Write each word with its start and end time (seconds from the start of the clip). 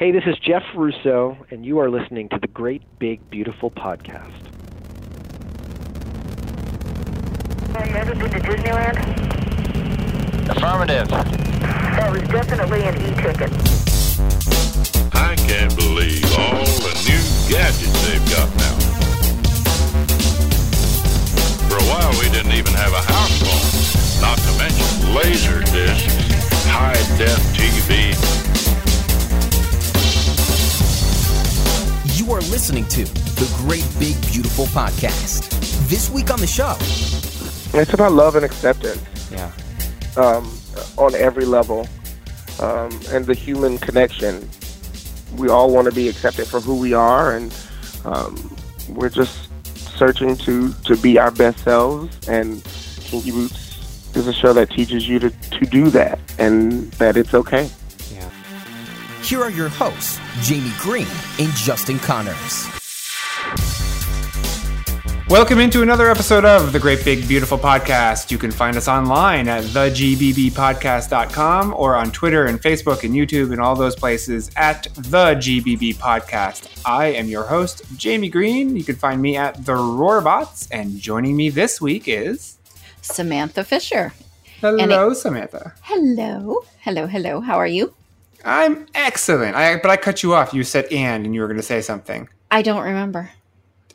Hey, 0.00 0.12
this 0.12 0.24
is 0.24 0.38
Jeff 0.38 0.62
Russo, 0.74 1.36
and 1.50 1.66
you 1.66 1.78
are 1.78 1.90
listening 1.90 2.30
to 2.30 2.38
the 2.38 2.46
Great 2.46 2.80
Big 2.98 3.20
Beautiful 3.28 3.70
Podcast. 3.70 4.32
Have 7.76 7.86
you 7.86 7.96
ever 7.96 8.14
been 8.14 8.30
to 8.30 8.38
Disneyland? 8.38 8.96
Affirmative. 10.48 11.06
That 11.10 12.12
was 12.12 12.22
definitely 12.22 12.80
an 12.84 12.96
e-ticket. 12.96 13.52
I 15.14 15.36
can't 15.36 15.76
believe 15.76 16.24
all 16.32 16.64
the 16.64 16.96
new 17.04 17.20
gadgets 17.52 18.00
they've 18.08 18.24
got 18.30 18.48
now. 18.56 18.76
For 21.68 21.76
a 21.76 21.86
while, 21.92 22.12
we 22.18 22.30
didn't 22.30 22.52
even 22.52 22.72
have 22.72 22.94
a 22.94 23.02
house 23.02 23.36
phone, 23.44 24.22
not 24.22 24.38
to 24.38 24.52
mention 24.56 25.14
laser 25.14 25.60
discs, 25.60 26.64
high 26.64 26.94
def 27.18 27.36
TV. 27.52 28.59
You 32.30 32.36
are 32.36 32.42
listening 32.42 32.84
to 32.90 33.02
the 33.02 33.52
Great 33.56 33.84
Big 33.98 34.14
Beautiful 34.30 34.66
Podcast. 34.66 35.50
This 35.88 36.08
week 36.10 36.30
on 36.30 36.38
the 36.38 36.46
show, 36.46 36.76
It's 37.76 37.92
about 37.92 38.12
love 38.12 38.36
and 38.36 38.44
acceptance 38.44 39.02
yeah, 39.32 39.50
um, 40.16 40.48
on 40.96 41.16
every 41.16 41.44
level, 41.44 41.88
um, 42.60 42.92
and 43.08 43.26
the 43.26 43.34
human 43.34 43.78
connection. 43.78 44.48
We 45.38 45.48
all 45.48 45.74
want 45.74 45.88
to 45.88 45.92
be 45.92 46.08
accepted 46.08 46.46
for 46.46 46.60
who 46.60 46.78
we 46.78 46.94
are, 46.94 47.34
and 47.34 47.52
um, 48.04 48.56
we're 48.90 49.08
just 49.08 49.48
searching 49.74 50.36
to 50.36 50.72
to 50.72 50.96
be 50.98 51.18
our 51.18 51.32
best 51.32 51.64
selves. 51.64 52.16
And 52.28 52.62
Kinky 53.00 53.32
Boots 53.32 54.14
is 54.14 54.28
a 54.28 54.32
show 54.32 54.52
that 54.52 54.70
teaches 54.70 55.08
you 55.08 55.18
to 55.18 55.30
to 55.30 55.66
do 55.66 55.90
that, 55.90 56.20
and 56.38 56.92
that 56.92 57.16
it's 57.16 57.34
okay. 57.34 57.68
Here 59.22 59.42
are 59.42 59.50
your 59.50 59.68
hosts, 59.68 60.18
Jamie 60.42 60.72
Green 60.78 61.06
and 61.38 61.50
Justin 61.52 61.98
Connors. 61.98 62.66
Welcome 65.28 65.58
into 65.60 65.82
another 65.82 66.10
episode 66.10 66.44
of 66.44 66.72
the 66.72 66.80
Great 66.80 67.04
Big 67.04 67.28
Beautiful 67.28 67.56
Podcast. 67.56 68.32
You 68.32 68.38
can 68.38 68.50
find 68.50 68.76
us 68.76 68.88
online 68.88 69.46
at 69.46 69.62
thegbbpodcast.com 69.62 71.74
or 71.76 71.94
on 71.94 72.10
Twitter 72.10 72.46
and 72.46 72.60
Facebook 72.60 73.04
and 73.04 73.14
YouTube 73.14 73.52
and 73.52 73.60
all 73.60 73.76
those 73.76 73.94
places 73.94 74.50
at 74.56 74.88
the 74.94 75.36
GBB 75.36 75.94
Podcast. 75.94 76.82
I 76.84 77.12
am 77.12 77.28
your 77.28 77.44
host, 77.44 77.82
Jamie 77.96 78.28
Green. 78.28 78.74
You 78.74 78.82
can 78.82 78.96
find 78.96 79.22
me 79.22 79.36
at 79.36 79.64
the 79.64 79.74
Roarbots, 79.74 80.66
and 80.72 80.98
joining 80.98 81.36
me 81.36 81.48
this 81.48 81.80
week 81.80 82.08
is 82.08 82.58
Samantha 83.00 83.62
Fisher. 83.62 84.12
hello, 84.60 85.12
Samantha. 85.12 85.74
Hello. 85.82 86.64
Hello, 86.80 87.06
hello. 87.06 87.40
How 87.40 87.56
are 87.56 87.68
you? 87.68 87.94
I'm 88.44 88.86
excellent. 88.94 89.54
I, 89.56 89.76
but 89.76 89.90
I 89.90 89.96
cut 89.96 90.22
you 90.22 90.34
off. 90.34 90.54
You 90.54 90.64
said 90.64 90.86
and, 90.86 91.24
and 91.26 91.34
you 91.34 91.40
were 91.40 91.46
going 91.46 91.56
to 91.58 91.62
say 91.62 91.80
something. 91.80 92.28
I 92.50 92.62
don't 92.62 92.82
remember. 92.82 93.30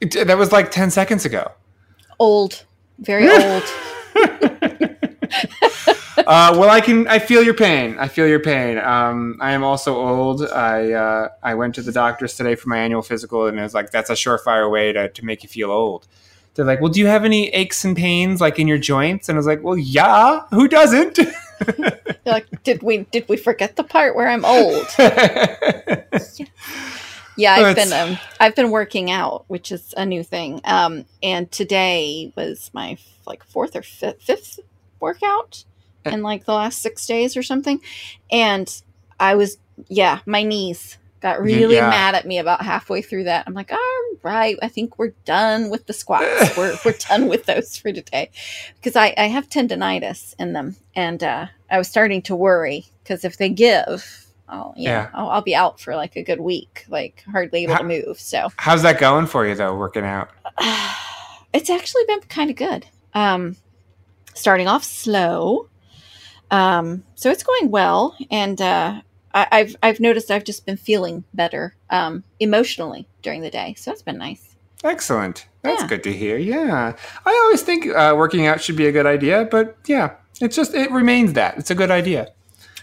It- 0.02 0.28
that 0.28 0.38
was 0.38 0.52
like 0.52 0.72
ten 0.72 0.92
seconds 0.92 1.26
ago. 1.26 1.52
Old. 2.20 2.66
Very 3.00 3.28
old. 3.44 3.64
uh, 6.18 6.56
well, 6.58 6.70
I 6.70 6.82
can. 6.82 7.08
I 7.08 7.20
feel 7.20 7.44
your 7.44 7.54
pain. 7.54 7.98
I 8.00 8.08
feel 8.08 8.28
your 8.28 8.40
pain. 8.40 8.78
Um, 8.78 9.38
I 9.42 9.52
am 9.52 9.64
also 9.64 9.96
old. 9.96 10.42
I 10.44 10.92
uh, 10.94 11.30
I 11.44 11.56
went 11.56 11.76
to 11.76 11.82
the 11.82 11.92
doctors 11.92 12.36
today 12.36 12.56
for 12.56 12.70
my 12.70 12.78
annual 12.78 13.02
physical, 13.02 13.48
and 13.48 13.60
it 13.60 13.62
was 13.62 13.74
like 13.74 13.92
that's 13.92 14.10
a 14.10 14.14
surefire 14.14 14.72
way 14.72 14.94
to 14.94 15.10
to 15.10 15.26
make 15.26 15.44
you 15.44 15.50
feel 15.50 15.72
old. 15.72 16.08
They're 16.54 16.66
like, 16.66 16.80
"Well, 16.80 16.92
do 16.92 17.00
you 17.00 17.08
have 17.08 17.26
any 17.26 17.50
aches 17.50 17.84
and 17.84 17.98
pains 17.98 18.40
like 18.40 18.60
in 18.60 18.68
your 18.68 18.78
joints?" 18.78 19.28
And 19.28 19.36
I 19.36 19.40
was 19.40 19.48
like, 19.48 19.62
"Well, 19.64 19.78
yeah. 19.78 20.42
Who 20.52 20.68
doesn't?" 20.68 21.20
You're 21.68 21.92
like, 22.26 22.64
did 22.64 22.82
we 22.84 23.00
did 23.12 23.28
we 23.30 23.38
forget 23.38 23.76
the 23.76 23.84
part 23.84 24.16
where 24.16 24.28
I'm 24.28 24.46
old? 24.46 24.88
Yeah, 27.38 27.54
I've 27.54 27.76
That's- 27.76 27.90
been 27.90 28.12
um, 28.14 28.18
I've 28.40 28.56
been 28.56 28.72
working 28.72 29.12
out, 29.12 29.44
which 29.48 29.70
is 29.72 29.94
a 29.98 30.06
new 30.06 30.24
thing. 30.24 30.62
Um, 30.64 31.06
and 31.22 31.52
today 31.52 32.32
was 32.38 32.72
my 32.74 32.98
like 33.28 33.44
fourth 33.44 33.76
or 33.76 33.82
fifth, 33.82 34.22
fifth 34.22 34.60
workout 35.02 35.66
in 36.06 36.22
like 36.22 36.46
the 36.46 36.54
last 36.54 36.82
six 36.82 37.06
days 37.06 37.36
or 37.36 37.44
something, 37.44 37.82
and 38.32 38.82
I 39.20 39.36
was 39.36 39.58
yeah, 39.90 40.20
my 40.26 40.44
knees 40.44 40.98
got 41.26 41.42
really 41.42 41.76
Yeah. 41.76 41.90
mad 41.90 42.14
at 42.16 42.26
me 42.26 42.38
about 42.38 42.62
halfway 42.62 43.02
through 43.02 43.24
that. 43.26 43.46
I'm 43.48 43.54
like, 43.54 43.72
all 43.72 44.04
right, 44.24 44.58
I 44.62 44.68
think 44.68 44.98
we're 45.00 45.14
done 45.26 45.70
with 45.70 45.88
the 45.88 45.94
squats. 45.94 46.56
we're 46.56 46.78
we're 46.86 46.94
done 47.10 47.28
with 47.28 47.46
those 47.46 47.78
for 47.78 47.92
today 47.92 48.30
because 48.76 48.96
I 48.96 49.14
I 49.18 49.26
have 49.28 49.50
tendonitis 49.50 50.36
in 50.40 50.54
them, 50.54 50.76
and 50.96 51.24
uh, 51.24 51.48
I 51.70 51.78
was 51.78 51.88
starting 51.88 52.22
to 52.24 52.36
worry 52.36 52.86
because 53.04 53.26
if 53.26 53.38
they 53.38 53.50
give. 53.50 54.22
I'll, 54.48 54.76
you 54.78 54.86
know, 54.86 54.92
Yeah. 54.92 55.10
I'll, 55.16 55.30
I'll 55.30 55.42
be 55.42 55.56
out 55.56 55.80
for 55.80 55.96
like 55.96 56.16
a 56.16 56.22
good 56.22 56.40
week, 56.40 56.86
like 56.88 57.24
hardly 57.32 57.64
able 57.64 57.74
How- 57.74 57.80
to 57.80 57.86
move. 57.86 58.20
So 58.20 58.50
How's 58.58 58.84
that 58.84 59.00
going 59.00 59.26
for 59.26 59.44
you 59.48 59.56
though? 59.56 59.76
Working 59.76 60.06
out. 60.06 60.30
it's 61.54 61.72
actually 61.72 62.04
been 62.08 62.20
kind 62.22 62.52
of 62.52 62.56
good. 62.56 62.86
Um, 63.16 63.56
starting 64.36 64.68
off 64.68 64.84
slow, 64.84 65.68
um, 66.52 67.04
so 67.16 67.32
it's 67.32 67.42
going 67.44 67.72
well, 67.72 68.16
and 68.30 68.62
uh, 68.62 69.02
I, 69.36 69.48
I've 69.52 69.76
I've 69.84 70.00
noticed 70.00 70.32
I've 70.32 70.46
just 70.46 70.66
been 70.66 70.78
feeling 70.78 71.24
better 71.34 71.76
um, 71.92 72.24
emotionally 72.40 73.08
during 73.22 73.42
the 73.42 73.52
day, 73.52 73.76
so 73.78 73.92
that's 73.92 74.02
been 74.02 74.18
nice. 74.18 74.56
Excellent. 74.84 75.46
That's 75.62 75.82
Yeah. 75.82 75.88
good 75.88 76.04
to 76.04 76.14
hear. 76.14 76.38
Yeah, 76.38 76.96
I 77.26 77.42
always 77.46 77.62
think 77.62 77.88
uh, 77.88 78.14
working 78.18 78.48
out 78.48 78.62
should 78.62 78.78
be 78.78 78.88
a 78.88 78.92
good 78.92 79.06
idea, 79.06 79.48
but 79.52 79.76
yeah, 79.88 80.12
it's 80.42 80.56
just 80.56 80.74
it 80.74 80.90
remains 80.92 81.34
that 81.34 81.58
it's 81.58 81.70
a 81.70 81.76
good 81.76 81.92
idea. 81.92 82.30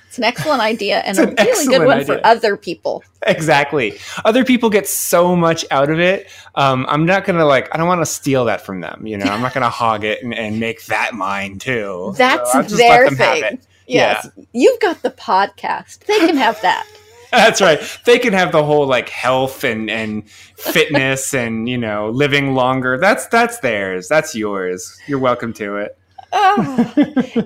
It's 0.09 0.19
an 0.19 0.25
excellent 0.25 0.61
idea 0.61 0.99
and 0.99 1.19
a 1.19 1.27
really 1.43 1.67
good 1.69 1.87
one 1.87 2.05
for 2.05 2.21
other 2.23 2.59
people. 2.59 3.03
Exactly. 3.27 3.99
Other 4.27 4.45
people 4.45 4.69
get 4.69 4.87
so 4.87 5.35
much 5.35 5.65
out 5.71 5.89
of 5.89 6.01
it. 6.01 6.29
Um, 6.55 6.85
I'm 6.87 7.07
not 7.07 7.25
gonna 7.25 7.47
like. 7.47 7.75
I 7.75 7.79
don't 7.79 7.87
want 7.87 8.03
to 8.03 8.07
steal 8.07 8.45
that 8.45 8.61
from 8.61 8.81
them. 8.81 9.07
You 9.07 9.17
know, 9.17 9.25
I'm 9.25 9.41
not 9.41 9.55
gonna 9.55 9.71
hog 9.71 10.05
it 10.05 10.23
and, 10.23 10.35
and 10.35 10.61
make 10.61 10.85
that 10.87 11.15
mine 11.15 11.59
too. 11.59 12.13
That's 12.19 12.53
So 12.53 12.61
their 12.63 13.09
have 13.09 13.17
thing. 13.17 13.59
Yes, 13.93 14.29
you've 14.53 14.81
got 14.81 15.03
the 15.03 15.11
podcast; 15.11 16.01
they 16.07 16.19
can 16.19 16.37
have 16.37 16.61
that. 16.63 16.87
That's 17.33 17.63
right. 17.63 17.81
They 18.05 18.19
can 18.19 18.35
have 18.35 18.53
the 18.53 18.63
whole 18.63 18.87
like 18.87 19.09
health 19.09 19.65
and 19.65 19.91
and 19.91 20.29
fitness 20.31 21.33
and 21.43 21.69
you 21.69 21.79
know 21.79 22.11
living 22.11 22.55
longer. 22.55 22.99
That's 22.99 23.27
that's 23.29 23.59
theirs. 23.61 24.09
That's 24.09 24.35
yours. 24.35 25.01
You're 25.07 25.19
welcome 25.19 25.53
to 25.55 25.77
it. 25.77 25.99
Ah, 26.33 26.93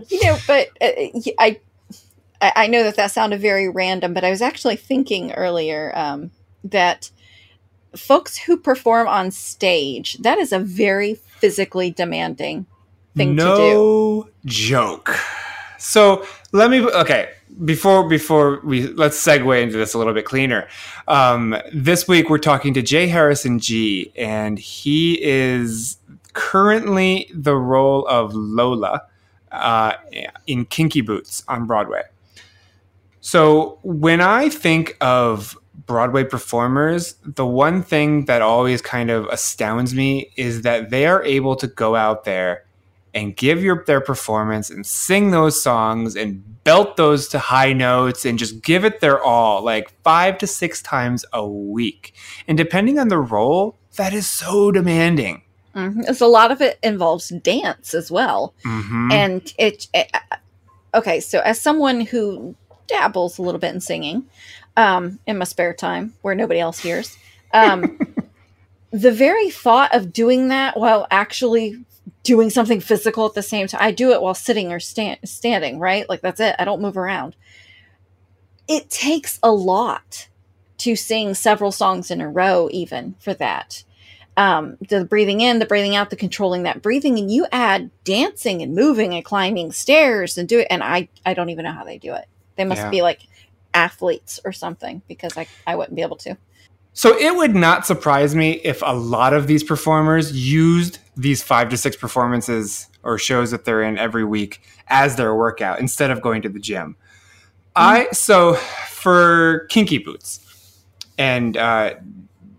you 0.09 0.25
know, 0.25 0.39
but 0.47 0.69
uh, 0.81 1.51
I 2.41 2.67
know 2.67 2.83
that 2.83 2.97
that 2.97 3.11
sounded 3.13 3.41
very 3.41 3.69
random, 3.69 4.13
but 4.13 4.25
I 4.25 4.31
was 4.31 4.43
actually 4.43 4.77
thinking 4.77 5.33
earlier 5.33 5.93
um, 5.97 6.31
that 6.65 7.11
folks 7.97 8.37
who 8.37 8.57
perform 8.57 9.09
on 9.09 9.31
stage 9.31 10.19
that 10.19 10.39
is 10.39 10.53
a 10.53 10.59
very 10.59 11.15
physically 11.15 11.91
demanding 11.91 12.67
thing 13.17 13.37
to 13.37 13.43
do. 13.43 13.47
no 13.47 14.28
joke. 14.45 15.17
So 15.78 16.26
let 16.53 16.70
me 16.70 16.81
okay 16.81 17.31
before 17.64 18.09
before 18.09 18.60
we 18.64 18.88
let's 18.88 19.16
segue 19.22 19.62
into 19.62 19.76
this 19.76 19.94
a 19.94 19.98
little 19.98 20.14
bit 20.14 20.25
cleaner. 20.25 20.69
Um, 21.09 21.56
this 21.72 22.06
week 22.06 22.28
we're 22.28 22.38
talking 22.38 22.75
to 22.75 22.82
J. 22.82 23.09
Harrison 23.09 23.59
Ghee, 23.59 24.12
and 24.16 24.59
he 24.59 25.22
is 25.22 25.98
currently 26.32 27.31
the 27.34 27.56
role 27.56 28.06
of 28.09 28.34
Lola 28.34 29.03
uh, 29.53 29.94
in 30.47 30.66
Kinky 30.66 31.00
Boots 31.00 31.44
on 31.48 31.66
Broadway. 31.66 32.03
So 33.20 33.78
when 33.82 34.20
I 34.20 34.48
think 34.50 34.97
of 35.00 35.59
Broadway 35.86 36.25
performers, 36.25 37.16
the 37.25 37.47
one 37.47 37.82
thing 37.82 38.26
that 38.26 38.42
always 38.42 38.82
kind 38.82 39.10
of 39.10 39.26
astounds 39.26 39.94
me 39.94 40.31
is 40.36 40.62
that 40.62 40.91
they 40.91 41.06
are 41.06 41.22
able 41.25 41.56
to 41.56 41.66
go 41.66 41.97
out 41.97 42.25
there 42.25 42.66
and 43.16 43.34
give 43.34 43.65
your 43.65 43.82
their 43.87 44.00
performance 44.00 44.69
and 44.71 44.87
sing 44.87 45.31
those 45.32 45.60
songs 45.60 46.15
and 46.15 46.62
belt 46.65 46.97
those 46.97 47.27
to 47.28 47.38
high 47.38 47.72
notes 47.72 48.25
and 48.27 48.38
just 48.38 48.62
give 48.62 48.84
it 48.84 49.00
their 49.00 49.21
all 49.22 49.65
like 49.65 49.91
5 50.03 50.37
to 50.38 50.47
6 50.47 50.82
times 50.82 51.25
a 51.32 51.44
week. 51.47 52.13
And 52.47 52.59
depending 52.59 52.98
on 52.98 53.09
the 53.09 53.18
role, 53.18 53.78
that 53.97 54.13
is 54.13 54.28
so 54.28 54.71
demanding. 54.71 55.42
Mhm. 55.74 56.04
It's 56.09 56.21
a 56.21 56.27
lot 56.27 56.53
of 56.53 56.60
it 56.60 56.78
involves 56.83 57.30
dance 57.30 57.95
as 57.95 58.10
well. 58.10 58.53
Mhm. 58.65 59.13
and 59.13 59.53
it, 59.59 59.89
it 59.95 60.10
okay 60.95 61.21
so 61.21 61.41
as 61.41 61.60
someone 61.60 62.01
who 62.03 62.54
dabbles 62.86 63.39
a 63.39 63.42
little 63.42 63.59
bit 63.60 63.74
in 63.74 63.80
singing 63.80 64.24
um 64.77 65.18
in 65.27 65.36
my 65.39 65.45
spare 65.45 65.74
time 65.74 66.15
where 66.22 66.34
nobody 66.34 66.60
else 66.60 66.78
hears 66.78 67.16
um 67.53 67.98
the 68.92 69.10
very 69.13 69.51
thought 69.51 69.95
of 69.95 70.13
doing 70.13 70.48
that 70.48 70.77
while 70.78 71.07
actually 71.10 71.84
doing 72.27 72.51
something 72.51 72.81
physical 72.81 73.25
at 73.27 73.34
the 73.34 73.43
same 73.43 73.67
time 73.67 73.81
i 73.83 73.91
do 73.91 74.11
it 74.13 74.21
while 74.21 74.34
sitting 74.34 74.73
or 74.73 74.81
stand, 74.81 75.19
standing 75.25 75.78
right 75.78 76.09
like 76.09 76.21
that's 76.21 76.41
it 76.41 76.57
i 76.59 76.65
don't 76.65 76.83
move 76.83 76.97
around 76.97 77.37
it 78.69 78.91
takes 78.91 79.39
a 79.43 79.51
lot 79.53 80.28
to 80.78 80.97
sing 80.97 81.34
several 81.34 81.73
songs 81.73 82.11
in 82.11 82.21
a 82.21 82.28
row 82.28 82.69
even 82.73 83.15
for 83.21 83.33
that 83.34 83.84
um, 84.37 84.77
the 84.87 85.05
breathing 85.05 85.41
in, 85.41 85.61
the 85.61 85.67
breathing 85.67 85.97
out, 85.97 86.11
the 86.11 86.17
controlling 86.17 86.65
that 86.65 86.83
breathing, 86.83 87.19
and 87.19 87.31
you 87.31 87.47
add 87.51 87.91
dancing 88.05 88.61
and 88.61 88.75
moving 88.75 89.15
and 89.15 89.25
climbing 89.25 89.73
stairs 89.73 90.37
and 90.37 90.47
do 90.49 90.59
it. 90.59 90.67
And 90.69 90.83
I, 90.83 91.09
I 91.25 91.33
don't 91.33 91.49
even 91.49 91.65
know 91.65 91.73
how 91.73 91.84
they 91.84 91.97
do 91.97 92.13
it. 92.13 92.27
They 92.57 92.65
must 92.67 92.83
Yeah. 92.83 92.91
be 92.91 93.03
like 93.03 93.23
athletes 93.73 94.39
or 94.45 94.53
something 94.53 95.01
because 95.09 95.39
I, 95.39 95.49
I 95.67 95.77
wouldn't 95.77 95.97
be 95.97 96.03
able 96.03 96.19
to. 96.19 96.37
So 96.97 97.15
it 97.15 97.37
would 97.37 97.54
not 97.54 97.87
surprise 97.87 98.34
me 98.34 98.53
if 98.65 98.81
a 98.83 98.97
lot 98.97 99.34
of 99.34 99.47
these 99.47 99.63
performers 99.63 100.33
used 100.33 100.98
these 101.15 101.43
five 101.43 101.69
to 101.69 101.77
six 101.77 101.95
performances 101.95 102.89
or 103.03 103.19
shows 103.19 103.51
that 103.51 103.66
they're 103.66 103.83
in 103.83 103.98
every 103.98 104.25
week 104.25 104.63
as 104.89 105.16
their 105.16 105.34
workout 105.34 105.78
instead 105.78 106.10
of 106.10 106.22
going 106.22 106.41
to 106.41 106.48
the 106.48 106.59
gym. 106.59 106.97
I 107.77 108.09
so 108.13 108.54
for 108.89 109.66
Kinky 109.69 109.98
Boots 109.98 110.41
and 111.19 111.59
uh, 111.59 111.97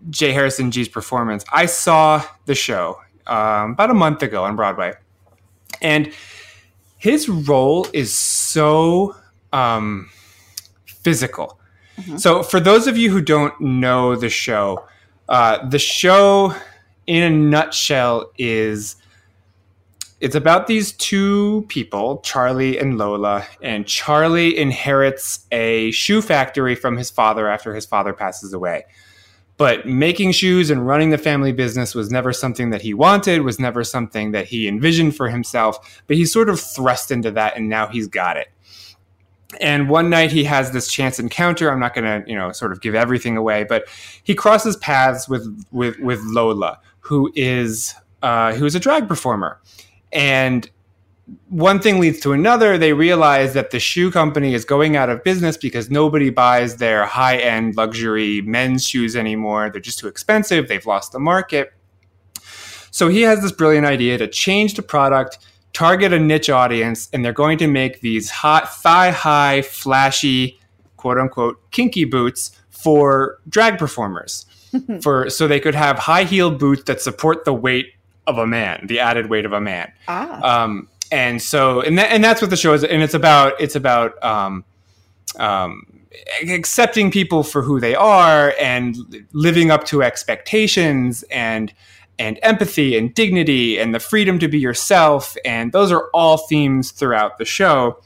J. 0.08 0.30
Harrison 0.30 0.70
Ghee's 0.70 0.88
performance, 0.88 1.44
I 1.52 1.66
saw 1.66 2.24
the 2.46 2.54
show 2.54 3.00
um, 3.26 3.72
about 3.72 3.90
a 3.90 3.94
month 3.94 4.22
ago 4.22 4.44
on 4.44 4.54
Broadway, 4.54 4.92
and 5.82 6.12
his 6.96 7.28
role 7.28 7.88
is 7.92 8.14
so 8.14 9.16
um, 9.52 10.08
physical. 10.86 11.57
So, 12.16 12.42
for 12.42 12.60
those 12.60 12.86
of 12.86 12.96
you 12.96 13.10
who 13.10 13.20
don't 13.20 13.58
know 13.60 14.16
the 14.16 14.28
show, 14.28 14.86
uh, 15.28 15.66
the 15.66 15.78
show 15.78 16.54
in 17.06 17.22
a 17.22 17.30
nutshell 17.30 18.30
is 18.38 18.96
it's 20.20 20.34
about 20.34 20.66
these 20.66 20.92
two 20.92 21.64
people, 21.68 22.18
Charlie 22.18 22.78
and 22.78 22.98
Lola, 22.98 23.46
and 23.62 23.86
Charlie 23.86 24.56
inherits 24.56 25.46
a 25.52 25.92
shoe 25.92 26.20
factory 26.20 26.74
from 26.74 26.96
his 26.96 27.08
father 27.08 27.48
after 27.48 27.74
his 27.74 27.86
father 27.86 28.12
passes 28.12 28.52
away. 28.52 28.84
But 29.58 29.86
making 29.86 30.32
shoes 30.32 30.70
and 30.70 30.86
running 30.86 31.10
the 31.10 31.18
family 31.18 31.52
business 31.52 31.94
was 31.94 32.10
never 32.10 32.32
something 32.32 32.70
that 32.70 32.82
he 32.82 32.94
wanted, 32.94 33.42
was 33.42 33.58
never 33.58 33.84
something 33.84 34.32
that 34.32 34.46
he 34.46 34.68
envisioned 34.68 35.16
for 35.16 35.28
himself, 35.28 36.02
but 36.06 36.16
he's 36.16 36.32
sort 36.32 36.48
of 36.48 36.60
thrust 36.60 37.10
into 37.10 37.30
that 37.32 37.56
and 37.56 37.68
now 37.68 37.86
he's 37.88 38.06
got 38.06 38.36
it. 38.36 38.48
And 39.60 39.88
one 39.88 40.10
night 40.10 40.30
he 40.30 40.44
has 40.44 40.72
this 40.72 40.88
chance 40.92 41.18
encounter. 41.18 41.70
I'm 41.70 41.80
not 41.80 41.94
going 41.94 42.04
to, 42.04 42.30
you 42.30 42.36
know, 42.36 42.52
sort 42.52 42.70
of 42.70 42.82
give 42.82 42.94
everything 42.94 43.36
away, 43.36 43.64
but 43.64 43.88
he 44.22 44.34
crosses 44.34 44.76
paths 44.76 45.28
with 45.28 45.66
with 45.72 45.98
with 46.00 46.20
Lola, 46.22 46.80
who 47.00 47.32
is 47.34 47.94
uh, 48.22 48.52
who 48.52 48.66
is 48.66 48.74
a 48.74 48.80
drag 48.80 49.08
performer, 49.08 49.60
and 50.12 50.70
one 51.48 51.80
thing 51.80 51.98
leads 52.00 52.20
to 52.20 52.32
another. 52.32 52.78
They 52.78 52.92
realize 52.92 53.54
that 53.54 53.70
the 53.70 53.80
shoe 53.80 54.10
company 54.10 54.54
is 54.54 54.64
going 54.64 54.96
out 54.96 55.10
of 55.10 55.24
business 55.24 55.56
because 55.56 55.90
nobody 55.90 56.30
buys 56.30 56.76
their 56.76 57.06
high 57.06 57.36
end 57.38 57.76
luxury 57.76 58.40
men's 58.42 58.86
shoes 58.86 59.16
anymore. 59.16 59.70
They're 59.70 59.80
just 59.80 59.98
too 59.98 60.08
expensive. 60.08 60.68
They've 60.68 60.84
lost 60.86 61.12
the 61.12 61.18
market. 61.18 61.72
So 62.90 63.08
he 63.08 63.22
has 63.22 63.42
this 63.42 63.52
brilliant 63.52 63.86
idea 63.86 64.18
to 64.18 64.26
change 64.26 64.74
the 64.74 64.82
product, 64.82 65.38
target 65.78 66.12
a 66.12 66.18
niche 66.18 66.50
audience, 66.50 67.08
and 67.12 67.24
they're 67.24 67.32
going 67.32 67.56
to 67.56 67.68
make 67.68 68.00
these 68.00 68.30
hot, 68.30 68.74
thigh 68.74 69.12
high, 69.12 69.62
flashy, 69.62 70.58
quote 70.96 71.18
unquote, 71.18 71.70
kinky 71.70 72.04
boots 72.04 72.50
for 72.68 73.38
drag 73.48 73.78
performers. 73.78 74.44
for 75.02 75.30
so 75.30 75.48
they 75.48 75.60
could 75.60 75.74
have 75.74 75.98
high 75.98 76.24
heeled 76.24 76.58
boots 76.58 76.82
that 76.84 77.00
support 77.00 77.44
the 77.44 77.54
weight 77.54 77.94
of 78.26 78.36
a 78.36 78.46
man, 78.46 78.86
the 78.86 78.98
added 78.98 79.30
weight 79.30 79.46
of 79.46 79.52
a 79.52 79.60
man. 79.60 79.90
Ah. 80.08 80.64
Um, 80.64 80.88
and 81.10 81.40
so, 81.40 81.80
and 81.80 81.96
that, 81.96 82.12
and 82.12 82.22
that's 82.22 82.42
what 82.42 82.50
the 82.50 82.56
show 82.56 82.74
is, 82.74 82.84
and 82.84 83.02
it's 83.02 83.14
about. 83.14 83.58
It's 83.60 83.76
about 83.76 84.22
um, 84.22 84.64
um, 85.38 85.86
accepting 86.42 87.10
people 87.10 87.42
for 87.44 87.62
who 87.62 87.80
they 87.80 87.94
are 87.94 88.52
and 88.60 88.96
living 89.32 89.70
up 89.70 89.84
to 89.84 90.02
expectations 90.02 91.22
and 91.30 91.72
and 92.18 92.38
empathy 92.42 92.96
and 92.96 93.14
dignity 93.14 93.78
and 93.78 93.94
the 93.94 94.00
freedom 94.00 94.38
to 94.38 94.48
be 94.48 94.58
yourself. 94.58 95.36
And 95.44 95.72
those 95.72 95.92
are 95.92 96.08
all 96.12 96.38
themes 96.38 96.90
throughout 96.90 97.38
the 97.38 97.44
show. 97.44 98.00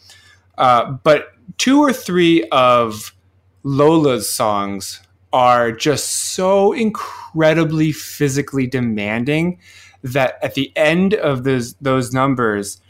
Uh, 0.59 0.93
but 1.03 1.33
two 1.59 1.81
or 1.81 1.93
three 1.93 2.45
of 2.51 3.15
Lola's 3.63 4.33
songs 4.33 5.01
are 5.33 5.73
just 5.73 6.35
so 6.35 6.73
incredibly 6.73 7.93
physically 7.93 8.67
demanding 8.67 9.59
that 10.03 10.39
at 10.43 10.55
the 10.55 10.73
end 10.77 11.15
of 11.15 11.45
those 11.45 11.75
those 11.75 12.13
numbers, 12.13 12.81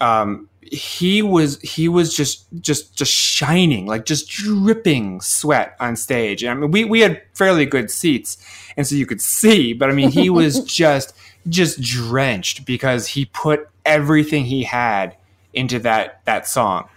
um, 0.00 0.48
he 0.72 1.22
was 1.22 1.60
he 1.60 1.88
was 1.88 2.14
just 2.14 2.46
just 2.60 2.94
just 2.96 3.12
shining 3.12 3.86
like 3.86 4.04
just 4.04 4.28
dripping 4.28 5.20
sweat 5.20 5.76
on 5.80 5.96
stage. 5.96 6.42
And 6.42 6.50
I 6.50 6.54
mean, 6.54 6.70
we 6.70 6.84
we 6.84 7.00
had 7.00 7.22
fairly 7.34 7.66
good 7.66 7.90
seats, 7.90 8.38
and 8.76 8.86
so 8.86 8.94
you 8.94 9.06
could 9.06 9.20
see, 9.20 9.72
but 9.72 9.90
I 9.90 9.92
mean, 9.92 10.10
he 10.10 10.30
was 10.30 10.64
just 10.64 11.14
just 11.48 11.80
drenched 11.80 12.64
because 12.64 13.08
he 13.08 13.26
put 13.26 13.68
everything 13.84 14.44
he 14.44 14.64
had 14.64 15.16
into 15.52 15.78
that 15.80 16.24
that 16.24 16.46
song. 16.46 16.88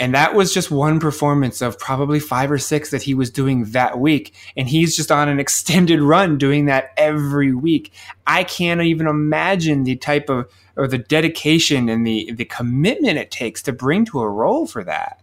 And 0.00 0.14
that 0.14 0.34
was 0.34 0.54
just 0.54 0.70
one 0.70 1.00
performance 1.00 1.60
of 1.60 1.78
probably 1.78 2.20
five 2.20 2.52
or 2.52 2.58
six 2.58 2.90
that 2.90 3.02
he 3.02 3.14
was 3.14 3.30
doing 3.30 3.64
that 3.72 3.98
week. 3.98 4.32
And 4.56 4.68
he's 4.68 4.94
just 4.96 5.10
on 5.10 5.28
an 5.28 5.40
extended 5.40 6.00
run 6.00 6.38
doing 6.38 6.66
that 6.66 6.92
every 6.96 7.52
week. 7.52 7.92
I 8.26 8.44
can't 8.44 8.80
even 8.80 9.08
imagine 9.08 9.84
the 9.84 9.96
type 9.96 10.30
of 10.30 10.48
or 10.78 10.86
the 10.86 10.96
dedication 10.96 11.88
and 11.88 12.06
the 12.06 12.30
the 12.32 12.44
commitment 12.44 13.18
it 13.18 13.30
takes 13.30 13.60
to 13.62 13.72
bring 13.72 14.04
to 14.06 14.20
a 14.20 14.28
role 14.28 14.66
for 14.66 14.84
that. 14.84 15.20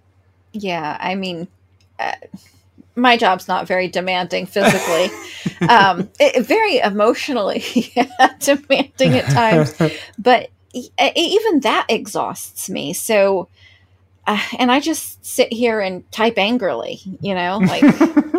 Yeah, 0.52 0.98
I 1.00 1.16
mean, 1.16 1.48
uh, 1.98 2.12
my 2.96 3.18
job's 3.18 3.48
not 3.48 3.66
very 3.66 3.88
demanding 3.88 4.46
physically, 4.46 5.10
um, 5.69 6.10
it, 6.19 6.46
very 6.46 6.78
emotionally 6.80 7.63
demanding 8.40 9.18
at 9.18 9.30
times, 9.31 9.74
but 10.19 10.50
e- 10.74 10.90
even 11.16 11.62
that 11.62 11.86
exhausts 11.88 12.69
me. 12.69 12.92
So, 12.94 13.48
uh, 14.28 14.42
and 14.60 14.72
I 14.72 14.81
just 14.81 15.25
sit 15.25 15.54
here 15.54 15.80
and 15.80 16.10
type 16.12 16.38
angrily, 16.38 17.00
you 17.22 17.34
know, 17.34 17.60
like 17.60 17.81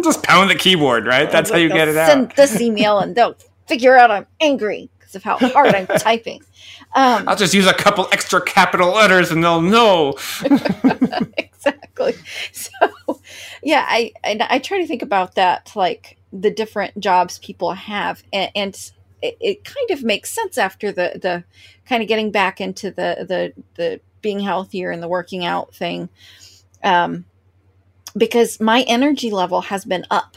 just 0.05 0.23
pound 0.23 0.51
the 0.51 0.55
keyboard, 0.55 1.07
right? 1.07 1.31
That's 1.31 1.51
how 1.51 1.57
you 1.57 1.69
get 1.69 1.89
it 1.89 1.97
out. 1.97 2.09
Send 2.09 2.33
this 2.33 2.61
email 2.61 2.99
and 2.99 3.15
they'll 3.15 3.37
figure 3.67 3.97
out 3.97 4.11
I'm 4.11 4.27
angry 4.41 4.91
because 5.07 5.17
of 5.17 5.23
how 5.23 5.39
hard 5.53 5.75
I'm 5.75 5.87
typing. 5.99 6.43
Um, 6.95 7.29
I'll 7.29 7.37
just 7.37 7.55
use 7.55 7.67
a 7.67 7.75
couple 7.75 8.09
extra 8.13 8.41
capital 8.41 8.91
letters 8.93 9.31
and 9.31 9.43
they'll 9.43 9.63
know. 9.63 10.17
exactly. 11.37 12.15
So, 12.53 13.21
yeah, 13.63 13.85
I, 13.89 14.13
I 14.25 14.47
I 14.51 14.59
try 14.59 14.79
to 14.79 14.87
think 14.87 15.03
about 15.03 15.35
that, 15.37 15.73
like 15.75 16.19
the 16.33 16.51
different 16.51 16.99
jobs 16.99 17.39
people 17.39 17.73
have, 17.73 18.23
and, 18.33 18.51
and 18.55 18.93
it, 19.23 19.37
it 19.41 19.65
kind 19.65 19.91
of 19.91 20.03
makes 20.03 20.31
sense 20.31 20.59
after 20.59 20.91
the 20.93 21.19
the 21.21 21.45
kind 21.89 22.03
of 22.03 22.09
getting 22.09 22.31
back 22.31 22.61
into 22.61 22.91
the 22.91 23.25
the 23.29 23.53
the 23.77 24.01
being 24.23 24.41
healthier 24.41 24.91
and 24.91 25.03
the 25.03 25.09
working 25.09 25.45
out 25.45 25.75
thing, 25.75 26.09
um, 26.83 27.25
because 28.17 28.61
my 28.61 28.83
energy 28.83 29.31
level 29.31 29.63
has 29.63 29.85
been 29.85 30.05
up 30.11 30.37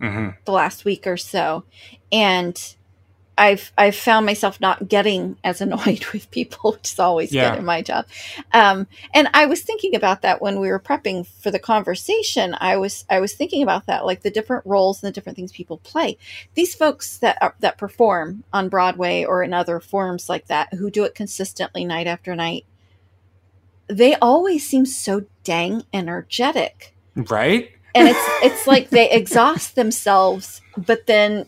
hmm 0.00 0.28
the 0.44 0.52
last 0.52 0.84
week 0.84 1.06
or 1.06 1.16
so, 1.16 1.64
and 2.12 2.76
I've 3.38 3.72
I've 3.78 3.96
found 3.96 4.26
myself 4.26 4.60
not 4.60 4.88
getting 4.88 5.36
as 5.44 5.60
annoyed 5.66 6.04
with 6.12 6.30
people, 6.30 6.72
which 6.72 6.92
is 6.92 6.98
always 6.98 7.32
Yeah. 7.32 7.50
good 7.50 7.60
in 7.60 7.64
my 7.64 7.82
job. 7.82 8.06
Um, 8.52 8.86
and 9.14 9.28
I 9.34 9.46
was 9.46 9.62
thinking 9.62 9.94
about 9.94 10.22
that 10.22 10.42
when 10.42 10.60
we 10.60 10.68
were 10.68 10.80
prepping 10.80 11.26
for 11.26 11.50
the 11.50 11.58
conversation. 11.58 12.56
I 12.60 12.76
was 12.76 13.04
I 13.08 13.20
was 13.20 13.34
thinking 13.34 13.62
about 13.62 13.86
that, 13.86 14.04
like 14.04 14.22
the 14.22 14.30
different 14.30 14.66
roles 14.66 15.02
and 15.02 15.08
the 15.08 15.12
different 15.14 15.36
things 15.36 15.52
people 15.52 15.78
play. 15.78 16.18
These 16.54 16.74
folks 16.74 17.18
that 17.18 17.38
are, 17.40 17.54
that 17.60 17.78
perform 17.78 18.44
on 18.52 18.68
Broadway 18.68 19.24
or 19.24 19.42
in 19.42 19.54
other 19.54 19.80
forms 19.80 20.28
like 20.28 20.48
that, 20.48 20.74
who 20.74 20.90
do 20.90 21.04
it 21.04 21.14
consistently 21.14 21.84
night 21.84 22.06
after 22.06 22.34
night, 22.34 22.64
they 23.88 24.14
always 24.16 24.68
seem 24.68 24.84
so 24.86 25.24
dang 25.44 25.82
energetic 25.92 26.94
Right? 27.16 27.70
and 27.94 28.06
it's 28.08 28.26
it's 28.42 28.66
like 28.66 28.90
they 28.90 29.10
exhaust 29.10 29.74
themselves 29.76 30.60
but 30.76 31.06
then 31.06 31.46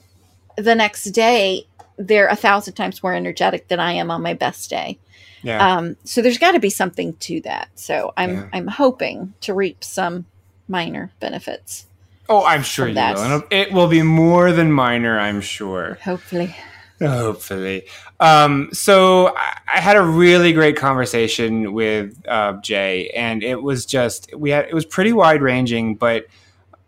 the 0.57 0.75
next 0.75 1.05
day 1.11 1.67
they're 2.07 2.29
a 2.29 2.37
thousand 2.37 2.75
times 2.75 3.03
more 3.03 3.15
energetic 3.15 3.69
than 3.69 3.79
i 3.81 3.93
am 3.93 4.11
on 4.11 4.23
my 4.23 4.35
best 4.35 4.71
day 4.71 4.99
Yeah. 5.43 5.77
um, 5.77 5.97
so 6.05 6.23
there's 6.23 6.39
got 6.39 6.53
to 6.53 6.61
be 6.61 6.71
something 6.71 7.15
to 7.15 7.41
that 7.43 7.69
so 7.75 8.13
i'm 8.17 8.31
Yeah. 8.35 8.49
i'm 8.53 8.67
hoping 8.67 9.35
to 9.43 9.55
reap 9.55 9.85
some 9.85 10.27
minor 10.69 11.11
benefits 11.21 11.87
oh, 12.29 12.45
I'm 12.45 12.63
sure 12.63 12.87
you 12.87 12.95
that. 12.95 13.17
will. 13.17 13.23
And 13.25 13.43
it 13.51 13.73
will 13.73 13.89
be 13.89 14.03
more 14.03 14.53
than 14.53 14.71
minor, 14.71 15.19
I'm 15.19 15.41
sure. 15.41 15.99
hopefully 16.05 16.55
Hopefully. 17.01 17.87
Um, 18.21 18.69
so 18.73 19.35
I, 19.37 19.57
I 19.75 19.81
had 19.81 19.97
a 19.97 20.03
really 20.03 20.53
great 20.53 20.77
conversation 20.77 21.73
with 21.73 22.17
uh, 22.29 22.61
Jay, 22.61 23.09
and 23.17 23.43
it 23.43 23.63
was 23.63 23.87
just 23.87 24.35
we 24.37 24.51
had 24.51 24.67
it 24.67 24.75
was 24.75 24.85
pretty 24.85 25.13
wide 25.13 25.41
ranging, 25.43 25.95
but 25.97 26.27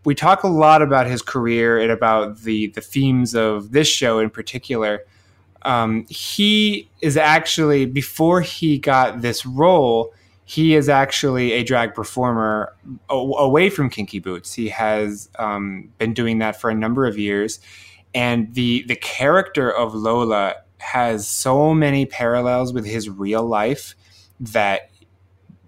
we 0.05 0.15
talk 0.15 0.43
a 0.43 0.49
lot 0.49 0.83
about 0.83 1.07
his 1.07 1.23
career 1.23 1.79
and 1.79 1.91
about 1.91 2.41
the 2.41 2.69
the 2.69 2.81
themes 2.81 3.35
of 3.35 3.73
this 3.73 3.89
show 3.89 4.19
in 4.19 4.31
particular. 4.31 5.05
Um, 5.65 6.07
he 6.09 6.89
is 7.01 7.17
actually 7.17 7.87
before 7.87 8.41
he 8.41 8.79
got 8.79 9.21
this 9.21 9.47
role, 9.47 10.13
he 10.45 10.75
is 10.75 10.89
actually 10.89 11.53
a 11.53 11.63
drag 11.63 11.95
performer 11.95 12.75
a- 13.09 13.15
away 13.15 13.71
from 13.71 13.89
Kinky 13.89 14.19
Boots. 14.19 14.55
He 14.55 14.69
has 14.71 15.29
um, 15.39 15.91
been 15.99 16.15
doing 16.15 16.39
that 16.39 16.61
for 16.61 16.69
a 16.69 16.75
number 16.75 17.07
of 17.07 17.17
years 17.17 17.61
and 18.15 18.53
the 18.55 18.85
the 18.85 18.97
character 18.97 19.71
of 19.71 19.95
Lola 19.95 20.57
has 20.79 21.29
so 21.29 21.75
many 21.75 22.07
parallels 22.07 22.73
with 22.73 22.85
his 22.85 23.09
real 23.09 23.45
life 23.45 23.95
that 24.41 24.91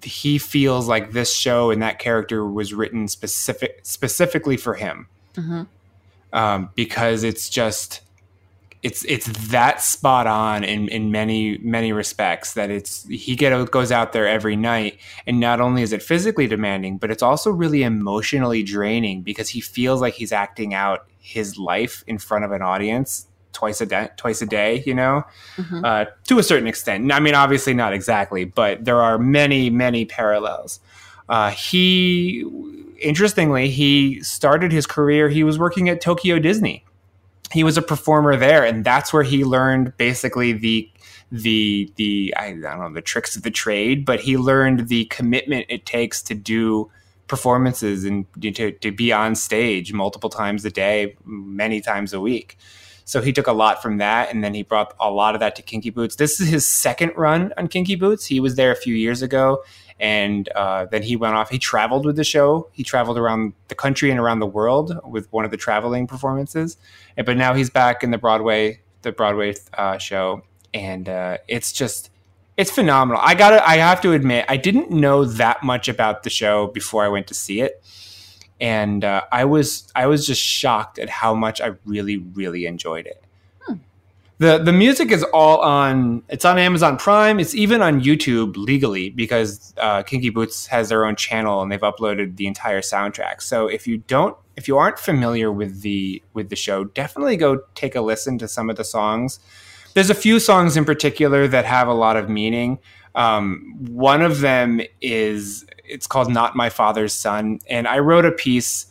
he 0.05 0.39
feels 0.39 0.89
like 0.89 1.13
this 1.13 1.35
show 1.35 1.71
and 1.71 1.83
that 1.83 1.99
character 1.99 2.47
was 2.47 2.73
written 2.75 3.09
specific 3.09 3.81
specifically 3.83 4.57
for 4.57 4.75
him 4.75 5.07
Mhm. 5.35 5.67
um, 6.33 6.71
because 6.75 7.25
it's 7.25 7.49
just 7.51 8.01
it's 8.83 9.03
it's 9.07 9.27
that 9.49 9.81
spot 9.81 10.27
on 10.27 10.63
in 10.63 10.89
in 10.89 11.11
many 11.11 11.57
many 11.59 11.93
respects 11.93 12.53
that 12.53 12.71
it's 12.71 13.05
he 13.09 13.35
get 13.35 13.71
goes 13.71 13.91
out 13.91 14.13
there 14.13 14.29
every 14.29 14.57
night 14.57 14.99
and 15.27 15.41
not 15.41 15.59
only 15.61 15.81
is 15.83 15.93
it 15.93 16.03
physically 16.03 16.47
demanding 16.47 16.99
but 16.99 17.11
it's 17.11 17.23
also 17.23 17.51
really 17.51 17.83
emotionally 17.83 18.63
draining 18.63 19.23
because 19.23 19.49
he 19.49 19.61
feels 19.61 20.03
like 20.03 20.13
he's 20.15 20.33
acting 20.33 20.75
out 20.75 21.07
his 21.19 21.57
life 21.57 22.05
in 22.07 22.19
front 22.19 22.45
of 22.45 22.53
an 22.53 22.61
audience 22.61 23.27
twice 23.55 23.81
a 23.81 23.87
day 23.87 24.09
twice 24.17 24.43
a 24.43 24.47
day 24.47 24.83
you 24.87 24.95
know? 24.95 25.25
Mhm. 25.57 25.85
uh, 25.85 26.11
to 26.29 26.39
a 26.39 26.43
certain 26.43 26.67
extent. 26.67 27.11
I 27.13 27.21
mean 27.21 27.35
obviously 27.35 27.75
not 27.75 27.93
exactly 27.93 28.45
but 28.45 28.85
there 28.85 29.01
are 29.01 29.19
many 29.19 29.71
many 29.71 30.05
parallels. 30.05 30.81
Uh, 31.29 31.51
he 31.51 32.45
interestingly 33.01 33.71
he 33.71 34.23
started 34.23 34.73
his 34.73 34.87
career 34.87 35.29
he 35.29 35.43
was 35.43 35.59
working 35.59 35.89
at 35.89 36.01
tokyo 36.01 36.39
disney. 36.39 36.85
He 37.53 37.65
was 37.65 37.77
a 37.77 37.83
performer 37.83 38.37
there 38.37 38.65
and 38.65 38.85
that's 38.85 39.13
where 39.13 39.23
he 39.23 39.45
learned 39.45 39.97
basically 39.97 40.53
the 40.53 40.91
the 41.33 41.91
the 41.97 42.35
I, 42.37 42.47
I 42.47 42.53
don't 42.53 42.81
know 42.81 42.93
the 42.93 43.03
tricks 43.03 43.37
of 43.37 43.43
the 43.43 43.51
trade 43.51 44.05
but 44.05 44.21
he 44.21 44.37
learned 44.37 44.89
the 44.89 45.07
commitment 45.07 45.67
it 45.69 45.87
takes 45.87 46.23
to 46.23 46.35
do 46.35 46.91
performances 47.27 48.05
and 48.05 48.27
to, 48.41 48.71
to 48.71 48.91
be 48.93 49.13
on 49.13 49.35
stage 49.35 49.93
multiple 49.93 50.31
times 50.31 50.65
a 50.65 50.71
day 50.71 51.17
many 51.25 51.81
times 51.81 52.13
a 52.13 52.21
week 52.21 52.59
so 53.05 53.21
he 53.21 53.33
took 53.33 53.47
a 53.47 53.53
lot 53.53 53.83
from 53.83 53.99
that 53.99 54.33
and 54.33 54.43
then 54.43 54.55
he 54.55 54.63
brought 54.63 54.95
a 54.99 55.11
lot 55.11 55.35
of 55.35 55.41
that 55.41 55.57
to 55.57 55.63
kinky 55.63 55.91
boots. 55.91 56.17
This 56.17 56.41
is 56.41 56.49
his 56.49 56.69
second 56.69 57.13
run 57.17 57.53
on 57.57 57.69
kinky 57.69 57.97
boots. 57.97 58.27
He 58.27 58.41
was 58.41 58.57
there 58.57 58.73
a 58.73 58.77
few 58.77 58.95
years 58.95 59.23
ago 59.23 59.63
and 60.01 60.49
uh, 60.51 60.87
then 60.87 61.03
he 61.03 61.15
went 61.15 61.35
off 61.35 61.51
he 61.51 61.59
traveled 61.59 62.07
with 62.07 62.17
the 62.17 62.25
show. 62.25 62.69
He 62.73 62.83
traveled 62.83 63.19
around 63.19 63.53
the 63.69 63.75
country 63.75 64.11
and 64.11 64.19
around 64.19 64.41
the 64.41 64.47
world 64.47 64.99
with 65.05 65.31
one 65.33 65.45
of 65.45 65.51
the 65.51 65.57
traveling 65.57 66.07
performances. 66.07 66.79
But 67.17 67.37
now 67.37 67.55
he's 67.55 67.71
back 67.71 68.03
in 68.03 68.11
the 68.11 68.19
broadway 68.19 68.81
the 69.03 69.13
broadway 69.13 69.55
uh, 69.75 69.99
show 69.99 70.43
and 70.73 71.09
uh, 71.09 71.39
it's 71.47 71.73
just 71.73 72.11
it's 72.57 72.71
phenomenal. 72.71 73.21
I 73.23 73.35
gotta 73.35 73.67
i 73.69 73.77
have 73.77 74.01
to 74.03 74.13
admit 74.13 74.45
i 74.49 74.57
didn't 74.57 74.91
know 74.91 75.25
that 75.25 75.63
much 75.63 75.89
about 75.89 76.23
the 76.23 76.31
show 76.31 76.69
before 76.69 77.05
i 77.05 77.09
went 77.09 77.27
to 77.29 77.35
see 77.35 77.61
it 77.61 77.83
and 78.61 79.05
uh, 79.05 79.23
i 79.33 79.45
was 79.45 79.91
i 79.95 80.07
was 80.07 80.27
just 80.27 80.41
shocked 80.41 80.99
at 80.99 81.09
how 81.09 81.35
much 81.35 81.61
i 81.61 81.73
really 81.85 82.19
really 82.19 82.67
enjoyed 82.67 83.07
it 83.07 83.25
the 84.39 84.59
the 84.59 84.73
music 84.73 85.13
is 85.13 85.23
all 85.23 85.61
on 85.61 86.23
it's 86.29 86.45
on 86.45 86.59
Amazon 86.59 86.97
Prime. 86.97 87.39
It's 87.39 87.55
even 87.55 87.81
on 87.83 88.01
YouTube 88.01 88.57
legally 88.57 89.11
because 89.11 89.73
uh, 89.79 90.03
Kinky 90.03 90.31
Boots 90.31 90.67
has 90.67 90.89
their 90.89 91.07
own 91.07 91.15
channel 91.15 91.63
and 91.63 91.71
they've 91.71 91.81
uploaded 91.81 92.37
the 92.37 92.47
entire 92.47 92.81
soundtrack. 92.81 93.41
So 93.43 93.69
if 93.69 93.87
you 93.87 93.99
don't 93.99 94.37
if 94.57 94.67
you 94.69 94.77
aren't 94.77 94.99
familiar 94.99 95.53
with 95.53 95.83
the 95.83 96.23
with 96.33 96.49
the 96.49 96.57
show, 96.57 96.85
definitely 96.85 97.37
go 97.37 97.61
take 97.75 97.95
a 97.95 98.01
listen 98.01 98.39
to 98.39 98.49
some 98.49 98.71
of 98.71 98.77
the 98.77 98.85
songs. 98.85 99.39
There's 99.95 100.11
a 100.11 100.15
few 100.15 100.41
songs 100.41 100.77
in 100.77 100.85
particular 100.85 101.47
that 101.49 101.65
have 101.65 101.87
a 101.87 101.95
lot 101.95 102.17
of 102.17 102.29
meaning. 102.29 102.81
Um, 103.15 103.77
one 103.79 104.23
of 104.23 104.41
them 104.41 104.81
is 105.01 105.65
it's 105.85 106.07
called 106.07 106.31
"Not 106.31 106.57
My 106.57 106.71
Father's 106.71 107.13
Son," 107.13 107.61
and 107.69 107.87
I 107.87 107.99
wrote 107.99 108.25
a 108.25 108.33
piece 108.33 108.87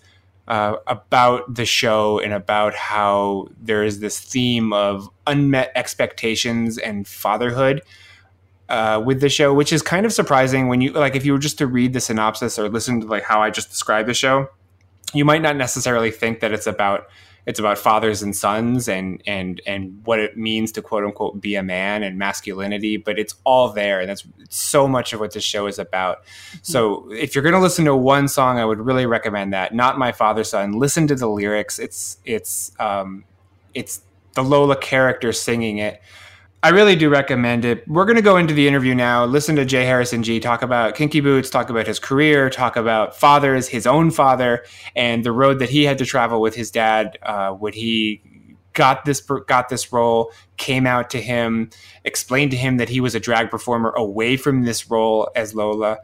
uh, 0.47 0.75
about 0.87 1.53
the 1.53 1.65
show 1.65 2.19
and 2.19 2.33
about 2.33 2.73
how 2.73 3.47
there 3.61 3.83
is 3.83 3.99
this 3.99 4.19
theme 4.19 4.73
of 4.73 5.09
unmet 5.25 5.71
expectations 5.75 6.77
and 6.77 7.07
fatherhood 7.07 7.81
uh, 8.69 9.01
with 9.03 9.21
the 9.21 9.29
show, 9.29 9.53
which 9.53 9.71
is 9.71 9.81
kind 9.81 10.05
of 10.05 10.11
surprising 10.11 10.67
when 10.67 10.81
you 10.81 10.91
like 10.91 11.15
if 11.15 11.25
you 11.25 11.33
were 11.33 11.39
just 11.39 11.57
to 11.59 11.67
read 11.67 11.93
the 11.93 11.99
synopsis 11.99 12.57
or 12.57 12.69
listen 12.69 13.01
to 13.01 13.07
like 13.07 13.23
how 13.23 13.41
I 13.41 13.49
just 13.49 13.69
described 13.69 14.09
the 14.09 14.13
show, 14.13 14.49
you 15.13 15.25
might 15.25 15.41
not 15.41 15.55
necessarily 15.55 16.11
think 16.11 16.39
that 16.39 16.51
it's 16.51 16.67
about 16.67 17.07
it's 17.45 17.59
about 17.59 17.77
fathers 17.77 18.21
and 18.21 18.35
sons 18.35 18.87
and 18.87 19.21
and 19.27 19.61
and 19.67 20.01
what 20.05 20.19
it 20.19 20.37
means 20.37 20.71
to 20.71 20.81
quote 20.81 21.03
unquote 21.03 21.41
be 21.41 21.55
a 21.55 21.63
man 21.63 22.03
and 22.03 22.17
masculinity 22.17 22.97
but 22.97 23.19
it's 23.19 23.35
all 23.43 23.69
there 23.69 23.99
and 23.99 24.09
that's 24.09 24.25
so 24.49 24.87
much 24.87 25.13
of 25.13 25.19
what 25.19 25.33
this 25.33 25.43
show 25.43 25.67
is 25.67 25.79
about. 25.79 26.23
So 26.61 27.11
if 27.11 27.35
you're 27.35 27.41
going 27.41 27.55
to 27.55 27.61
listen 27.61 27.85
to 27.85 27.95
one 27.95 28.27
song 28.27 28.57
i 28.57 28.65
would 28.65 28.79
really 28.79 29.05
recommend 29.05 29.53
that. 29.53 29.73
Not 29.73 29.97
my 29.97 30.11
father 30.11 30.43
son. 30.43 30.73
Listen 30.73 31.07
to 31.07 31.15
the 31.15 31.27
lyrics. 31.27 31.79
It's 31.79 32.17
it's 32.25 32.71
um 32.79 33.25
it's 33.73 34.01
the 34.33 34.43
lola 34.43 34.75
character 34.75 35.31
singing 35.31 35.77
it 35.77 36.01
I 36.63 36.69
really 36.69 36.95
do 36.95 37.09
recommend 37.09 37.65
it. 37.65 37.85
We're 37.89 38.05
going 38.05 38.15
to 38.15 38.21
go 38.21 38.37
into 38.37 38.53
the 38.53 38.69
interview 38.69 38.95
now, 38.95 39.25
listen 39.25 39.57
to 39.57 39.65
J. 39.65 39.83
Harrison 39.83 40.21
Ghee 40.21 40.39
talk 40.39 40.61
about 40.61 40.95
Kinky 40.95 41.19
Boots, 41.19 41.49
talk 41.49 41.69
about 41.69 41.85
his 41.85 41.99
career, 41.99 42.49
talk 42.49 42.77
about 42.77 43.17
fathers, 43.17 43.67
his 43.67 43.85
own 43.85 44.11
father, 44.11 44.63
and 44.95 45.25
the 45.25 45.33
road 45.33 45.59
that 45.59 45.69
he 45.69 45.83
had 45.83 45.97
to 45.97 46.05
travel 46.05 46.39
with 46.39 46.55
his 46.55 46.71
dad 46.71 47.17
uh, 47.21 47.51
when 47.51 47.73
he 47.73 48.21
got 48.71 49.03
this 49.03 49.19
got 49.19 49.67
this 49.67 49.91
role, 49.91 50.31
came 50.55 50.87
out 50.87 51.09
to 51.09 51.21
him, 51.21 51.69
explained 52.05 52.51
to 52.51 52.57
him 52.57 52.77
that 52.77 52.87
he 52.87 53.01
was 53.01 53.13
a 53.13 53.19
drag 53.19 53.51
performer 53.51 53.89
away 53.97 54.37
from 54.37 54.63
this 54.63 54.89
role 54.89 55.29
as 55.35 55.53
Lola, 55.53 55.97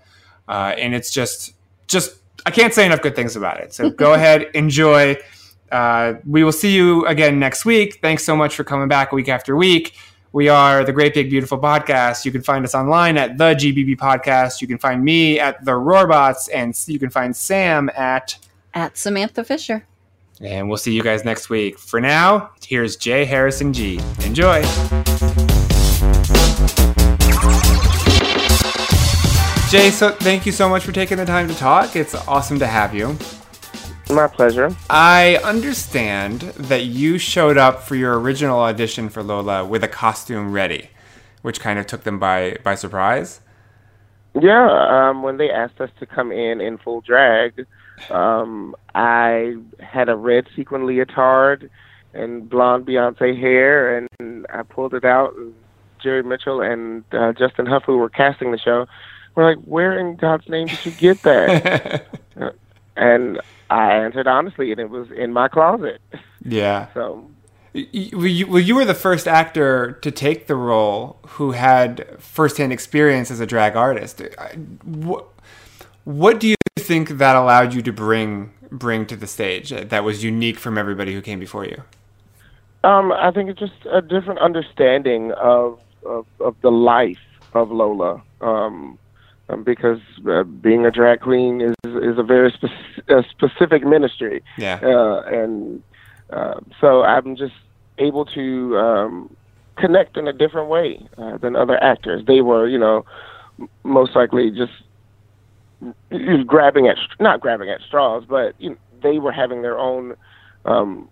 uh, 0.50 0.74
and 0.78 0.94
it's 0.94 1.10
just 1.10 1.54
just 1.88 2.18
I 2.46 2.52
can't 2.52 2.74
say 2.74 2.86
enough 2.86 3.02
good 3.02 3.16
things 3.16 3.38
about 3.38 3.62
it. 3.62 3.74
So 3.74 3.92
go 3.92 4.14
ahead, 4.20 4.50
enjoy. 4.54 5.16
Uh, 5.72 6.16
we 6.28 6.44
will 6.44 6.52
see 6.52 6.76
you 6.76 7.06
again 7.06 7.40
next 7.40 7.64
week. 7.64 8.00
Thanks 8.02 8.26
so 8.26 8.36
much 8.36 8.58
for 8.58 8.66
coming 8.66 8.90
back 8.90 9.14
week 9.14 9.30
after 9.30 9.56
week. 9.56 9.96
We 10.32 10.48
are 10.48 10.84
the 10.84 10.94
Great 10.94 11.16
Big 11.16 11.32
Beautiful 11.32 11.58
Podcast. 11.58 12.24
You 12.24 12.32
can 12.32 12.44
find 12.44 12.64
us 12.64 12.76
online 12.76 13.18
at 13.18 13.40
the 13.40 13.56
GBB 13.56 13.98
Podcast. 13.98 14.62
You 14.62 14.68
can 14.68 14.78
find 14.78 15.04
me 15.04 15.40
at 15.40 15.66
the 15.66 15.72
Roarbots, 15.72 16.50
and 16.54 16.80
you 16.86 17.00
can 17.00 17.10
find 17.10 17.36
Sam 17.36 17.90
at. 17.98 18.38
At 18.76 18.96
Samantha 18.96 19.44
Fisher. 19.44 19.88
And 20.40 20.70
we'll 20.70 20.78
see 20.78 20.94
you 20.94 21.02
guys 21.02 21.26
next 21.26 21.50
week. 21.50 21.80
For 21.80 22.00
now, 22.00 22.52
here's 22.64 22.96
J. 22.96 23.26
Harrison 23.26 23.72
Ghee. 23.72 24.00
Enjoy. 24.24 24.62
Jay, 29.72 29.90
so 29.90 30.12
thank 30.12 30.46
you 30.46 30.52
so 30.52 30.70
much 30.70 30.84
for 30.84 30.92
taking 30.92 31.18
the 31.18 31.26
time 31.26 31.48
to 31.48 31.56
talk. 31.56 31.96
It's 31.96 32.14
awesome 32.14 32.60
to 32.60 32.68
have 32.68 32.94
you. 32.94 33.18
My 34.10 34.28
pleasure. 34.28 34.76
I 34.90 35.40
understand 35.44 36.42
that 36.58 36.86
you 36.86 37.20
showed 37.20 37.58
up 37.58 37.84
for 37.84 37.96
your 37.96 38.20
original 38.20 38.60
audition 38.60 39.10
for 39.10 39.22
Lola 39.22 39.64
with 39.64 39.84
a 39.84 39.88
costume 39.88 40.52
ready, 40.52 40.90
which 41.44 41.60
kind 41.60 41.78
of 41.78 41.86
took 41.86 42.04
them 42.04 42.18
by 42.18 42.58
by 42.64 42.74
surprise. 42.74 43.42
Yeah, 44.34 45.10
um, 45.10 45.22
when 45.22 45.38
they 45.38 45.52
asked 45.52 45.80
us 45.80 45.92
to 46.00 46.08
come 46.08 46.32
in 46.32 46.60
in 46.60 46.80
full 46.80 47.02
drag, 47.02 47.68
um, 48.10 48.76
I 48.96 49.58
had 49.80 50.10
a 50.10 50.16
red 50.16 50.48
sequin 50.56 50.88
leotard 50.88 51.70
and 52.14 52.50
blonde 52.50 52.88
Beyonce 52.88 53.40
hair, 53.40 53.96
and 54.20 54.48
I 54.52 54.64
pulled 54.64 54.96
it 54.96 55.06
out. 55.06 55.36
And 55.36 55.54
Jerry 56.02 56.24
Mitchell 56.24 56.62
and 56.62 57.04
uh, 57.12 57.34
Justin 57.34 57.68
Huff, 57.68 57.84
who 57.86 57.98
were 57.98 58.10
casting 58.10 58.52
the 58.52 58.58
show, 58.58 58.88
were 59.36 59.44
like, 59.44 59.64
"Where 59.66 60.00
in 60.00 60.16
God's 60.16 60.50
name 60.50 60.68
did 60.68 60.84
you 60.84 60.92
get 60.94 61.22
that?" 61.22 62.08
and 62.96 63.40
I 63.70 63.94
answered 63.94 64.28
honestly, 64.28 64.72
and 64.72 64.80
it 64.80 64.90
was 64.90 65.10
in 65.12 65.34
my 65.34 65.48
closet. 65.48 66.02
yeah. 66.44 66.88
So 66.94 67.30
Well, 67.74 67.84
you, 67.92 68.48
well, 68.48 68.60
you 68.60 68.76
were 68.76 68.86
the 68.86 68.96
first 68.96 69.28
actor 69.28 69.94
to 70.02 70.12
take 70.12 70.48
the 70.48 70.56
role 70.56 71.20
who 71.28 71.52
had 71.52 72.20
firsthand 72.20 72.74
experience 72.74 73.30
as 73.30 73.40
a 73.40 73.46
drag 73.46 73.76
artist. 73.76 74.22
What, 74.84 75.28
what 76.04 76.40
do 76.40 76.48
you 76.48 76.56
think 76.78 77.10
that 77.10 77.36
allowed 77.36 77.74
you 77.74 77.82
to 77.84 77.94
bring 77.94 78.54
bring 78.72 79.06
to 79.08 79.16
the 79.16 79.28
stage 79.28 79.70
that 79.70 80.04
was 80.04 80.24
unique 80.24 80.58
from 80.60 80.78
everybody 80.78 81.14
who 81.14 81.22
came 81.22 81.40
before 81.40 81.66
you? 81.66 81.84
Um, 82.84 83.12
I 83.12 83.32
think 83.32 83.50
it's 83.50 83.60
just 83.60 83.86
a 83.92 84.02
different 84.02 84.40
understanding 84.40 85.32
of 85.34 85.80
of, 86.06 86.26
of 86.40 86.56
the 86.62 86.72
life 86.72 87.18
of 87.54 87.72
Lola. 87.72 88.22
Um, 88.42 88.98
um, 89.50 89.64
because 89.64 90.00
uh, 90.30 90.44
being 90.44 90.86
a 90.86 90.92
drag 90.92 91.22
queen 91.22 91.62
is 91.62 91.76
is 91.86 92.18
a 92.18 92.24
very 92.24 92.52
spec- 92.52 93.10
a 93.10 93.24
specific 93.30 93.84
ministry, 93.84 94.44
Yeah. 94.58 94.80
uh, 94.82 95.22
and 95.28 95.84
uh, 96.32 96.56
so 96.80 97.04
I'm 97.04 97.36
just 97.36 97.54
able 97.98 98.26
to 98.26 98.78
um, 98.78 99.36
connect 99.78 100.18
in 100.18 100.28
a 100.28 100.34
different 100.34 100.70
way 100.70 101.08
uh, 101.18 101.38
than 101.38 101.56
other 101.56 101.82
actors. 101.84 102.24
They 102.26 102.42
were, 102.42 102.68
you 102.68 102.78
know, 102.78 103.04
m- 103.60 103.70
most 103.84 104.16
likely 104.16 104.52
just 104.52 104.72
mm, 106.12 106.46
grabbing 106.46 106.88
at 106.88 106.98
not 107.20 107.42
grabbing 107.42 107.70
at 107.70 107.82
straws, 107.82 108.24
but 108.28 108.56
you 108.60 108.72
know, 108.72 108.78
they 109.02 109.20
were 109.20 109.32
having 109.32 109.62
their 109.62 109.78
own 109.78 110.16
um, 110.66 111.10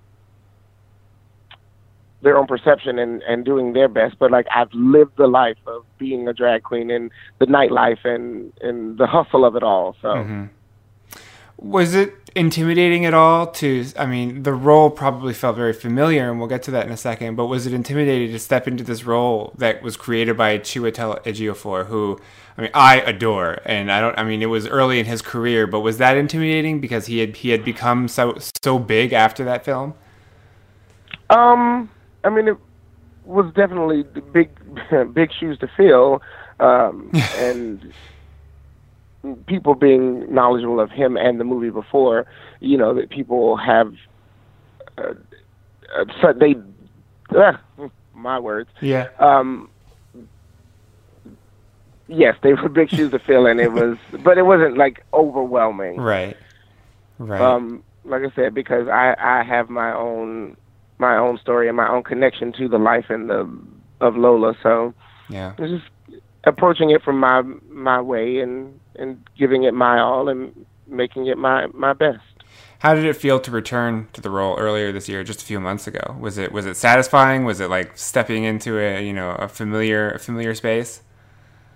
their 2.22 2.38
own 2.38 2.48
perception 2.48 2.98
and 3.00 3.22
and 3.24 3.46
doing 3.46 3.74
their 3.74 3.88
best. 3.88 4.18
But 4.20 4.32
like 4.32 4.48
I've 4.54 4.74
lived 4.74 5.18
the 5.18 5.28
life 5.28 5.58
of 5.68 5.86
being 5.98 6.28
a 6.28 6.34
drag 6.34 6.64
queen 6.64 6.90
and 6.90 7.12
the 7.40 7.46
nightlife 7.46 8.04
and 8.06 8.52
and 8.62 8.98
the 8.98 9.08
hustle 9.08 9.46
of 9.46 9.56
it 9.56 9.64
all. 9.64 9.96
So. 10.02 10.10
Mhm. 10.10 10.50
Was 11.60 11.96
it 11.96 12.14
intimidating 12.36 13.04
at 13.04 13.16
all 13.16 13.48
to 13.48 13.86
I 13.98 14.06
mean, 14.06 14.44
the 14.44 14.54
role 14.54 14.92
probably 14.92 15.34
felt 15.34 15.56
very 15.56 15.74
familiar 15.74 16.30
and 16.30 16.38
we'll 16.38 16.48
get 16.48 16.62
to 16.64 16.72
that 16.72 16.86
in 16.86 16.92
a 16.92 16.98
second, 16.98 17.36
but 17.36 17.48
was 17.48 17.66
it 17.66 17.74
intimidating 17.74 18.32
to 18.32 18.38
step 18.38 18.68
into 18.68 18.84
this 18.84 19.06
role 19.06 19.54
that 19.58 19.82
was 19.82 19.98
created 19.98 20.38
by 20.38 20.60
Chiwetel 20.60 21.24
Ejiofor 21.24 21.88
who 21.88 22.20
I 22.58 22.62
mean, 22.62 22.72
I 22.76 23.00
adore 23.02 23.60
and 23.66 23.92
I 23.92 24.02
don't 24.02 24.18
I 24.20 24.24
mean, 24.24 24.44
it 24.44 24.48
was 24.48 24.68
early 24.68 25.00
in 25.00 25.08
his 25.08 25.24
career, 25.24 25.66
but 25.66 25.80
was 25.80 25.98
that 25.98 26.16
intimidating 26.16 26.80
because 26.80 27.08
he 27.08 27.20
had 27.20 27.38
he 27.38 27.50
had 27.50 27.64
become 27.66 28.08
so 28.08 28.38
so 28.64 28.78
big 28.78 29.14
after 29.14 29.44
that 29.46 29.66
film? 29.66 29.96
Um, 31.30 31.90
I 32.24 32.30
mean, 32.30 32.48
it 32.48 32.58
was 33.26 33.52
definitely 33.54 34.04
big, 34.34 34.50
big 35.14 35.32
shoes 35.38 35.58
to 35.60 35.68
fill, 35.76 36.22
um, 36.60 37.12
and 37.38 37.94
people 39.46 39.76
being 39.76 40.34
knowledgeable 40.34 40.80
of 40.80 40.90
him 40.92 41.18
and 41.18 41.40
the 41.40 41.44
movie 41.44 41.70
before, 41.70 42.26
you 42.60 42.78
know, 42.78 42.94
that 42.94 43.10
people 43.10 43.58
have, 43.58 43.94
uh, 44.98 45.14
uh, 45.98 46.34
they, 46.34 46.56
uh, 47.36 47.54
my 48.14 48.40
words, 48.40 48.70
Yeah. 48.82 49.08
um, 49.20 49.70
yes, 52.08 52.36
they 52.42 52.54
were 52.54 52.70
big 52.70 52.90
shoes 52.90 53.12
to 53.12 53.20
fill, 53.20 53.46
and 53.46 53.60
it 53.60 53.72
was, 53.74 53.98
but 54.24 54.38
it 54.38 54.44
wasn't 54.44 54.78
like 54.78 55.04
overwhelming. 55.14 55.98
Right. 55.98 56.38
Right. 57.20 57.42
Um, 57.42 57.84
like 58.06 58.22
I 58.22 58.34
said, 58.36 58.54
because 58.54 58.88
I 58.88 59.16
I 59.20 59.44
have 59.44 59.70
my 59.70 59.92
own 59.94 60.56
my 61.00 61.18
own 61.18 61.38
story 61.38 61.68
and 61.68 61.78
my 61.78 61.90
own 61.90 62.04
connection 62.04 62.54
to 62.54 62.68
the 62.68 62.78
life 62.78 63.06
and 63.10 63.30
the 63.30 63.50
of 64.00 64.16
Lola, 64.16 64.56
so 64.62 64.94
yeah. 65.30 65.54
it's 65.58 65.82
just 65.82 66.22
approaching 66.44 66.92
it 66.92 67.04
from 67.04 67.20
my 67.20 67.42
my 67.70 68.02
way 68.02 68.40
and 68.40 68.80
and 68.96 69.24
giving 69.38 69.64
it 69.64 69.74
my 69.74 70.00
all 70.00 70.30
and 70.30 70.66
making 70.88 71.28
it 71.28 71.38
my 71.38 71.68
my 71.68 71.94
best. 71.94 72.22
How 72.80 72.94
did 72.94 73.06
it 73.06 73.16
feel 73.16 73.40
to 73.40 73.50
return 73.50 74.08
to 74.14 74.22
the 74.22 74.30
role 74.30 74.56
earlier 74.58 74.92
this 74.92 75.10
year, 75.10 75.24
just 75.24 75.42
a 75.42 75.46
few 75.46 75.60
months 75.60 75.88
ago? 75.88 76.16
Was 76.20 76.38
it 76.38 76.52
was 76.52 76.66
it 76.66 76.78
satisfying? 76.78 77.44
Was 77.44 77.60
it 77.60 77.70
like 77.70 77.98
stepping 77.98 78.44
into 78.44 78.78
a 78.80 79.04
you 79.04 79.14
know 79.14 79.32
a 79.32 79.48
familiar 79.48 80.12
a 80.12 80.20
familiar 80.20 80.54
space? 80.54 81.02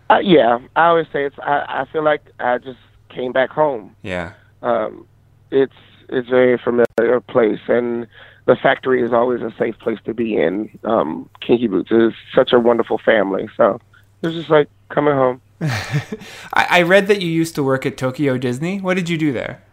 Uh, 0.10 0.20
yeah, 0.20 0.60
I 0.76 0.88
always 0.88 1.08
say 1.12 1.26
it's. 1.26 1.38
I, 1.40 1.66
I 1.68 1.86
feel 1.92 2.04
like 2.04 2.22
I 2.40 2.58
just 2.58 2.80
came 3.10 3.32
back 3.32 3.50
home. 3.50 3.96
Yeah, 4.04 4.34
Um, 4.62 5.08
it's 5.52 5.74
it's 6.10 6.28
a 6.28 6.32
very 6.32 6.58
familiar 6.58 7.22
place, 7.22 7.62
and 7.68 8.08
the 8.52 8.58
factory 8.58 9.02
is 9.02 9.14
always 9.14 9.40
a 9.42 9.54
safe 9.58 9.80
place 9.80 9.98
to 10.04 10.14
be 10.14 10.36
in. 10.36 10.78
Um, 10.84 11.30
Kinky 11.40 11.68
Boots 11.68 11.90
is 11.90 12.12
such 12.36 12.52
a 12.52 12.60
wonderful 12.60 12.98
family, 12.98 13.48
so 13.56 13.80
it's 14.22 14.36
just 14.36 14.50
like 14.50 14.68
coming 14.90 15.14
home. 15.14 15.42
I, 15.62 16.68
I 16.70 16.82
read 16.82 17.08
that 17.08 17.22
you 17.22 17.30
used 17.30 17.56
to 17.56 17.64
work 17.64 17.86
at 17.86 17.96
Tokyo 17.96 18.38
Disney. 18.38 18.82
What 18.82 18.96
did 18.96 19.08
you 19.08 19.18
do 19.18 19.32
there? 19.32 19.64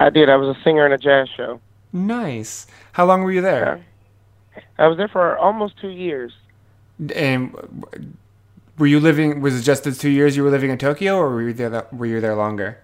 I 0.00 0.10
did. 0.10 0.28
I 0.28 0.34
was 0.34 0.56
a 0.56 0.60
singer 0.64 0.84
in 0.84 0.90
a 0.90 0.98
jazz 0.98 1.28
show. 1.36 1.60
Nice. 1.92 2.66
How 2.90 3.06
long 3.06 3.22
were 3.22 3.30
you 3.30 3.40
there? 3.40 3.84
I 4.78 4.88
was 4.88 4.96
there 4.96 5.06
for 5.06 5.38
almost 5.38 5.74
two 5.80 5.90
years. 5.90 6.32
And 7.14 7.54
were 8.78 8.88
you 8.88 8.98
living? 8.98 9.40
Was 9.40 9.60
it 9.60 9.62
just 9.62 9.84
the 9.84 9.92
two 9.92 10.10
years 10.10 10.36
you 10.36 10.42
were 10.42 10.50
living 10.50 10.70
in 10.70 10.78
Tokyo, 10.78 11.18
or 11.18 11.30
were 11.30 11.42
you 11.42 11.52
there? 11.52 11.86
Were 11.92 12.06
you 12.06 12.20
there 12.20 12.34
longer? 12.34 12.78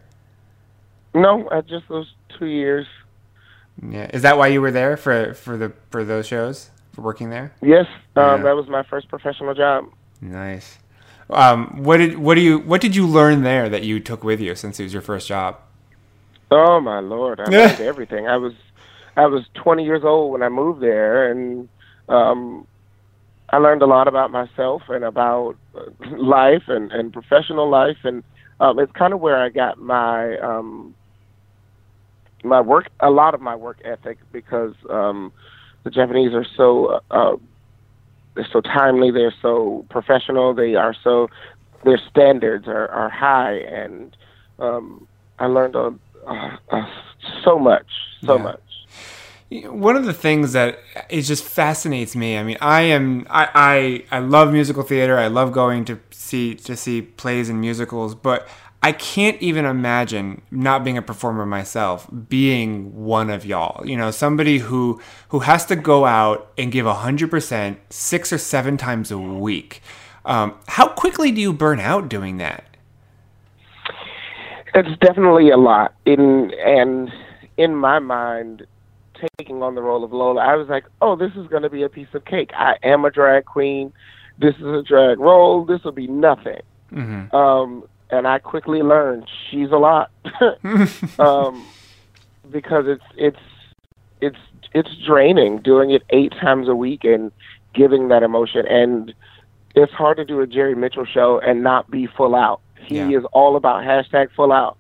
No, 1.12 1.48
I 1.50 1.62
just 1.62 1.88
those 1.88 2.14
two 2.38 2.46
years. 2.46 2.86
Yeah. 3.86 4.10
Is 4.12 4.22
that 4.22 4.38
why 4.38 4.48
you 4.48 4.60
were 4.60 4.70
there 4.70 4.96
for 4.96 5.34
for 5.34 5.56
the 5.56 5.72
for 5.90 6.04
those 6.04 6.26
shows 6.26 6.70
for 6.92 7.02
working 7.02 7.30
there? 7.30 7.52
Yes, 7.62 7.86
um, 8.16 8.38
Yeah. 8.40 8.42
that 8.44 8.56
was 8.56 8.68
my 8.68 8.82
first 8.84 9.08
professional 9.08 9.54
job. 9.54 9.86
Nice. 10.20 10.78
Um, 11.30 11.82
what 11.84 11.98
did 11.98 12.18
what 12.18 12.34
do 12.34 12.40
you 12.40 12.58
what 12.58 12.80
did 12.80 12.96
you 12.96 13.06
learn 13.06 13.42
there 13.42 13.68
that 13.68 13.82
you 13.84 14.00
took 14.00 14.24
with 14.24 14.40
you 14.40 14.54
since 14.54 14.80
it 14.80 14.84
was 14.84 14.92
your 14.92 15.02
first 15.02 15.28
job? 15.28 15.56
Oh 16.50 16.80
my 16.80 17.00
lord, 17.00 17.40
I 17.40 17.44
learned 17.44 17.80
everything. 17.92 18.26
I 18.26 18.36
was 18.38 18.54
I 19.16 19.26
was 19.26 19.44
20 19.54 19.84
years 19.84 20.02
old 20.04 20.32
when 20.32 20.42
I 20.42 20.48
moved 20.48 20.80
there, 20.80 21.30
and 21.30 21.68
um, 22.08 22.66
I 23.50 23.58
learned 23.58 23.82
a 23.82 23.86
lot 23.86 24.08
about 24.08 24.30
myself 24.30 24.82
and 24.88 25.04
about 25.04 25.56
uh, 25.74 25.90
life 26.16 26.64
and 26.68 26.90
and 26.92 27.12
professional 27.12 27.68
life, 27.68 27.98
and 28.04 28.24
um, 28.60 28.78
it's 28.78 28.92
kind 28.92 29.12
of 29.12 29.20
where 29.20 29.36
I 29.36 29.50
got 29.50 29.78
my 29.78 30.38
um, 30.38 30.94
my 32.44 32.60
work 32.60 32.88
a 33.00 33.10
lot 33.10 33.34
of 33.34 33.40
my 33.40 33.56
work 33.56 33.80
ethic 33.84 34.18
because 34.32 34.74
um, 34.90 35.32
the 35.84 35.90
Japanese 35.90 36.32
are 36.34 36.46
so 36.56 37.00
uh, 37.10 37.36
they're 38.34 38.48
so 38.52 38.60
timely, 38.60 39.10
they're 39.10 39.34
so 39.42 39.84
professional, 39.90 40.54
they 40.54 40.76
are 40.76 40.94
so 41.02 41.28
their 41.84 42.00
standards 42.10 42.66
are, 42.68 42.88
are 42.88 43.08
high, 43.10 43.54
and 43.54 44.16
um, 44.58 45.08
I 45.38 45.46
learned 45.46 45.74
a, 45.76 45.94
uh, 46.26 46.56
uh, 46.70 46.86
so 47.44 47.58
much, 47.58 47.86
so 48.24 48.36
Yeah. 48.36 48.42
much. 48.42 48.60
One 49.50 49.96
of 49.96 50.04
the 50.04 50.12
things 50.12 50.52
that 50.52 50.78
it 51.08 51.22
just 51.22 51.42
fascinates 51.42 52.14
me. 52.14 52.36
I 52.36 52.42
mean, 52.42 52.58
I 52.60 52.82
am 52.82 53.26
I, 53.30 54.04
I 54.10 54.16
I 54.16 54.18
love 54.20 54.52
musical 54.52 54.82
theater. 54.82 55.16
I 55.18 55.28
love 55.28 55.52
going 55.52 55.86
to 55.86 55.98
see 56.10 56.54
to 56.54 56.76
see 56.76 57.00
plays 57.00 57.48
and 57.48 57.58
musicals, 57.58 58.14
but 58.14 58.46
I 58.82 58.92
can't 58.92 59.40
even 59.42 59.64
imagine 59.64 60.42
not 60.50 60.84
being 60.84 60.96
a 60.96 61.02
performer 61.02 61.44
myself 61.44 62.08
being 62.28 62.94
one 62.94 63.28
of 63.28 63.44
y'all. 63.44 63.84
You 63.86 63.96
know, 63.96 64.10
somebody 64.10 64.58
who 64.58 65.00
who 65.30 65.40
has 65.40 65.66
to 65.66 65.76
go 65.76 66.06
out 66.06 66.52
and 66.56 66.70
give 66.70 66.86
hundred 66.86 67.30
percent 67.30 67.78
six 67.90 68.32
or 68.32 68.38
seven 68.38 68.76
times 68.76 69.10
a 69.10 69.18
week. 69.18 69.82
Um, 70.24 70.54
how 70.68 70.88
quickly 70.88 71.32
do 71.32 71.40
you 71.40 71.52
burn 71.52 71.80
out 71.80 72.08
doing 72.08 72.36
that? 72.38 72.64
It's 74.74 74.96
definitely 75.00 75.50
a 75.50 75.56
lot. 75.56 75.94
In 76.04 76.52
and 76.64 77.10
in 77.56 77.74
my 77.74 77.98
mind, 77.98 78.64
taking 79.38 79.62
on 79.62 79.74
the 79.74 79.82
role 79.82 80.04
of 80.04 80.12
Lola, 80.12 80.40
I 80.40 80.54
was 80.54 80.68
like, 80.68 80.84
"Oh, 81.00 81.16
this 81.16 81.32
is 81.34 81.48
going 81.48 81.62
to 81.62 81.70
be 81.70 81.82
a 81.82 81.88
piece 81.88 82.14
of 82.14 82.24
cake. 82.24 82.50
I 82.54 82.76
am 82.84 83.04
a 83.04 83.10
drag 83.10 83.46
queen. 83.46 83.92
This 84.38 84.54
is 84.56 84.66
a 84.66 84.82
drag 84.82 85.18
role. 85.18 85.64
This 85.64 85.82
will 85.82 85.92
be 85.92 86.06
nothing." 86.06 86.60
hmm 86.90 87.34
Um, 87.34 87.84
and 88.10 88.26
I 88.26 88.38
quickly 88.38 88.82
learned 88.82 89.28
she's 89.50 89.70
a 89.70 89.76
lot, 89.76 90.10
um, 91.18 91.64
because 92.50 92.84
it's 92.86 93.04
it's 93.16 93.38
it's 94.20 94.36
it's 94.74 94.90
draining 95.06 95.58
doing 95.58 95.90
it 95.90 96.02
eight 96.10 96.32
times 96.32 96.68
a 96.68 96.74
week 96.74 97.04
and 97.04 97.32
giving 97.74 98.08
that 98.08 98.22
emotion. 98.22 98.66
And 98.66 99.14
it's 99.74 99.92
hard 99.92 100.16
to 100.18 100.24
do 100.24 100.40
a 100.40 100.46
Jerry 100.46 100.74
Mitchell 100.74 101.04
show 101.04 101.38
and 101.40 101.62
not 101.62 101.90
be 101.90 102.06
full 102.06 102.34
out. 102.34 102.60
He 102.86 102.96
Yeah. 102.96 103.18
is 103.18 103.24
all 103.32 103.56
about 103.56 103.82
hashtag 103.84 104.30
full 104.34 104.52
out, 104.52 104.76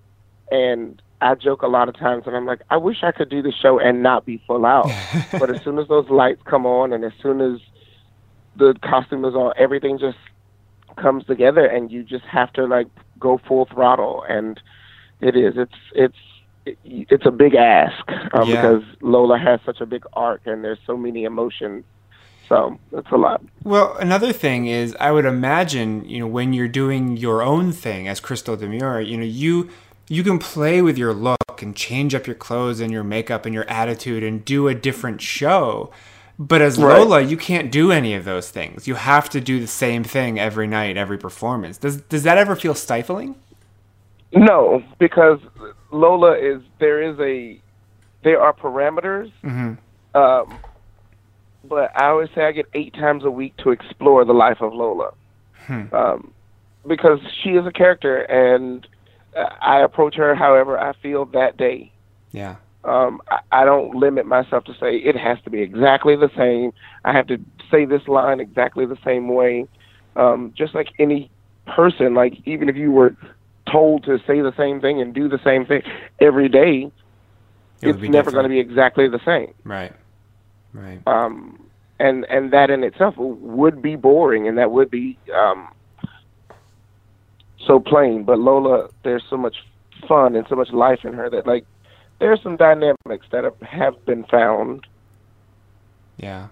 and 0.50 1.00
I 1.20 1.34
joke 1.34 1.62
a 1.62 1.66
lot 1.68 1.88
of 1.88 1.96
times, 1.96 2.24
and 2.26 2.36
I'm 2.36 2.46
like, 2.46 2.60
I 2.70 2.76
wish 2.76 3.02
I 3.02 3.12
could 3.12 3.28
do 3.28 3.42
the 3.42 3.52
show 3.52 3.78
and 3.78 4.02
not 4.02 4.24
be 4.24 4.42
full 4.46 4.64
out. 4.64 4.90
but 5.32 5.50
as 5.50 5.62
soon 5.62 5.78
as 5.78 5.88
those 5.88 6.08
lights 6.08 6.40
come 6.44 6.64
on, 6.64 6.92
and 6.92 7.04
as 7.04 7.12
soon 7.22 7.40
as 7.40 7.60
the 8.56 8.74
costume 8.82 9.24
is 9.24 9.34
on, 9.34 9.52
everything 9.56 9.98
just 9.98 10.18
comes 10.96 11.24
together, 11.26 11.64
and 11.66 11.90
you 11.92 12.02
just 12.02 12.24
have 12.24 12.52
to 12.54 12.64
like 12.66 12.86
go 13.18 13.38
full 13.46 13.66
throttle. 13.66 14.24
And 14.28 14.60
it 15.20 15.36
is. 15.36 15.54
It's 15.56 15.74
it's 15.92 16.16
it's 16.84 17.24
a 17.26 17.30
big 17.30 17.54
ask 17.54 18.04
um, 18.34 18.48
Yeah. 18.48 18.56
because 18.60 18.84
Lola 19.00 19.38
has 19.38 19.60
such 19.64 19.80
a 19.80 19.86
big 19.86 20.04
arc, 20.12 20.42
and 20.46 20.62
there's 20.62 20.78
so 20.86 20.96
many 20.96 21.24
emotions. 21.24 21.84
So 22.48 22.78
that's 22.92 23.10
a 23.12 23.16
lot. 23.16 23.42
Well, 23.62 23.94
another 23.98 24.32
thing 24.32 24.66
is, 24.66 24.96
I 24.98 25.12
would 25.12 25.26
imagine, 25.26 26.08
you 26.08 26.20
know, 26.20 26.26
when 26.26 26.54
you're 26.54 26.66
doing 26.68 27.16
your 27.18 27.42
own 27.42 27.72
thing 27.72 28.08
as 28.08 28.20
Crystal 28.20 28.56
Demure, 28.56 29.00
you 29.02 29.18
know, 29.18 29.24
you 29.24 29.68
you 30.08 30.22
can 30.22 30.38
play 30.38 30.80
with 30.80 30.96
your 30.96 31.12
look 31.12 31.36
and 31.60 31.76
change 31.76 32.14
up 32.14 32.26
your 32.26 32.36
clothes 32.36 32.80
and 32.80 32.90
your 32.90 33.04
makeup 33.04 33.44
and 33.44 33.54
your 33.54 33.68
attitude 33.68 34.22
and 34.22 34.44
do 34.44 34.68
a 34.68 34.74
different 34.74 35.20
show. 35.20 35.90
But 36.38 36.62
as 36.62 36.78
Right. 36.78 36.98
Lola, 36.98 37.20
you 37.20 37.36
can't 37.36 37.72
do 37.72 37.90
any 37.90 38.14
of 38.14 38.24
those 38.24 38.48
things. 38.50 38.86
You 38.86 38.94
have 38.94 39.28
to 39.30 39.40
do 39.40 39.58
the 39.58 39.66
same 39.66 40.04
thing 40.04 40.38
every 40.38 40.66
night, 40.68 40.96
every 40.96 41.18
performance. 41.18 41.78
Does 41.78 42.00
does 42.02 42.22
that 42.22 42.38
ever 42.38 42.54
feel 42.54 42.74
stifling? 42.74 43.34
No, 44.32 44.82
because 44.98 45.40
Lola 45.90 46.36
is 46.38 46.62
there 46.78 47.02
is 47.02 47.18
a 47.18 47.60
there 48.22 48.40
are 48.40 48.52
parameters. 48.52 49.32
hmm 49.42 49.72
Um, 50.14 50.58
but 51.64 51.90
I 52.00 52.06
always 52.06 52.28
say 52.34 52.44
I 52.44 52.52
get 52.52 52.66
eight 52.74 52.94
times 52.94 53.24
a 53.24 53.30
week 53.30 53.56
to 53.58 53.70
explore 53.70 54.24
the 54.24 54.32
life 54.34 54.60
of 54.60 54.72
Lola, 54.72 55.12
Hmm. 55.66 55.92
um, 55.92 56.32
because 56.86 57.20
she 57.42 57.50
is 57.50 57.66
a 57.66 57.72
character, 57.72 58.18
and 58.22 58.86
I 59.60 59.80
approach 59.80 60.14
her 60.16 60.34
however 60.34 60.78
I 60.78 60.92
feel 60.94 61.24
that 61.26 61.56
day. 61.56 61.90
Yeah. 62.32 62.56
Um, 62.84 63.20
I, 63.30 63.40
I 63.52 63.64
don't 63.64 63.94
limit 63.94 64.26
myself 64.26 64.64
to 64.64 64.74
say 64.74 64.96
it 64.96 65.16
has 65.16 65.38
to 65.42 65.50
be 65.50 65.60
exactly 65.60 66.16
the 66.16 66.30
same. 66.36 66.72
I 67.04 67.12
have 67.12 67.26
to 67.28 67.38
say 67.70 67.84
this 67.84 68.06
line 68.08 68.40
exactly 68.40 68.86
the 68.86 68.98
same 69.04 69.28
way. 69.28 69.66
Um, 70.16 70.52
just 70.56 70.74
like 70.74 70.88
any 70.98 71.30
person, 71.66 72.14
like 72.14 72.34
even 72.44 72.68
if 72.68 72.76
you 72.76 72.90
were 72.90 73.16
told 73.70 74.04
to 74.04 74.18
say 74.26 74.40
the 74.40 74.54
same 74.56 74.80
thing 74.80 75.00
and 75.00 75.14
do 75.14 75.28
the 75.28 75.40
same 75.44 75.66
thing 75.66 75.82
every 76.20 76.48
day, 76.48 76.90
It 77.82 77.88
it's 77.88 78.00
never 78.00 78.30
going 78.30 78.44
to 78.44 78.48
be 78.48 78.58
exactly 78.58 79.08
the 79.08 79.20
same. 79.24 79.52
Right. 79.64 79.92
Right. 80.72 81.00
Um, 81.06 81.68
and 81.98 82.24
and 82.26 82.52
that 82.52 82.70
in 82.70 82.84
itself 82.84 83.14
would 83.16 83.82
be 83.82 83.96
boring, 83.96 84.46
and 84.46 84.56
that 84.58 84.70
would 84.70 84.90
be 84.90 85.18
um, 85.34 85.68
so 87.66 87.80
plain. 87.80 88.24
But 88.24 88.38
Lola, 88.38 88.88
there's 89.02 89.24
so 89.28 89.36
much 89.36 89.56
fun 90.06 90.36
and 90.36 90.46
so 90.48 90.54
much 90.54 90.70
life 90.70 91.04
in 91.04 91.12
her 91.14 91.28
that 91.30 91.46
like 91.46 91.66
there's 92.20 92.42
some 92.42 92.56
dynamics 92.56 93.26
that 93.32 93.44
have, 93.44 93.60
have 93.60 94.04
been 94.04 94.24
found. 94.24 94.86
Yeah. 96.16 96.48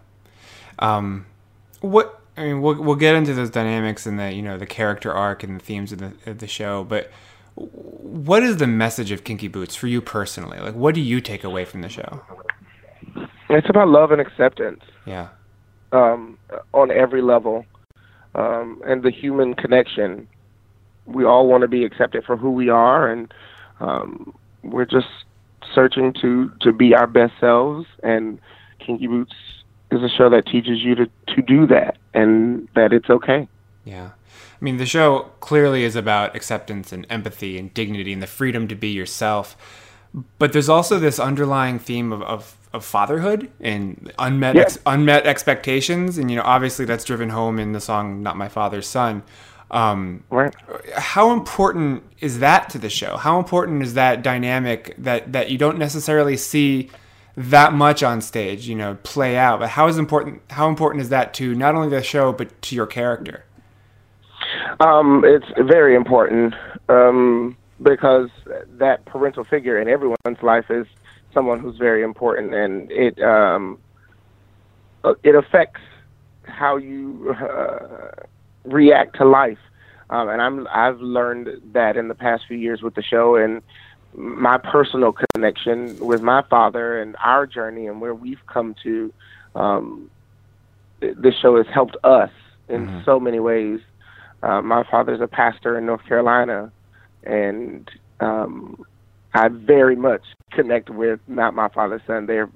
Um, 0.79 1.27
what 1.81 2.21
I 2.37 2.45
mean, 2.45 2.61
we'll 2.61 2.81
we'll 2.83 2.97
get 2.97 3.15
into 3.17 3.35
those 3.35 3.51
dynamics 3.51 4.07
and 4.07 4.19
the 4.19 4.33
you 4.33 4.43
know 4.43 4.59
the 4.59 4.67
character 4.67 5.13
arc 5.13 5.43
and 5.43 5.59
the 5.59 5.65
themes 5.65 5.93
of 5.93 5.99
the 5.99 6.13
of 6.27 6.39
the 6.39 6.47
show, 6.47 6.85
but 6.85 7.11
what 7.55 8.43
is 8.43 8.59
the 8.59 8.67
message 8.67 9.11
of 9.11 9.25
Kinky 9.25 9.49
Boots 9.49 9.75
for 9.75 9.87
you 9.87 10.03
personally? 10.03 10.59
Like, 10.59 10.75
what 10.75 10.95
do 10.95 11.01
you 11.01 11.21
take 11.23 11.43
away 11.43 11.65
from 11.65 11.81
the 11.81 11.89
show? 11.89 12.21
It's 13.49 13.69
about 13.71 13.89
love 13.89 14.11
and 14.13 14.21
acceptance 14.21 14.83
Yeah. 15.07 15.29
um, 15.93 16.37
on 16.75 16.91
every 16.91 17.23
level, 17.23 17.65
um, 18.35 18.83
and 18.87 19.03
the 19.03 19.11
human 19.11 19.55
connection. 19.55 20.29
We 21.07 21.25
all 21.25 21.47
want 21.47 21.63
to 21.63 21.69
be 21.69 21.85
accepted 21.85 22.25
for 22.25 22.37
who 22.37 22.51
we 22.51 22.69
are, 22.69 23.09
and 23.11 23.33
um, 23.81 24.35
we're 24.63 24.85
just 24.85 25.07
searching 25.75 26.13
to 26.23 26.51
to 26.61 26.73
be 26.73 26.95
our 26.95 27.07
best 27.07 27.35
selves. 27.41 27.87
And 28.03 28.39
Kinky 28.79 29.07
Boots 29.07 29.35
is 29.91 30.03
a 30.03 30.09
show 30.09 30.29
that 30.31 30.47
teaches 30.47 30.81
you 30.83 30.95
to 30.95 31.07
to 31.29 31.43
do 31.43 31.67
that, 31.69 31.99
and 32.15 32.69
that 32.75 32.93
it's 32.93 33.11
okay. 33.11 33.49
Yeah. 33.85 34.11
I 34.61 34.65
mean, 34.65 34.79
the 34.79 34.87
show 34.87 35.31
clearly 35.41 35.85
is 35.85 35.97
about 35.97 36.35
acceptance 36.35 36.91
and 36.91 37.07
empathy 37.11 37.59
and 37.59 37.73
dignity 37.75 38.13
and 38.13 38.23
the 38.23 38.27
freedom 38.27 38.67
to 38.69 38.75
be 38.75 38.89
yourself. 38.89 39.55
But 40.39 40.55
there's 40.55 40.71
also 40.71 40.99
this 40.99 41.21
underlying 41.21 41.79
theme 41.79 42.11
of, 42.11 42.23
of, 42.23 42.57
of 42.73 42.83
fatherhood 42.83 43.51
and 43.61 44.11
unmet 44.19 44.55
Yeah. 44.55 44.63
ex, 44.63 44.79
unmet 44.87 45.27
expectations. 45.27 46.17
And, 46.17 46.31
you 46.31 46.39
know, 46.39 46.43
obviously 46.43 46.87
that's 46.87 47.05
driven 47.05 47.29
home 47.29 47.59
in 47.59 47.73
the 47.73 47.81
song 47.81 48.23
Not 48.23 48.39
My 48.39 48.49
Father's 48.49 48.87
Son. 48.87 49.23
Um, 49.71 50.23
Right. 50.31 50.55
how 50.95 51.33
important 51.33 52.05
is 52.21 52.39
that 52.39 52.71
to 52.71 52.79
the 52.79 52.89
show? 52.89 53.17
How 53.17 53.39
important 53.39 53.83
is 53.83 53.95
that 53.95 54.23
dynamic 54.23 54.95
that, 54.99 55.33
that 55.33 55.51
you 55.51 55.59
don't 55.59 55.79
necessarily 55.79 56.37
see 56.37 56.89
that 57.37 57.73
much 57.73 58.03
on 58.03 58.21
stage, 58.21 58.69
you 58.69 58.75
know, 58.75 58.97
play 59.03 59.37
out? 59.37 59.61
But 59.61 59.71
how 59.71 59.89
is 59.89 59.99
important 59.99 60.43
how 60.51 60.69
important 60.69 61.03
is 61.03 61.09
that 61.09 61.35
to 61.35 61.55
not 61.55 61.75
only 61.75 61.89
the 61.89 62.03
show 62.03 62.33
but 62.33 62.61
to 62.63 62.77
your 62.77 62.87
character? 62.87 63.45
Um, 64.81 65.25
it's 65.25 65.47
very 65.59 65.95
important 65.95 66.55
um, 66.89 67.57
because 67.83 68.29
that 68.79 69.05
parental 69.07 69.45
figure 69.45 69.81
in 69.81 69.89
everyone's 69.89 70.43
life 70.43 70.71
is 70.71 70.87
someone 71.35 71.61
who's 71.61 71.77
very 71.77 72.03
important, 72.03 72.55
and 72.55 72.91
it 72.91 73.21
um, 73.23 73.79
uh, 75.05 75.15
it 75.23 75.35
affects 75.35 75.81
how 76.45 76.77
you 76.77 77.35
uh, 77.41 78.09
react 78.67 79.17
to 79.17 79.25
life. 79.25 79.59
Um, 80.11 80.29
and 80.29 80.41
I'm 80.41 80.69
I've 80.69 81.01
learned 81.01 81.49
that 81.73 81.97
in 81.97 82.09
the 82.09 82.15
past 82.15 82.45
few 82.47 82.57
years 82.57 82.83
with 82.83 82.95
the 82.95 83.03
show 83.03 83.37
and 83.37 83.63
my 84.15 84.57
personal 84.57 85.15
connection 85.35 85.99
with 85.99 86.23
my 86.23 86.43
father 86.49 87.01
and 87.01 87.17
our 87.23 87.47
journey 87.47 87.87
and 87.87 88.01
where 88.01 88.15
we've 88.15 88.45
come 88.47 88.75
to. 88.83 89.13
Um, 89.55 90.11
this 91.01 91.35
show 91.43 91.57
has 91.57 91.67
helped 91.73 91.97
us 92.05 92.31
in 92.69 93.03
so 93.05 93.21
many 93.21 93.41
ways. 93.41 93.81
Uh, 94.43 94.63
my 94.63 94.85
father's 94.91 95.21
a 95.21 95.27
pastor 95.27 95.77
in 95.77 95.87
North 95.87 96.05
Carolina, 96.07 96.73
and 97.25 97.91
um, 98.21 98.85
I 99.35 99.49
very 99.49 99.97
much 99.97 100.23
connect 100.53 100.89
with 100.89 101.21
not 101.27 101.55
my 101.55 101.69
father's 101.69 102.03
son. 102.07 102.27
There 102.27 102.47
have 102.47 102.55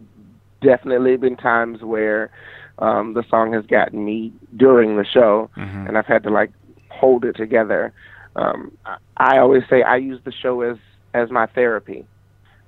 definitely 0.63 1.17
been 1.17 1.37
times 1.37 1.83
where 1.83 2.31
um, 2.81 3.15
the 3.15 3.23
song 3.29 3.53
has 3.53 3.65
gotten 3.67 4.05
me 4.05 4.33
during 4.57 4.97
the 4.97 5.05
show, 5.05 5.51
and 5.57 5.97
I've 5.97 6.07
had 6.07 6.23
to 6.25 6.31
like 6.31 6.51
hold 6.89 7.25
it 7.25 7.37
together. 7.37 7.93
Um, 8.37 8.77
I, 8.85 8.97
I 9.17 9.39
always 9.39 9.63
say 9.69 9.83
I 9.83 9.97
use 9.97 10.21
the 10.25 10.33
show 10.33 10.61
as 10.63 10.77
as 11.15 11.31
my 11.31 11.47
therapy. 11.47 12.05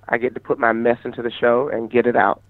I 0.09 0.19
get 0.19 0.35
to 0.35 0.41
put 0.41 0.59
my 0.59 0.73
mess 0.73 0.99
into 1.05 1.23
the 1.23 1.31
show 1.31 1.69
and 1.69 1.91
get 1.91 2.07
it 2.07 2.17
out. 2.17 2.43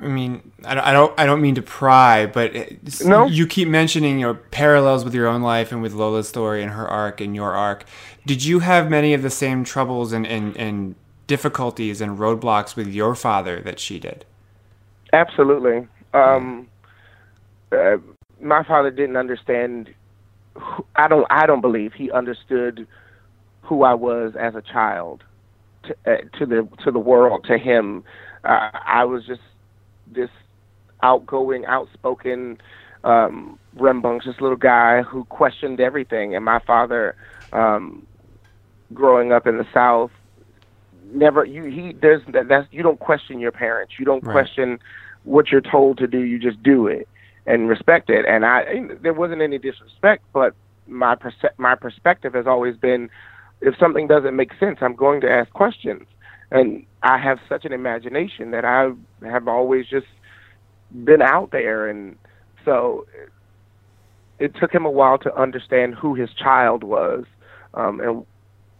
I 0.00 0.08
mean, 0.08 0.50
I 0.64 0.74
don't, 0.74 0.84
I 0.84 0.92
don't, 0.92 1.20
I 1.20 1.26
don't 1.26 1.40
mean 1.40 1.54
to 1.54 1.62
pry, 1.62 2.26
but 2.26 2.52
No. 3.04 3.26
you 3.26 3.46
keep 3.46 3.68
mentioning 3.68 4.18
your 4.18 4.34
parallels 4.34 5.04
with 5.04 5.14
your 5.14 5.28
own 5.28 5.42
life 5.42 5.70
and 5.70 5.80
with 5.80 5.92
Lola's 5.92 6.28
story 6.28 6.62
and 6.62 6.72
her 6.72 6.88
arc 6.88 7.20
and 7.20 7.36
your 7.36 7.52
arc. 7.52 7.84
Did 8.26 8.42
you 8.44 8.60
have 8.60 8.90
many 8.90 9.14
of 9.14 9.22
the 9.22 9.30
same 9.30 9.62
troubles 9.64 10.12
and, 10.12 10.26
and, 10.26 10.56
and 10.56 10.96
difficulties 11.28 12.00
and 12.00 12.18
roadblocks 12.18 12.74
with 12.74 12.88
your 12.88 13.14
father 13.14 13.60
that 13.60 13.78
she 13.78 14.00
did? 14.00 14.24
Absolutely. 15.12 15.86
Um, 16.14 16.68
uh, 17.70 17.96
my 18.40 18.64
father 18.64 18.90
didn't 18.90 19.16
understand. 19.16 19.94
Who, 20.54 20.84
I 20.96 21.08
don't. 21.08 21.26
I 21.30 21.46
don't 21.46 21.60
believe 21.60 21.92
he 21.92 22.10
understood 22.10 22.86
who 23.62 23.84
I 23.84 23.94
was 23.94 24.34
as 24.38 24.54
a 24.54 24.62
child 24.62 25.22
to, 25.84 25.96
uh, 26.06 26.16
to 26.38 26.46
the 26.46 26.68
to 26.84 26.90
the 26.90 26.98
world. 26.98 27.44
To 27.48 27.58
him, 27.58 28.04
uh, 28.44 28.70
I 28.86 29.04
was 29.04 29.24
just 29.26 29.40
this 30.06 30.30
outgoing, 31.02 31.64
outspoken, 31.66 32.58
um, 33.04 33.58
rambunctious 33.74 34.40
little 34.40 34.56
guy 34.56 35.02
who 35.02 35.24
questioned 35.26 35.80
everything. 35.80 36.34
And 36.34 36.44
my 36.44 36.58
father, 36.60 37.16
um, 37.52 38.06
growing 38.92 39.32
up 39.32 39.46
in 39.46 39.58
the 39.58 39.66
South, 39.72 40.10
never 41.12 41.44
you 41.44 41.64
he 41.64 41.92
there's 41.92 42.22
that, 42.28 42.48
that's 42.48 42.66
you 42.70 42.82
don't 42.82 43.00
question 43.00 43.40
your 43.40 43.52
parents. 43.52 43.94
You 43.98 44.04
don't 44.04 44.24
Right. 44.24 44.32
question 44.32 44.78
what 45.24 45.50
you're 45.50 45.60
told 45.60 45.98
to 45.98 46.06
do. 46.06 46.20
You 46.20 46.38
just 46.38 46.62
do 46.62 46.86
it 46.86 47.08
and 47.46 47.68
respect 47.68 48.10
it. 48.10 48.24
And 48.26 48.44
I 48.44 48.88
there 49.00 49.12
wasn't 49.12 49.42
any 49.42 49.58
disrespect, 49.58 50.24
but 50.32 50.54
my 50.86 51.14
perce- 51.14 51.54
my 51.58 51.74
perspective 51.74 52.34
has 52.34 52.46
always 52.46 52.76
been 52.76 53.10
if 53.60 53.76
something 53.78 54.08
doesn't 54.08 54.34
make 54.34 54.50
sense, 54.58 54.78
I'm 54.80 54.96
going 54.96 55.20
to 55.20 55.30
ask 55.30 55.50
questions. 55.52 56.06
And 56.50 56.84
I 57.02 57.18
have 57.18 57.38
such 57.48 57.64
an 57.64 57.72
imagination 57.72 58.50
that 58.50 58.64
I 58.64 58.90
have 59.26 59.48
always 59.48 59.86
just 59.86 60.06
been 61.04 61.22
out 61.22 61.50
there 61.52 61.88
and 61.88 62.16
so 62.64 63.06
it 64.38 64.54
took 64.56 64.72
him 64.72 64.84
a 64.84 64.90
while 64.90 65.18
to 65.18 65.34
understand 65.40 65.94
who 65.94 66.14
his 66.14 66.30
child 66.34 66.82
was. 66.82 67.24
Um, 67.74 68.00
and 68.00 68.26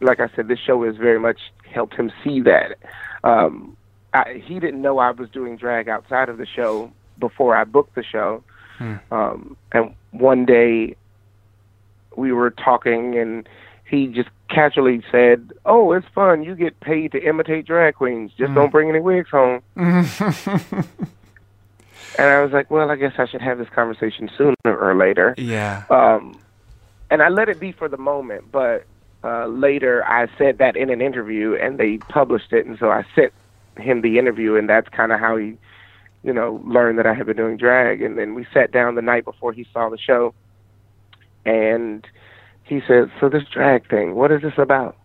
like 0.00 0.20
I 0.20 0.28
said, 0.35 0.48
this 0.48 0.59
show 0.59 0.85
has 0.85 0.96
very 0.96 1.20
much 1.20 1.38
helped 1.72 1.94
him 1.94 2.11
see 2.24 2.40
that. 2.40 2.76
Um, 3.24 3.76
I, 4.14 4.42
he 4.44 4.61
didn't 4.61 4.83
know 4.83 4.98
I 4.98 5.11
was 5.11 5.29
doing 5.31 5.57
drag 5.57 5.88
outside 5.88 6.29
of 6.29 6.38
the 6.38 6.46
show 6.46 6.92
before 7.18 7.57
I 7.57 7.64
booked 7.64 7.94
the 7.94 8.03
show. 8.05 8.42
Um, 9.11 9.57
and 9.72 9.94
one 10.11 10.44
day 10.44 10.96
we 12.16 12.33
were 12.33 12.51
talking, 12.51 13.16
and 13.16 13.48
he 13.85 14.09
just 14.09 14.29
casually 14.48 15.03
said, 15.11 15.53
"Oh, 15.64 15.92
it's 15.92 16.07
fun. 16.14 16.42
You 16.42 16.55
get 16.57 16.81
paid 16.81 17.12
to 17.12 17.22
imitate 17.22 17.64
drag 17.66 17.94
queens. 17.94 18.33
Just 18.37 18.53
don't 18.55 18.70
bring 18.72 18.88
any 18.88 18.98
wigs 19.01 19.31
home." 19.31 19.62
and 19.77 19.96
I 22.18 22.42
was 22.42 22.53
like, 22.53 22.70
"Well, 22.70 22.90
I 22.90 22.96
guess 22.96 23.12
I 23.18 23.27
should 23.27 23.42
have 23.42 23.59
this 23.59 23.68
conversation 23.68 24.29
sooner 24.37 24.55
or 24.64 24.94
later." 24.96 25.35
Yeah. 25.38 25.85
um, 25.90 26.38
and 27.11 27.22
I 27.22 27.29
let 27.29 27.48
it 27.48 27.61
be 27.61 27.72
for 27.72 27.88
the 27.88 27.98
moment. 27.98 28.51
But 28.51 28.87
uh, 29.22 29.46
later, 29.46 30.05
I 30.07 30.27
said 30.38 30.59
that 30.59 30.77
in 30.77 30.90
an 30.90 31.01
interview, 31.01 31.55
and 31.55 31.79
they 31.79 31.98
published 31.98 32.53
it, 32.53 32.66
and 32.66 32.79
so 32.79 32.90
I 32.90 33.05
sent 33.14 33.33
him 33.79 34.03
the 34.03 34.19
interview, 34.19 34.57
and 34.57 34.69
that's 34.69 34.89
kind 34.89 35.13
of 35.13 35.21
how 35.21 35.37
he, 35.37 35.57
you 36.23 36.33
know, 36.33 36.61
learned 36.65 36.99
that 36.99 37.07
I 37.07 37.15
had 37.15 37.27
been 37.27 37.37
doing 37.37 37.57
drag. 37.57 38.03
And 38.03 38.19
then 38.19 38.35
we 38.35 38.47
sat 38.53 38.73
down 38.73 38.95
the 38.95 39.03
night 39.03 39.25
before 39.25 39.53
he 39.53 39.67
saw 39.73 39.89
the 39.89 39.99
show, 39.99 40.35
and 41.45 42.07
he 42.65 42.81
said, 42.87 43.11
"So 43.21 43.29
this 43.29 43.45
drag 43.53 43.89
thing, 43.89 44.15
what 44.15 44.31
is 44.31 44.43
this 44.43 44.59
about?" 44.59 44.97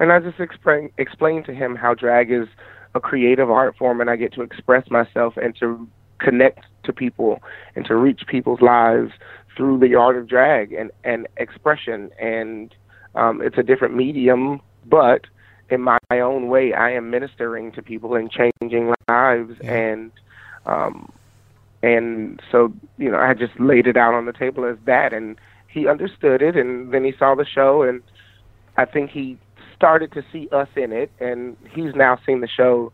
And 0.00 0.12
I 0.12 0.20
just 0.20 0.40
explain 0.40 0.90
explained 0.98 1.44
to 1.46 1.54
him 1.54 1.76
how 1.76 1.94
drag 1.94 2.30
is 2.30 2.48
a 2.94 3.00
creative 3.00 3.50
art 3.50 3.76
form, 3.76 4.00
and 4.00 4.08
I 4.08 4.16
get 4.16 4.32
to 4.34 4.42
express 4.42 4.90
myself 4.90 5.36
and 5.36 5.54
to 5.56 5.88
connect 6.18 6.64
to 6.84 6.92
people 6.92 7.42
and 7.76 7.84
to 7.86 7.94
reach 7.94 8.22
people's 8.26 8.60
lives 8.60 9.12
through 9.56 9.78
the 9.78 9.94
art 9.94 10.16
of 10.16 10.28
drag 10.28 10.72
and, 10.72 10.90
and 11.04 11.26
expression. 11.36 12.10
And 12.20 12.74
um, 13.14 13.42
it's 13.42 13.58
a 13.58 13.62
different 13.62 13.94
medium, 13.94 14.60
but 14.86 15.26
in 15.70 15.82
my 15.82 15.98
own 16.12 16.48
way, 16.48 16.72
I 16.72 16.90
am 16.92 17.10
ministering 17.10 17.72
to 17.72 17.82
people 17.82 18.14
and 18.14 18.30
changing 18.30 18.94
lives. 19.08 19.54
And 19.62 20.10
um, 20.66 21.10
and 21.82 22.40
so 22.50 22.72
you 22.96 23.10
know, 23.10 23.18
I 23.18 23.34
just 23.34 23.58
laid 23.60 23.86
it 23.86 23.96
out 23.96 24.14
on 24.14 24.26
the 24.26 24.32
table 24.32 24.64
as 24.64 24.76
that, 24.86 25.12
and 25.12 25.36
he 25.68 25.86
understood 25.86 26.42
it. 26.42 26.56
And 26.56 26.92
then 26.92 27.04
he 27.04 27.12
saw 27.18 27.34
the 27.34 27.44
show, 27.46 27.82
and 27.82 28.02
I 28.76 28.84
think 28.84 29.10
he 29.10 29.38
started 29.76 30.12
to 30.12 30.24
see 30.32 30.48
us 30.50 30.68
in 30.76 30.92
it. 30.92 31.10
And 31.20 31.56
he's 31.70 31.94
now 31.94 32.18
seen 32.26 32.40
the 32.40 32.48
show 32.48 32.92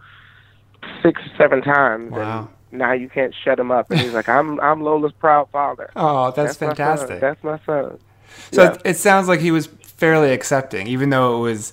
six, 1.02 1.20
seven 1.38 1.62
times. 1.62 2.12
Wow. 2.12 2.48
And 2.70 2.78
now 2.80 2.92
you 2.92 3.08
can't 3.08 3.34
shut 3.44 3.58
him 3.58 3.70
up. 3.70 3.90
And 3.90 4.00
he's 4.00 4.12
like, 4.12 4.28
"I'm 4.28 4.60
I'm 4.60 4.82
Lola's 4.82 5.12
proud 5.12 5.48
father." 5.50 5.90
Oh, 5.96 6.30
that's, 6.32 6.60
my 6.60 6.66
son. 6.66 6.76
fantastic. 6.76 7.20
That's 7.20 7.42
my 7.44 7.58
son. 7.64 7.98
So 8.50 8.62
Yeah. 8.64 8.76
it 8.84 8.94
sounds 8.96 9.28
like 9.28 9.40
he 9.40 9.50
was 9.52 9.66
fairly 9.66 10.32
accepting, 10.32 10.88
even 10.88 11.10
though 11.10 11.36
it 11.38 11.40
was 11.50 11.72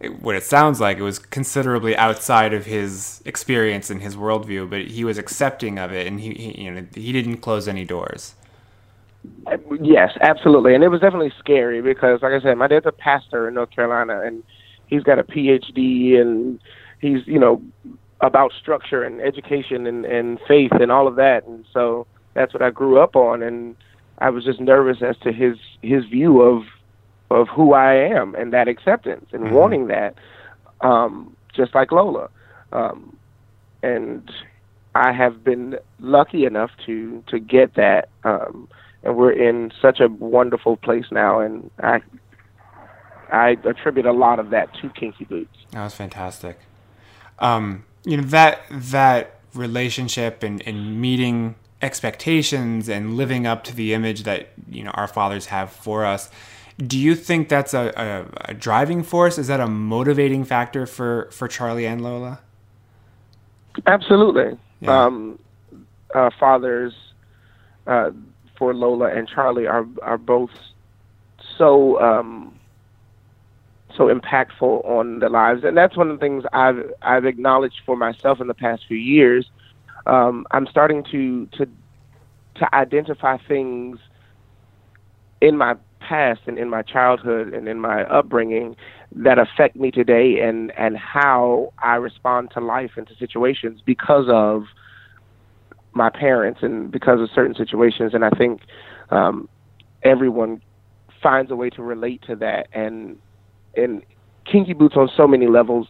it- 0.00 0.22
what 0.22 0.36
it 0.36 0.44
sounds 0.44 0.80
like 0.80 0.98
it 0.98 1.02
was 1.02 1.18
considerably 1.18 1.96
outside 1.96 2.52
of 2.54 2.66
his 2.66 3.22
experience 3.24 3.90
and 3.90 4.02
his 4.02 4.16
worldview. 4.16 4.68
But 4.70 4.82
he 4.88 5.04
was 5.04 5.18
accepting 5.18 5.78
of 5.78 5.92
it, 5.92 6.06
and 6.06 6.20
he, 6.20 6.32
he 6.34 6.64
you 6.64 6.70
know 6.72 6.86
he 6.94 7.12
didn't 7.12 7.38
close 7.38 7.68
any 7.68 7.84
doors. 7.84 8.34
Yes, 9.80 10.12
absolutely, 10.20 10.74
and 10.74 10.84
it 10.84 10.88
was 10.88 11.00
definitely 11.00 11.32
scary 11.38 11.80
because, 11.82 12.22
like 12.22 12.32
I 12.32 12.40
said, 12.40 12.56
my 12.58 12.68
dad's 12.68 12.86
a 12.86 12.92
pastor 12.92 13.48
in 13.48 13.54
North 13.54 13.70
Carolina, 13.70 14.20
and 14.24 14.42
he's 14.86 15.02
got 15.02 15.18
a 15.18 15.24
PhD, 15.24 16.20
and 16.20 16.60
he's 17.00 17.26
you 17.26 17.38
know 17.38 17.62
about 18.20 18.52
structure 18.60 19.02
and 19.02 19.20
education 19.20 19.86
and 19.86 20.04
and 20.04 20.38
faith 20.48 20.72
and 20.72 20.92
all 20.92 21.06
of 21.08 21.16
that, 21.16 21.44
and 21.46 21.64
so 21.72 22.06
that's 22.34 22.52
what 22.52 22.62
I 22.62 22.70
grew 22.70 23.00
up 23.00 23.16
on, 23.16 23.42
and 23.42 23.76
I 24.18 24.30
was 24.30 24.44
just 24.44 24.60
nervous 24.60 24.98
as 25.02 25.16
to 25.18 25.32
his 25.32 25.56
his 25.82 26.04
view 26.06 26.40
of 26.42 26.64
of 27.30 27.48
who 27.48 27.72
I 27.72 27.94
am 27.94 28.34
and 28.34 28.52
that 28.52 28.68
acceptance 28.68 29.26
and 29.32 29.44
Mhm. 29.44 29.50
wanting 29.52 29.86
that, 29.88 30.14
um, 30.80 31.36
just 31.52 31.74
like 31.74 31.90
Lola, 31.92 32.28
um, 32.72 33.16
and 33.82 34.30
I 34.94 35.12
have 35.12 35.44
been 35.44 35.78
lucky 36.00 36.44
enough 36.44 36.70
to 36.86 37.22
to 37.26 37.38
get 37.38 37.74
that, 37.74 38.08
um, 38.24 38.68
and 39.02 39.16
we're 39.16 39.32
in 39.32 39.70
such 39.80 40.00
a 40.00 40.08
wonderful 40.08 40.76
place 40.76 41.06
now, 41.10 41.40
and 41.40 41.70
I 41.82 42.00
I 43.30 43.56
attribute 43.64 44.06
a 44.06 44.12
lot 44.12 44.38
of 44.38 44.50
that 44.50 44.72
to 44.74 44.88
Kinky 44.90 45.24
Boots. 45.24 45.56
That 45.72 45.84
was 45.84 45.94
fantastic. 45.94 46.58
Um, 47.38 47.84
you 48.04 48.16
know 48.16 48.22
that 48.22 48.60
that 48.70 49.34
relationship 49.54 50.42
and, 50.42 50.62
and 50.66 51.00
meeting 51.00 51.56
expectations 51.82 52.88
and 52.88 53.16
living 53.16 53.46
up 53.46 53.64
to 53.64 53.74
the 53.74 53.92
image 53.92 54.22
that 54.22 54.50
you 54.70 54.82
know 54.84 54.90
our 54.92 55.08
fathers 55.08 55.46
have 55.46 55.70
for 55.70 56.04
us. 56.04 56.30
Do 56.78 56.98
you 56.98 57.14
think 57.14 57.48
that's 57.48 57.72
a, 57.72 57.92
a, 57.96 58.50
a 58.50 58.54
driving 58.54 59.02
force? 59.02 59.38
Is 59.38 59.46
that 59.46 59.60
a 59.60 59.66
motivating 59.66 60.44
factor 60.44 60.86
for 60.86 61.28
for 61.32 61.48
Charlie 61.48 61.86
and 61.86 62.02
Lola? 62.02 62.40
Absolutely. 63.86 64.58
Yeah. 64.80 65.04
Um, 65.04 65.38
uh, 66.14 66.30
fathers 66.38 66.92
uh, 67.86 68.10
for 68.58 68.74
Lola 68.74 69.06
and 69.06 69.28
Charlie 69.28 69.66
are 69.66 69.86
are 70.02 70.18
both 70.18 70.50
so 71.56 72.00
um, 72.00 72.58
so 73.96 74.08
impactful 74.14 74.84
on 74.84 75.20
the 75.20 75.28
lives, 75.28 75.64
and 75.64 75.76
that's 75.76 75.96
one 75.96 76.10
of 76.10 76.18
the 76.18 76.20
things 76.20 76.44
I've 76.52 76.92
I've 77.02 77.24
acknowledged 77.24 77.80
for 77.86 77.96
myself 77.96 78.40
in 78.40 78.46
the 78.46 78.54
past 78.54 78.84
few 78.86 78.98
years. 78.98 79.50
Um, 80.06 80.46
I'm 80.50 80.66
starting 80.66 81.04
to 81.04 81.46
to 81.58 81.66
to 82.56 82.74
identify 82.74 83.36
things 83.48 83.98
in 85.40 85.56
my 85.56 85.76
past 86.08 86.40
and 86.46 86.58
in 86.58 86.68
my 86.70 86.82
childhood 86.82 87.52
and 87.54 87.68
in 87.68 87.80
my 87.80 88.02
upbringing 88.04 88.76
that 89.12 89.38
affect 89.38 89.74
me 89.76 89.90
today 89.90 90.40
and 90.40 90.72
and 90.78 90.96
how 90.96 91.72
I 91.82 91.94
respond 91.96 92.50
to 92.54 92.60
life 92.60 92.92
and 92.96 93.06
to 93.08 93.14
situations 93.16 93.80
because 93.84 94.26
of 94.28 94.62
my 95.94 96.10
parents 96.10 96.60
and 96.62 96.90
because 96.90 97.20
of 97.20 97.28
certain 97.34 97.54
situations 97.54 98.12
and 98.14 98.24
I 98.24 98.30
think 98.30 98.60
um, 99.10 99.48
everyone 100.02 100.60
finds 101.22 101.50
a 101.50 101.56
way 101.56 101.70
to 101.70 101.82
relate 101.82 102.22
to 102.28 102.36
that 102.36 102.66
and 102.72 103.16
and 103.76 104.02
Kinky 104.50 104.74
Boots 104.74 104.96
on 104.96 105.08
so 105.16 105.26
many 105.26 105.46
levels 105.48 105.88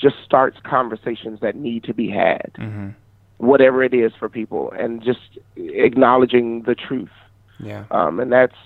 just 0.00 0.16
starts 0.24 0.56
conversations 0.64 1.40
that 1.42 1.54
need 1.56 1.84
to 1.84 1.94
be 1.94 2.08
had 2.08 2.50
Mm-hmm. 2.58 2.90
whatever 3.38 3.82
it 3.82 3.94
is 3.94 4.12
for 4.18 4.28
people 4.28 4.72
and 4.78 5.02
just 5.02 5.38
acknowledging 5.56 6.62
the 6.66 6.74
truth 6.74 7.16
Yeah. 7.58 7.84
um, 7.90 8.20
and 8.20 8.30
that's 8.32 8.56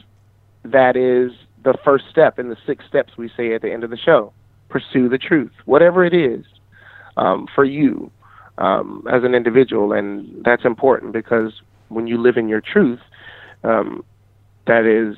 that 0.64 0.96
is 0.96 1.32
the 1.62 1.74
first 1.84 2.04
step 2.10 2.38
in 2.38 2.48
the 2.48 2.56
six 2.66 2.84
steps 2.86 3.16
we 3.16 3.30
say 3.36 3.54
at 3.54 3.62
the 3.62 3.72
end 3.72 3.84
of 3.84 3.90
the 3.90 3.96
show. 3.96 4.32
Pursue 4.68 5.08
the 5.08 5.18
truth, 5.18 5.52
whatever 5.66 6.04
it 6.04 6.14
is, 6.14 6.44
um, 7.16 7.46
for 7.54 7.64
you 7.64 8.10
um, 8.58 9.06
as 9.10 9.22
an 9.24 9.34
individual, 9.34 9.92
and 9.92 10.44
that's 10.44 10.64
important 10.64 11.12
because 11.12 11.52
when 11.88 12.06
you 12.06 12.20
live 12.20 12.36
in 12.36 12.48
your 12.48 12.60
truth, 12.60 13.00
um, 13.62 14.04
that 14.66 14.84
is 14.84 15.16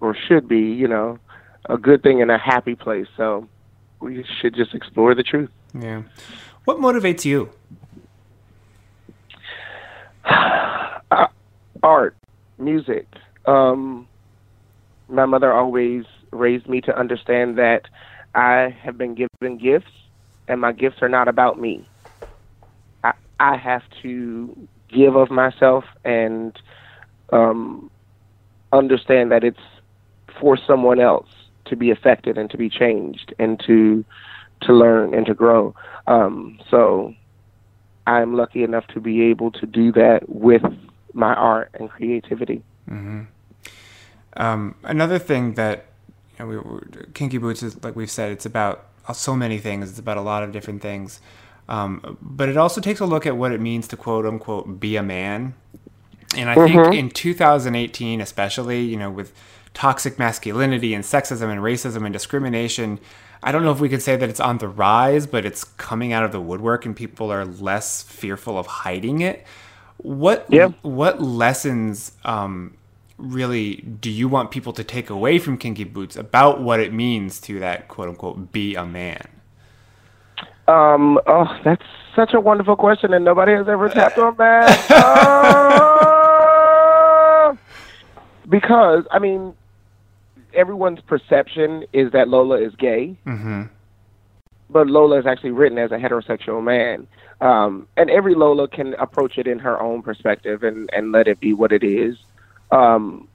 or 0.00 0.14
should 0.28 0.46
be, 0.46 0.60
you 0.60 0.86
know, 0.86 1.18
a 1.68 1.78
good 1.78 2.02
thing 2.02 2.22
and 2.22 2.30
a 2.30 2.38
happy 2.38 2.74
place. 2.74 3.06
So 3.16 3.48
we 4.00 4.24
should 4.40 4.54
just 4.54 4.74
explore 4.74 5.14
the 5.14 5.22
truth. 5.22 5.50
Yeah. 5.78 6.02
What 6.64 6.78
motivates 6.78 7.24
you? 7.24 7.50
uh, 10.24 11.26
art, 11.82 12.16
music. 12.58 13.06
Um, 13.46 14.08
my 15.08 15.26
mother 15.26 15.52
always 15.52 16.04
raised 16.32 16.68
me 16.68 16.80
to 16.82 16.98
understand 16.98 17.58
that 17.58 17.82
I 18.34 18.76
have 18.82 18.98
been 18.98 19.14
given 19.14 19.58
gifts, 19.58 19.92
and 20.48 20.60
my 20.60 20.72
gifts 20.72 20.98
are 21.00 21.08
not 21.08 21.28
about 21.28 21.58
me. 21.60 21.88
I 23.04 23.12
I 23.38 23.56
have 23.56 23.82
to 24.02 24.68
give 24.88 25.16
of 25.16 25.30
myself 25.30 25.84
and 26.04 26.58
um, 27.32 27.90
understand 28.72 29.32
that 29.32 29.44
it's 29.44 29.58
for 30.40 30.56
someone 30.66 31.00
else 31.00 31.28
to 31.66 31.76
be 31.76 31.90
affected 31.90 32.38
and 32.38 32.50
to 32.50 32.56
be 32.56 32.68
changed 32.68 33.34
and 33.38 33.60
to 33.66 34.04
to 34.62 34.72
learn 34.72 35.14
and 35.14 35.26
to 35.26 35.34
grow. 35.34 35.74
Um, 36.06 36.58
so 36.70 37.14
I'm 38.06 38.34
lucky 38.36 38.62
enough 38.62 38.86
to 38.88 39.00
be 39.00 39.22
able 39.22 39.50
to 39.52 39.66
do 39.66 39.92
that 39.92 40.28
with 40.28 40.62
my 41.12 41.34
art 41.34 41.70
and 41.74 41.90
creativity. 41.90 42.62
Mm-hmm. 42.88 43.22
Um, 44.36 44.74
another 44.82 45.18
thing 45.18 45.54
that 45.54 45.86
you 46.38 46.46
know, 46.46 46.80
we, 46.92 47.02
Kinky 47.14 47.38
Boots 47.38 47.62
is 47.62 47.82
like 47.82 47.96
we've 47.96 48.10
said, 48.10 48.32
it's 48.32 48.46
about 48.46 48.86
so 49.14 49.36
many 49.36 49.58
things. 49.58 49.90
It's 49.90 49.98
about 49.98 50.16
a 50.16 50.22
lot 50.22 50.42
of 50.42 50.52
different 50.52 50.82
things, 50.82 51.20
um, 51.68 52.18
but 52.20 52.48
it 52.48 52.56
also 52.56 52.80
takes 52.80 53.00
a 53.00 53.06
look 53.06 53.26
at 53.26 53.36
what 53.36 53.52
it 53.52 53.60
means 53.60 53.88
to 53.88 53.96
quote 53.96 54.26
unquote 54.26 54.80
be 54.80 54.96
a 54.96 55.02
man. 55.02 55.54
And 56.36 56.50
I 56.50 56.54
think 56.54 56.94
in 56.94 57.10
2018, 57.10 58.20
especially, 58.20 58.82
you 58.82 58.96
know, 58.96 59.10
with 59.10 59.32
toxic 59.74 60.18
masculinity 60.18 60.92
and 60.92 61.04
sexism 61.04 61.50
and 61.50 61.60
racism 61.60 62.04
and 62.04 62.12
discrimination, 62.12 62.98
I 63.42 63.52
don't 63.52 63.62
know 63.62 63.70
if 63.70 63.80
we 63.80 63.88
could 63.88 64.02
say 64.02 64.16
that 64.16 64.28
it's 64.28 64.40
on 64.40 64.58
the 64.58 64.68
rise, 64.68 65.26
but 65.26 65.44
it's 65.46 65.64
coming 65.64 66.12
out 66.12 66.24
of 66.24 66.32
the 66.32 66.40
woodwork, 66.40 66.84
and 66.84 66.96
people 66.96 67.30
are 67.32 67.44
less 67.44 68.02
fearful 68.02 68.58
of 68.58 68.66
hiding 68.66 69.20
it. 69.20 69.46
What 69.98 70.46
Yeah. 70.50 70.70
what 70.82 71.22
lessons 71.22 72.12
um, 72.24 72.74
really 73.18 73.76
do 73.76 74.10
you 74.10 74.28
want 74.28 74.50
people 74.50 74.72
to 74.74 74.84
take 74.84 75.08
away 75.10 75.38
from 75.38 75.56
Kinky 75.58 75.84
Boots 75.84 76.16
about 76.16 76.60
what 76.60 76.80
it 76.80 76.92
means 76.92 77.40
to 77.42 77.58
that 77.60 77.88
quote 77.88 78.08
unquote 78.08 78.52
be 78.52 78.74
a 78.74 78.84
man? 78.84 79.26
Um, 80.68 81.18
oh, 81.26 81.46
that's 81.64 81.84
such 82.14 82.34
a 82.34 82.40
wonderful 82.40 82.74
question, 82.76 83.14
and 83.14 83.24
nobody 83.24 83.52
has 83.52 83.68
ever 83.68 83.88
tapped 83.88 84.18
on 84.18 84.36
that. 84.36 84.86
Oh! 86.28 87.58
because 88.48 89.04
I 89.10 89.18
mean, 89.18 89.54
everyone's 90.54 91.00
perception 91.00 91.84
is 91.92 92.12
that 92.12 92.28
Lola 92.28 92.60
is 92.60 92.74
gay, 92.76 93.16
Mm-hmm. 93.26 93.62
but 94.70 94.86
Lola 94.88 95.18
is 95.18 95.26
actually 95.26 95.50
written 95.52 95.78
as 95.78 95.92
a 95.92 95.98
heterosexual 95.98 96.62
man. 96.62 97.06
Um, 97.40 97.86
and 97.96 98.08
every 98.10 98.34
Lola 98.34 98.66
can 98.66 98.94
approach 98.94 99.36
it 99.38 99.46
in 99.46 99.58
her 99.58 99.78
own 99.80 100.02
perspective 100.02 100.62
and, 100.62 100.88
and 100.92 101.12
let 101.12 101.28
it 101.28 101.38
be 101.38 101.52
what 101.52 101.70
it 101.70 101.84
is. 101.84 102.16
Um, 102.70 103.28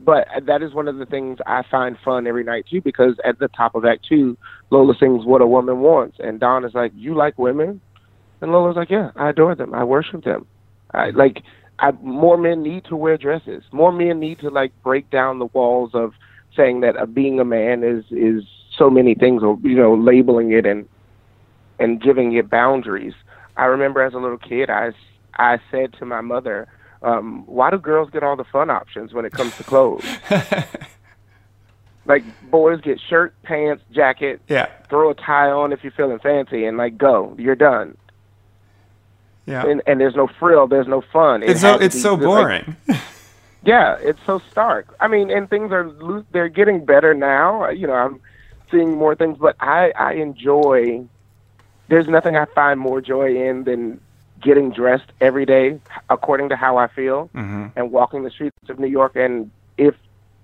but 0.00 0.26
that 0.46 0.62
is 0.62 0.74
one 0.74 0.88
of 0.88 0.98
the 0.98 1.06
things 1.06 1.38
I 1.46 1.62
find 1.70 1.96
fun 2.04 2.26
every 2.26 2.44
night 2.44 2.66
too, 2.70 2.80
because 2.80 3.14
at 3.24 3.38
the 3.38 3.48
top 3.48 3.74
of 3.74 3.84
Act 3.84 4.06
Two, 4.08 4.36
Lola 4.70 4.94
sings 4.98 5.24
"What 5.24 5.40
a 5.40 5.46
Woman 5.46 5.80
Wants," 5.80 6.16
and 6.18 6.40
Don 6.40 6.64
is 6.64 6.74
like, 6.74 6.92
"You 6.94 7.14
like 7.14 7.38
women?" 7.38 7.80
And 8.40 8.52
Lola's 8.52 8.76
like, 8.76 8.90
"Yeah, 8.90 9.10
I 9.16 9.30
adore 9.30 9.54
them. 9.54 9.74
I 9.74 9.84
worship 9.84 10.24
them. 10.24 10.46
I 10.92 11.10
like." 11.10 11.42
I, 11.80 11.90
more 12.02 12.36
men 12.36 12.62
need 12.62 12.84
to 12.84 12.94
wear 12.94 13.16
dresses. 13.16 13.64
More 13.72 13.90
men 13.90 14.20
need 14.20 14.38
to 14.40 14.48
like 14.48 14.72
break 14.84 15.10
down 15.10 15.40
the 15.40 15.46
walls 15.46 15.90
of 15.92 16.12
saying 16.56 16.82
that 16.82 16.96
uh, 16.96 17.06
being 17.06 17.40
a 17.40 17.44
man 17.44 17.82
is 17.82 18.04
is 18.10 18.44
so 18.76 18.90
many 18.90 19.14
things, 19.14 19.42
or 19.42 19.58
you 19.62 19.76
know, 19.76 19.94
labeling 19.94 20.52
it 20.52 20.66
and 20.66 20.86
and 21.78 22.00
giving 22.00 22.32
it 22.34 22.48
boundaries. 22.48 23.14
I 23.56 23.64
remember 23.64 24.02
as 24.02 24.14
a 24.14 24.18
little 24.18 24.38
kid, 24.38 24.70
I 24.70 24.92
I 25.36 25.58
said 25.70 25.94
to 25.98 26.06
my 26.06 26.20
mother, 26.20 26.68
um, 27.04 27.44
"Why 27.46 27.70
do 27.70 27.78
girls 27.78 28.10
get 28.10 28.22
all 28.22 28.36
the 28.36 28.44
fun 28.44 28.70
options 28.70 29.12
when 29.12 29.24
it 29.24 29.32
comes 29.32 29.56
to 29.56 29.64
clothes? 29.64 30.04
like 32.06 32.22
boys 32.50 32.80
get 32.80 33.00
shirt, 33.00 33.34
pants, 33.42 33.82
jacket, 33.92 34.40
yeah, 34.48 34.68
throw 34.88 35.10
a 35.10 35.14
tie 35.14 35.50
on 35.50 35.72
if 35.72 35.82
you're 35.82 35.92
feeling 35.92 36.18
fancy, 36.18 36.64
and 36.64 36.76
like 36.76 36.98
go, 36.98 37.34
you're 37.38 37.54
done. 37.54 37.96
yeah. 39.46 39.64
And 39.66 39.82
and 39.86 40.00
there's 40.00 40.16
no 40.16 40.26
frill, 40.26 40.66
there's 40.66 40.88
no 40.88 41.00
fun. 41.12 41.42
It 41.42 41.50
it's 41.50 41.60
so 41.60 41.76
it's 41.78 42.00
so 42.00 42.16
just, 42.16 42.26
like, 42.26 42.44
boring. 42.66 42.76
yeah, 43.64 43.96
it's 44.00 44.20
so 44.26 44.40
stark. 44.50 44.94
I 45.00 45.08
mean, 45.08 45.30
and 45.30 45.48
things 45.48 45.72
are 45.72 45.88
lo- 45.88 46.24
they're 46.32 46.48
getting 46.48 46.84
better 46.84 47.14
now. 47.14 47.68
You 47.70 47.86
know, 47.86 47.94
I'm 47.94 48.20
seeing 48.70 48.96
more 48.96 49.14
things, 49.14 49.38
but 49.38 49.56
I 49.60 49.92
I 49.98 50.12
enjoy. 50.14 51.06
There's 51.88 52.08
nothing 52.08 52.34
I 52.36 52.46
find 52.46 52.80
more 52.80 53.00
joy 53.02 53.36
in 53.36 53.64
than 53.64 54.00
getting 54.44 54.70
dressed 54.70 55.10
every 55.20 55.46
day 55.46 55.80
according 56.10 56.50
to 56.50 56.56
how 56.56 56.76
I 56.76 56.88
feel 56.88 57.30
hmm 57.34 57.66
and 57.76 57.90
walking 57.90 58.22
the 58.22 58.30
streets 58.30 58.56
of 58.68 58.78
New 58.78 58.86
York. 58.86 59.16
And 59.16 59.50
if 59.78 59.96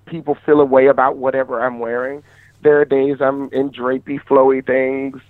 people 0.09 0.37
feel 0.45 0.61
a 0.61 0.65
way 0.65 0.89
about 0.89 1.17
whatever 1.17 1.61
I'm 1.61 1.79
wearing, 1.79 2.25
there 2.61 2.81
are 2.81 2.85
days 2.85 3.19
I'm 3.21 3.49
in 3.53 3.71
drapey, 3.71 4.19
flowy 4.29 4.67
things. 4.67 5.21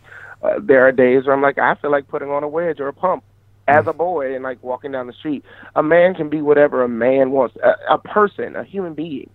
Uh, 0.43 0.55
there 0.63 0.87
are 0.87 0.93
days 0.93 1.27
where 1.27 1.35
I'm 1.35 1.43
like, 1.43 1.59
I 1.59 1.75
feel 1.75 1.91
like 1.91 2.09
putting 2.09 2.31
on 2.31 2.43
a 2.43 2.49
wedge 2.49 2.81
or 2.81 2.89
a 2.89 2.95
pump 2.95 3.25
as 3.69 3.85
a 3.87 3.93
boy 3.93 4.35
and 4.35 4.43
like 4.43 4.63
walking 4.63 4.93
down 4.93 5.07
the 5.07 5.13
street. 5.13 5.45
A 5.75 5.83
man 5.83 6.15
can 6.15 6.31
be 6.31 6.41
whatever 6.41 6.83
a 6.83 6.89
man 6.89 7.33
wants. 7.33 7.57
A, 7.63 7.95
a 7.95 7.99
person, 7.99 8.57
a 8.57 8.65
human 8.65 8.95
being. 8.95 9.31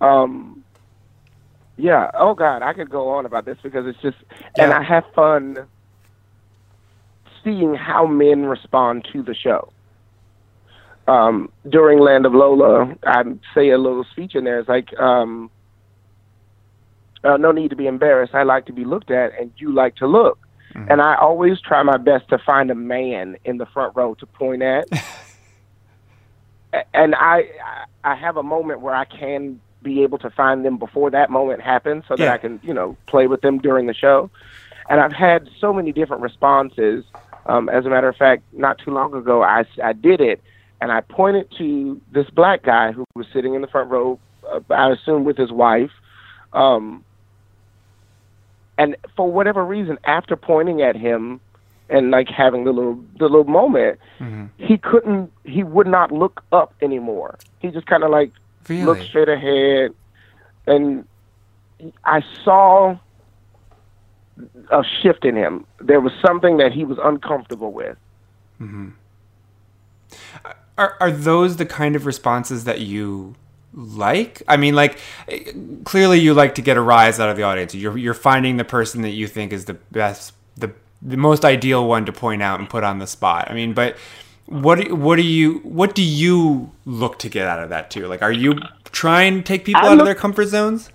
Um, 0.00 0.64
yeah. 1.76 2.10
Oh 2.14 2.34
God, 2.34 2.62
I 2.62 2.72
could 2.72 2.90
go 2.90 3.08
on 3.10 3.26
about 3.26 3.44
this 3.44 3.58
because 3.62 3.86
it's 3.86 4.00
just, 4.00 4.18
and 4.56 4.72
I 4.72 4.82
have 4.82 5.04
fun 5.14 5.68
seeing 7.44 7.74
how 7.74 8.06
men 8.06 8.46
respond 8.46 9.06
to 9.12 9.22
the 9.22 9.34
show. 9.34 9.70
Um, 11.06 11.50
during 11.68 11.98
Land 12.00 12.24
of 12.24 12.32
Lola, 12.34 12.94
I 13.06 13.22
say 13.54 13.70
a 13.70 13.78
little 13.78 14.04
speech 14.04 14.34
in 14.34 14.44
there. 14.44 14.58
It's 14.58 14.68
like, 14.68 14.98
um, 14.98 15.50
uh, 17.22 17.36
no 17.36 17.52
need 17.52 17.70
to 17.70 17.76
be 17.76 17.86
embarrassed. 17.86 18.34
I 18.34 18.42
like 18.42 18.64
to 18.66 18.72
be 18.72 18.84
looked 18.84 19.10
at, 19.10 19.38
and 19.38 19.52
you 19.58 19.72
like 19.72 19.96
to 19.96 20.06
look. 20.06 20.38
And 20.88 21.00
I 21.00 21.14
always 21.14 21.60
try 21.60 21.82
my 21.84 21.98
best 21.98 22.28
to 22.30 22.38
find 22.38 22.68
a 22.68 22.74
man 22.74 23.36
in 23.44 23.58
the 23.58 23.66
front 23.66 23.94
row 23.94 24.14
to 24.14 24.26
point 24.26 24.62
at. 24.62 24.88
And 26.92 27.14
I, 27.14 27.48
I 27.64 27.84
I 28.02 28.14
have 28.16 28.36
a 28.36 28.42
moment 28.42 28.80
where 28.80 28.94
I 28.94 29.04
can 29.04 29.60
be 29.82 30.02
able 30.02 30.18
to 30.18 30.30
find 30.30 30.64
them 30.64 30.76
before 30.76 31.08
that 31.10 31.30
moment 31.30 31.60
happens, 31.62 32.02
so 32.08 32.16
that 32.16 32.24
Yeah. 32.24 32.32
I 32.32 32.38
can 32.38 32.58
you 32.64 32.74
know 32.74 32.96
play 33.06 33.28
with 33.28 33.42
them 33.42 33.58
during 33.58 33.86
the 33.86 33.94
show. 33.94 34.28
And 34.90 35.00
I've 35.00 35.12
had 35.12 35.48
so 35.60 35.72
many 35.72 35.92
different 35.92 36.22
responses. 36.22 37.04
Um, 37.46 37.68
as 37.68 37.84
a 37.84 37.90
matter 37.90 38.08
of 38.08 38.16
fact, 38.16 38.42
not 38.52 38.78
too 38.78 38.90
long 38.90 39.14
ago, 39.14 39.42
I, 39.42 39.64
I 39.82 39.92
did 39.92 40.20
it, 40.20 40.40
and 40.80 40.90
I 40.90 41.00
pointed 41.02 41.48
to 41.58 42.00
this 42.12 42.28
black 42.30 42.62
guy 42.62 42.92
who 42.92 43.04
was 43.14 43.26
sitting 43.32 43.54
in 43.54 43.60
the 43.60 43.66
front 43.68 43.90
row. 43.90 44.18
Uh, 44.50 44.60
I 44.70 44.90
assume 44.90 45.24
with 45.24 45.36
his 45.36 45.52
wife. 45.52 45.90
Um, 46.52 47.04
and 48.78 48.96
for 49.16 49.30
whatever 49.30 49.64
reason, 49.64 49.98
after 50.04 50.36
pointing 50.36 50.82
at 50.82 50.96
him 50.96 51.40
and 51.90 52.10
like 52.10 52.28
having 52.28 52.64
the 52.64 52.72
little 52.72 52.94
the 53.18 53.24
little 53.28 53.44
moment, 53.44 53.98
Mhm. 54.20 54.48
he 54.56 54.78
couldn't 54.78 55.30
he 55.44 55.62
would 55.62 55.86
not 55.86 56.10
look 56.10 56.42
up 56.50 56.72
anymore. 56.82 57.38
He 57.60 57.68
just 57.70 57.86
kind 57.86 58.02
of 58.02 58.10
like 58.10 58.32
Really? 58.68 58.84
looked 58.84 59.02
straight 59.02 59.28
ahead, 59.28 59.92
and 60.66 61.06
I 62.04 62.22
saw 62.42 62.96
a 64.70 64.82
shift 65.02 65.24
in 65.24 65.36
him. 65.36 65.66
There 65.80 66.00
was 66.00 66.12
something 66.24 66.56
that 66.58 66.72
he 66.72 66.84
was 66.84 66.98
uncomfortable 67.02 67.72
with. 67.72 67.96
Mm-hmm. 68.60 68.90
Are 70.76 70.96
are 71.00 71.10
those 71.10 71.56
the 71.56 71.66
kind 71.66 71.94
of 71.96 72.06
responses 72.06 72.64
that 72.64 72.80
you 72.80 73.36
like? 73.72 74.42
I 74.48 74.56
mean, 74.56 74.74
like 74.74 74.98
clearly 75.84 76.18
you 76.18 76.34
like 76.34 76.54
to 76.56 76.62
get 76.62 76.76
a 76.76 76.80
rise 76.80 77.20
out 77.20 77.28
of 77.28 77.36
the 77.36 77.42
audience. 77.44 77.74
You're 77.74 77.96
you're 77.96 78.14
finding 78.14 78.56
the 78.56 78.64
person 78.64 79.02
that 79.02 79.10
you 79.10 79.26
think 79.28 79.52
is 79.52 79.66
the 79.66 79.74
best, 79.74 80.32
the 80.56 80.72
the 81.00 81.16
most 81.16 81.44
ideal 81.44 81.86
one 81.86 82.04
to 82.06 82.12
point 82.12 82.42
out 82.42 82.58
and 82.58 82.68
put 82.68 82.82
on 82.82 82.98
the 82.98 83.06
spot. 83.06 83.50
I 83.50 83.54
mean, 83.54 83.72
but 83.72 83.96
what 84.46 84.80
do- 84.80 84.94
what 84.94 85.16
do 85.16 85.22
you 85.22 85.58
what 85.62 85.94
do 85.94 86.02
you 86.02 86.70
look 86.84 87.18
to 87.20 87.28
get 87.28 87.46
out 87.46 87.62
of 87.62 87.68
that 87.70 87.90
too? 87.90 88.06
Like, 88.08 88.22
are 88.22 88.32
you 88.32 88.58
trying 88.92 89.36
to 89.36 89.42
take 89.42 89.64
people 89.64 89.82
I 89.84 89.88
out 89.88 89.98
of 89.98 90.04
their 90.04 90.14
comfort 90.14 90.46
zones? 90.46 90.90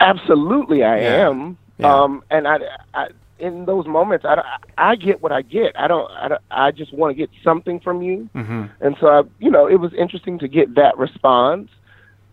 Absolutely, 0.00 0.84
I 0.84 1.00
Yeah. 1.00 1.28
am. 1.28 1.56
Yeah. 1.78 1.92
Um, 2.02 2.22
and 2.30 2.46
I, 2.46 2.58
I, 2.94 3.08
in 3.38 3.64
those 3.64 3.86
moments, 3.86 4.24
I, 4.24 4.40
I 4.78 4.94
get 4.96 5.20
what 5.22 5.32
I 5.32 5.42
get. 5.42 5.78
I 5.78 5.88
don't. 5.88 6.10
I, 6.12 6.28
don't, 6.28 6.40
I 6.50 6.70
just 6.70 6.92
want 6.94 7.10
to 7.10 7.14
get 7.16 7.30
something 7.42 7.80
from 7.80 8.00
you. 8.02 8.28
Mm-hmm. 8.34 8.64
And 8.80 8.96
so, 9.00 9.06
I, 9.08 9.22
you 9.40 9.50
know, 9.50 9.66
it 9.66 9.76
was 9.80 9.92
interesting 9.94 10.38
to 10.38 10.48
get 10.48 10.74
that 10.76 10.96
response. 10.98 11.68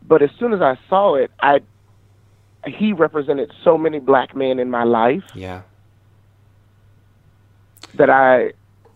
But 0.07 0.21
as 0.21 0.29
soon 0.39 0.53
as 0.53 0.61
I 0.61 0.77
saw 0.89 1.15
it, 1.15 1.31
I, 1.41 1.61
he 2.67 2.93
represented 2.93 3.51
so 3.63 3.77
many 3.77 3.99
black 3.99 4.35
men 4.35 4.59
in 4.59 4.69
my 4.69 4.83
life 4.83 5.23
Yeah. 5.33 5.61
that 7.95 8.09
I, 8.09 8.53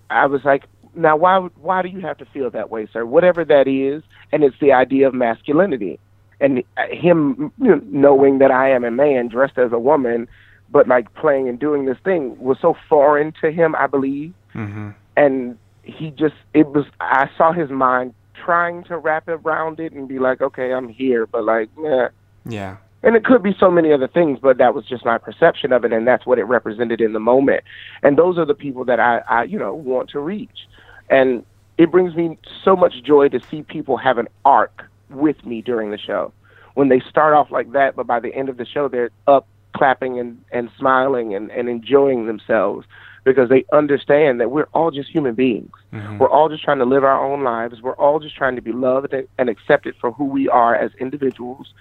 I 0.09 0.25
was 0.27 0.43
like, 0.45 0.65
now 0.93 1.15
why, 1.17 1.37
would- 1.37 1.57
why 1.57 1.81
do 1.81 1.89
you 1.89 1.99
have 2.01 2.17
to 2.19 2.25
feel 2.25 2.49
that 2.51 2.69
way, 2.69 2.87
sir? 2.91 3.05
Whatever 3.05 3.43
that 3.45 3.67
is, 3.67 4.03
and 4.31 4.43
it's 4.43 4.57
the 4.59 4.71
idea 4.73 5.07
of 5.07 5.13
masculinity, 5.13 5.99
and 6.39 6.63
uh, 6.77 6.83
him 6.89 7.51
you 7.61 7.75
know, 7.75 7.81
knowing 7.85 8.39
that 8.39 8.51
I 8.51 8.71
am 8.71 8.83
a 8.83 8.91
man 8.91 9.27
dressed 9.27 9.57
as 9.57 9.71
a 9.71 9.79
woman, 9.79 10.27
but 10.71 10.87
like 10.87 11.13
playing 11.13 11.47
and 11.49 11.59
doing 11.59 11.85
this 11.85 11.97
thing 12.03 12.37
was 12.39 12.57
so 12.61 12.75
foreign 12.89 13.33
to 13.41 13.51
him, 13.51 13.75
I 13.75 13.87
believe. 13.87 14.33
Mm-hmm. 14.53 14.91
and 15.17 15.57
he 15.83 16.11
just 16.11 16.35
it 16.53 16.67
was 16.67 16.85
I 17.01 17.29
saw 17.37 17.51
his 17.51 17.69
mind 17.69 18.13
trying 18.45 18.83
to 18.85 18.97
wrap 18.97 19.27
around 19.27 19.79
it 19.79 19.93
and 19.93 20.07
be 20.07 20.19
like, 20.19 20.41
okay, 20.41 20.71
I'm 20.71 20.87
here, 20.87 21.25
but 21.25 21.43
like, 21.43 21.69
yeah. 21.81 22.09
Yeah. 22.45 22.77
And 23.03 23.15
it 23.15 23.23
could 23.23 23.43
be 23.43 23.55
so 23.59 23.69
many 23.69 23.93
other 23.93 24.07
things, 24.07 24.39
but 24.41 24.57
that 24.57 24.73
was 24.73 24.85
just 24.85 25.05
my 25.05 25.17
perception 25.17 25.71
of 25.71 25.85
it, 25.85 25.93
and 25.93 26.07
that's 26.07 26.25
what 26.25 26.39
it 26.39 26.43
represented 26.45 27.01
in 27.01 27.13
the 27.13 27.19
moment. 27.19 27.63
And 28.01 28.17
those 28.17 28.37
are 28.37 28.45
the 28.45 28.55
people 28.55 28.83
that 28.85 28.99
I, 28.99 29.19
I 29.29 29.43
you 29.43 29.59
know, 29.59 29.73
want 29.73 30.09
to 30.11 30.19
reach. 30.19 30.67
And 31.09 31.45
it 31.77 31.91
brings 31.91 32.15
me 32.15 32.37
so 32.63 32.75
much 32.75 33.03
joy 33.03 33.29
to 33.29 33.39
see 33.39 33.61
people 33.61 33.97
have 33.97 34.17
an 34.17 34.27
arc 34.43 34.85
with 35.09 35.45
me 35.45 35.61
during 35.61 35.91
the 35.91 35.97
show. 35.97 36.31
When 36.73 36.89
they 36.89 36.99
start 37.09 37.33
off 37.33 37.51
like 37.51 37.71
that, 37.71 37.95
but 37.95 38.05
by 38.07 38.19
the 38.19 38.33
end 38.35 38.49
of 38.49 38.57
the 38.57 38.65
show, 38.65 38.87
they're 38.87 39.11
up 39.27 39.47
clapping 39.75 40.19
and, 40.19 40.41
and 40.51 40.69
smiling 40.77 41.33
and, 41.35 41.51
and 41.51 41.69
enjoying 41.69 42.25
themselves 42.27 42.85
because 43.23 43.49
they 43.49 43.65
understand 43.73 44.39
that 44.39 44.51
we're 44.51 44.67
all 44.73 44.91
just 44.91 45.09
human 45.09 45.33
beings. 45.35 45.71
Mhm. 45.93 46.19
We're 46.19 46.29
all 46.29 46.47
just 46.49 46.63
trying 46.63 46.77
to 46.79 46.85
live 46.85 47.03
our 47.03 47.23
own 47.25 47.43
lives. 47.43 47.81
We're 47.81 47.95
all 47.95 48.19
just 48.19 48.35
trying 48.35 48.55
to 48.55 48.61
be 48.61 48.71
loved 48.71 49.13
and- 49.13 49.49
accepted 49.49 49.95
for 49.99 50.11
who 50.11 50.25
we 50.25 50.47
are 50.49 50.75
as 50.75 50.91
individuals, 50.99 51.73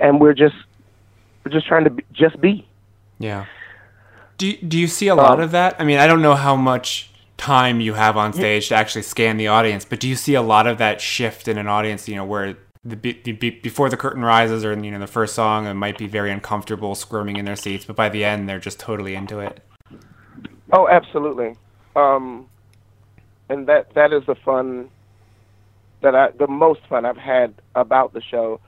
and 0.00 0.20
we're 0.20 0.34
just 0.34 0.54
we're 1.44 1.52
just 1.52 1.66
trying 1.66 1.84
to 1.84 1.90
be, 1.90 2.04
just 2.12 2.40
be. 2.40 2.66
Yeah. 3.18 3.44
Do 4.38 4.46
you, 4.46 4.56
do 4.58 4.78
you 4.78 4.86
see 4.86 5.08
a 5.08 5.14
lot 5.14 5.38
Um, 5.38 5.40
of 5.40 5.50
that? 5.50 5.76
I 5.78 5.84
mean, 5.84 5.98
I 5.98 6.06
don't 6.06 6.22
know 6.22 6.34
how 6.34 6.54
much 6.56 7.10
time 7.38 7.80
you 7.80 7.94
have 7.94 8.16
on 8.16 8.32
stage 8.32 8.68
to 8.68 8.74
actually 8.74 9.02
scan 9.02 9.38
the 9.38 9.46
audience, 9.46 9.84
but 9.84 10.00
do 10.00 10.08
you 10.08 10.16
see 10.16 10.34
a 10.34 10.42
lot 10.42 10.66
of 10.66 10.76
that 10.78 11.00
shift 11.00 11.48
in 11.48 11.56
an 11.56 11.68
audience? 11.68 12.08
You 12.08 12.16
know, 12.16 12.24
where 12.24 12.58
the, 12.84 12.96
be- 12.96 13.20
the 13.24 13.32
before 13.32 13.88
the 13.88 13.96
curtain 13.96 14.22
rises, 14.22 14.64
or 14.64 14.78
you 14.78 14.90
know, 14.90 14.98
the 14.98 15.06
first 15.06 15.34
song, 15.34 15.66
it 15.66 15.74
might 15.74 15.96
be 15.96 16.06
very 16.06 16.30
uncomfortable, 16.30 16.94
squirming 16.94 17.36
in 17.36 17.44
their 17.44 17.56
seats, 17.56 17.84
but 17.84 17.96
by 17.96 18.08
the 18.08 18.24
end, 18.24 18.48
they're 18.48 18.58
just 18.58 18.78
totally 18.78 19.14
into 19.14 19.38
it. 19.38 19.60
Oh, 20.72 20.88
absolutely. 20.88 21.54
Um, 21.96 22.46
and 23.48 23.66
that 23.68 23.94
that 23.94 24.12
is 24.12 24.24
the 24.26 24.34
fun 24.34 24.90
that 26.02 26.14
I 26.14 26.30
the 26.32 26.48
most 26.48 26.80
fun 26.88 27.06
I've 27.06 27.16
had 27.16 27.54
about 27.74 28.12
the 28.12 28.20
show, 28.20 28.60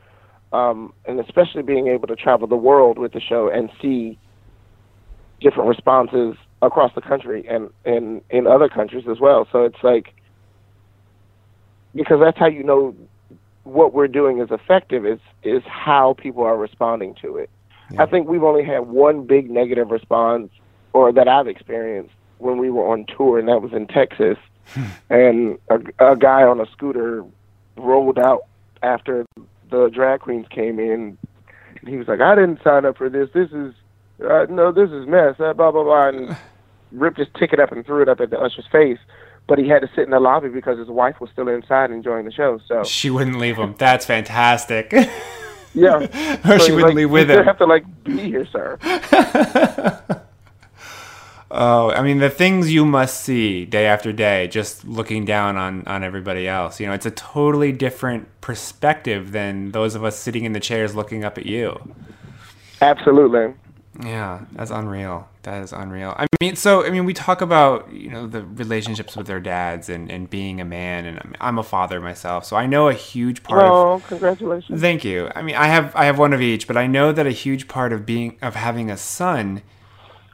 um, 0.52 0.92
and 1.06 1.20
especially 1.20 1.62
being 1.62 1.88
able 1.88 2.09
to 2.09 2.16
travel 2.16 2.46
the 2.46 2.56
world 2.56 2.98
with 2.98 3.12
the 3.12 3.20
show 3.20 3.48
and 3.48 3.70
see 3.83 4.18
different 5.40 5.68
responses 5.68 6.37
across 6.62 6.94
the 6.94 7.01
country 7.01 7.46
and 7.49 7.70
and 7.85 8.23
in 8.31 8.46
other 8.46 8.68
countries 8.68 9.07
as 9.09 9.18
well. 9.20 9.46
So 9.51 9.64
it's 9.64 9.83
like 9.83 10.14
because 11.94 12.20
that's 12.20 12.38
how 12.38 12.46
you 12.46 12.62
know 12.62 12.94
what 13.64 13.92
we're 13.92 14.09
doing 14.09 14.40
is 14.40 14.51
effective 14.51 15.07
is 15.07 15.20
is 15.42 15.62
how 15.64 16.14
people 16.14 16.42
are 16.44 16.57
responding 16.57 17.14
to 17.23 17.37
it. 17.37 17.51
I 17.99 18.07
think 18.07 18.29
we've 18.29 18.44
only 18.44 18.64
had 18.64 18.87
one 18.87 19.25
big 19.27 19.51
negative 19.51 19.90
response 19.90 20.51
or 20.92 21.12
that 21.12 21.29
I've 21.29 21.49
experienced 21.49 22.12
when 22.38 22.59
we 22.59 22.70
were 22.70 22.88
on 22.88 23.05
tour, 23.16 23.38
and 23.38 23.49
that 23.49 23.62
was 23.62 23.73
in 23.73 23.87
Texas. 23.87 24.38
and 25.11 25.59
a, 25.68 26.12
a 26.12 26.16
guy 26.16 26.42
on 26.42 26.61
a 26.61 26.66
scooter 26.70 27.25
rolled 27.77 28.18
out 28.18 28.42
after 28.83 29.27
the 29.70 29.88
drag 29.88 30.20
queens 30.20 30.46
came 30.51 30.79
in. 30.79 31.18
And 31.81 31.88
he 31.88 31.96
was 31.96 32.07
like, 32.09 32.20
"I 32.20 32.35
didn't 32.35 32.61
sign 32.62 32.85
up 32.85 32.96
for 32.96 33.09
this. 33.09 33.29
This 33.33 33.51
is 33.51 33.75
uh, 34.23 34.46
no, 34.49 34.70
this 34.70 34.90
is 34.90 35.07
mess." 35.07 35.35
Uh, 35.40 35.53
blah 35.53 35.73
blah 35.73 35.83
blah, 35.83 36.09
and 36.09 36.37
ripped 36.92 37.18
his 37.18 37.29
ticket 37.38 37.61
up 37.61 37.72
and 37.72 37.85
threw 37.85 38.03
it 38.03 38.09
up 38.09 38.20
at 38.20 38.31
the 38.31 38.38
usher's 38.38 38.66
face. 38.70 38.98
But 39.48 39.59
he 39.59 39.68
had 39.68 39.81
to 39.83 39.88
sit 39.96 40.05
in 40.05 40.11
the 40.11 40.20
lobby 40.20 40.48
because 40.48 40.79
his 40.79 40.88
wife 40.88 41.20
was 41.20 41.31
still 41.33 41.48
inside 41.48 41.90
enjoying 41.90 42.24
the 42.24 42.33
show. 42.33 42.61
So 42.68 42.85
She 42.85 43.11
wouldn't 43.11 43.38
leave 43.38 43.57
him. 43.57 43.74
That's 43.79 44.07
fantastic. 44.07 44.92
yeah, 45.74 46.40
or 46.48 46.59
So 46.59 46.59
she 46.59 46.72
wouldn't 46.72 46.94
like, 46.94 46.94
leave 46.94 47.11
with 47.11 47.31
you 47.31 47.40
him. 47.40 47.44
have 47.44 47.59
to 47.59 47.66
like 47.66 47.85
be 48.05 48.18
here, 48.18 48.46
sir. 48.53 48.79
Oh, 51.53 51.90
I 51.90 52.03
mean, 52.03 52.18
the 52.18 52.31
things 52.31 52.72
you 52.72 52.85
must 52.85 53.20
see 53.22 53.64
day 53.64 53.87
after 53.87 54.12
day, 54.12 54.46
just 54.46 54.85
looking 54.85 55.24
down 55.24 55.57
on, 55.57 55.85
on 55.87 56.05
everybody 56.05 56.46
else. 56.46 56.79
You 56.79 56.87
know, 56.87 56.92
it's 56.92 57.07
a 57.07 57.11
totally 57.11 57.72
different 57.72 58.29
perspective 58.40 59.33
than 59.33 59.72
those 59.72 59.96
of 59.96 60.05
us 60.05 60.16
sitting 60.16 60.44
in 60.44 60.53
the 60.53 60.61
chairs 60.61 60.94
looking 60.94 61.24
up 61.24 61.38
at 61.38 61.46
you. 61.46 61.94
Absolutely. 62.83 63.55
Yeah, 64.05 64.44
that's 64.53 64.70
unreal. 64.70 65.29
That 65.42 65.62
is 65.62 65.72
unreal. 65.72 66.14
I 66.18 66.26
mean, 66.42 66.55
so, 66.55 66.85
I 66.85 66.90
mean, 66.90 67.07
we 67.07 67.14
talk 67.14 67.40
about, 67.40 67.90
you 67.90 68.11
know, 68.11 68.26
the 68.26 68.44
relationships 68.44 69.16
with 69.16 69.26
their 69.26 69.40
dads 69.40 69.88
and, 69.88 70.11
and 70.11 70.29
being 70.29 70.61
a 70.61 70.66
man, 70.66 71.07
and 71.07 71.16
I'm- 71.18 71.35
I'm 71.40 71.59
a 71.59 71.62
father 71.62 71.98
myself, 71.98 72.44
so 72.44 72.57
I 72.57 72.66
know 72.66 72.88
a 72.88 72.92
huge 72.92 73.42
part 73.42 73.62
of. 73.62 73.72
Oh, 73.72 74.03
congratulations. 74.07 74.81
Thank 74.81 75.03
you. 75.03 75.31
I 75.35 75.40
mean, 75.40 75.56
I 75.56 75.69
have 75.69 75.96
I 75.96 76.04
have 76.04 76.19
one 76.19 76.35
of 76.35 76.42
each, 76.42 76.67
but 76.67 76.77
I 76.77 76.87
know 76.87 77.10
that 77.12 77.27
a 77.27 77.31
huge 77.31 77.69
part 77.69 77.92
of 77.92 78.04
being 78.04 78.37
of 78.42 78.54
having 78.54 78.90
a 78.90 78.98
son 78.98 79.62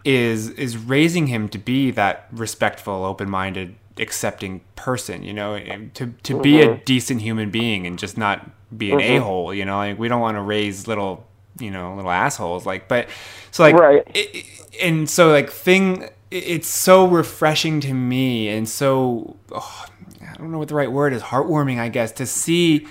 is 0.05 0.51
is 0.51 0.77
raising 0.77 1.29
him 1.29 1.49
to 1.51 1.59
be 1.59 1.91
that 1.93 2.27
respectful, 2.33 3.05
open-minded, 3.05 3.77
accepting 3.99 4.61
person, 4.75 5.23
you 5.23 5.33
know, 5.33 5.59
to 5.95 6.15
to 6.23 6.41
be 6.41 6.61
a 6.63 6.69
mm-hmm. 6.69 6.83
decent 6.85 7.23
human 7.23 7.51
being 7.51 7.87
and 7.87 7.99
just 7.99 8.19
not 8.19 8.51
be 8.77 8.91
an 8.91 8.99
mm-hmm. 8.99 9.17
a-hole, 9.17 9.55
you 9.55 9.65
know? 9.65 9.77
Like 9.77 9.99
we 9.99 10.09
don't 10.09 10.21
want 10.21 10.37
to 10.37 10.43
raise 10.43 10.89
little, 10.89 11.27
you 11.59 11.71
know, 11.71 11.95
little 11.95 12.11
assholes 12.11 12.67
like 12.67 12.89
but 12.89 13.09
so 13.51 13.63
like 13.63 13.75
Right. 13.77 14.03
i- 14.15 14.29
i- 14.35 14.45
and 14.83 15.09
so 15.09 15.31
like 15.31 15.51
thing 15.51 16.03
it- 16.31 16.45
it's 16.47 16.69
so 16.69 17.07
refreshing 17.07 17.81
to 17.81 17.95
me 17.95 18.49
and 18.49 18.69
so 18.69 19.37
oh, 19.53 19.85
I 20.23 20.35
don't 20.39 20.51
know 20.51 20.59
what 20.59 20.69
the 20.69 20.75
right 20.75 20.91
word 20.93 21.13
is 21.13 21.23
heartwarming 21.23 21.79
I 21.79 21.89
guess 21.89 22.13
to 22.13 22.27
see 22.27 22.87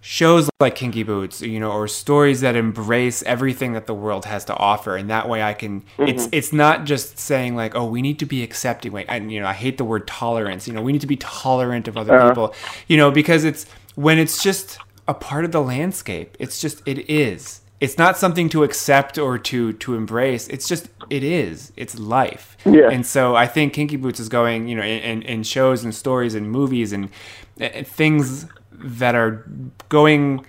shows 0.00 0.48
like 0.60 0.74
Kinky 0.74 1.02
Boots 1.02 1.40
you 1.42 1.58
know 1.60 1.72
or 1.72 1.88
stories 1.88 2.40
that 2.40 2.56
embrace 2.56 3.22
everything 3.24 3.72
that 3.72 3.86
the 3.86 3.94
world 3.94 4.24
has 4.26 4.44
to 4.46 4.54
offer 4.56 4.96
and 4.96 5.10
that 5.10 5.28
way 5.28 5.42
I 5.42 5.54
can 5.54 5.82
it's 5.98 6.24
mm-hmm. 6.24 6.28
it's 6.32 6.52
not 6.52 6.84
just 6.84 7.18
saying 7.18 7.56
like 7.56 7.74
oh 7.74 7.84
we 7.86 8.00
need 8.00 8.18
to 8.20 8.26
be 8.26 8.42
accepting 8.42 8.92
like 8.92 9.06
and 9.08 9.32
you 9.32 9.40
know 9.40 9.46
I 9.46 9.52
hate 9.54 9.76
the 9.76 9.84
word 9.84 10.06
tolerance 10.06 10.66
you 10.68 10.72
know 10.72 10.82
we 10.82 10.92
need 10.92 11.00
to 11.00 11.06
be 11.06 11.16
tolerant 11.16 11.88
of 11.88 11.96
other 11.96 12.16
uh-huh. 12.16 12.28
people 12.28 12.54
you 12.86 12.96
know 12.96 13.10
because 13.10 13.44
it's 13.44 13.66
when 13.96 14.18
it's 14.18 14.42
just 14.42 14.78
a 15.08 15.14
part 15.14 15.44
of 15.44 15.52
the 15.52 15.60
landscape 15.62 16.36
it's 16.38 16.60
just 16.60 16.80
it 16.86 17.10
is 17.10 17.60
it's 17.80 17.96
not 17.96 18.16
something 18.16 18.48
to 18.48 18.64
accept 18.64 19.18
or 19.18 19.38
to 19.38 19.72
to 19.74 19.94
embrace 19.94 20.48
it's 20.48 20.66
just 20.68 20.88
it 21.10 21.22
is 21.22 21.72
it's 21.76 21.98
life 21.98 22.56
Yeah. 22.64 22.90
and 22.90 23.06
so 23.06 23.36
i 23.36 23.46
think 23.46 23.72
kinky 23.72 23.96
boots 23.96 24.20
is 24.20 24.28
going 24.28 24.68
you 24.68 24.76
know 24.76 24.82
in, 24.82 25.22
in, 25.22 25.42
shows 25.42 25.84
and 25.84 25.94
stories 25.94 26.34
and 26.34 26.50
movies 26.50 26.92
and, 26.92 27.10
and 27.58 27.86
things 27.86 28.46
that 28.72 29.14
are 29.14 29.46
going 29.88 30.44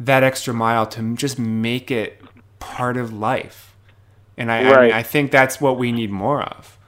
that 0.00 0.22
extra 0.22 0.54
mile 0.54 0.86
to 0.86 1.14
just 1.16 1.38
make 1.38 1.90
it 1.90 2.20
part 2.58 2.96
of 2.96 3.12
life 3.12 3.76
and 4.36 4.50
i 4.50 4.58
I, 4.60 4.82
mean, 4.82 4.92
I 4.92 5.02
think 5.02 5.30
that's 5.30 5.60
what 5.60 5.78
we 5.78 5.92
need 5.92 6.10
more 6.10 6.42
of 6.42 6.78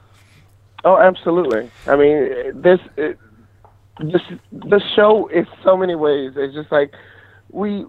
Oh, 0.85 0.97
absolutely. 0.99 1.69
I 1.87 1.95
mean, 1.95 2.61
this 2.61 2.79
it, 2.95 3.17
this 3.99 4.21
the 4.51 4.79
show 4.95 5.27
is 5.29 5.47
so 5.63 5.75
many 5.75 5.95
ways. 5.95 6.33
It's 6.35 6.53
just 6.53 6.71
like 6.71 6.93
we 7.49 7.83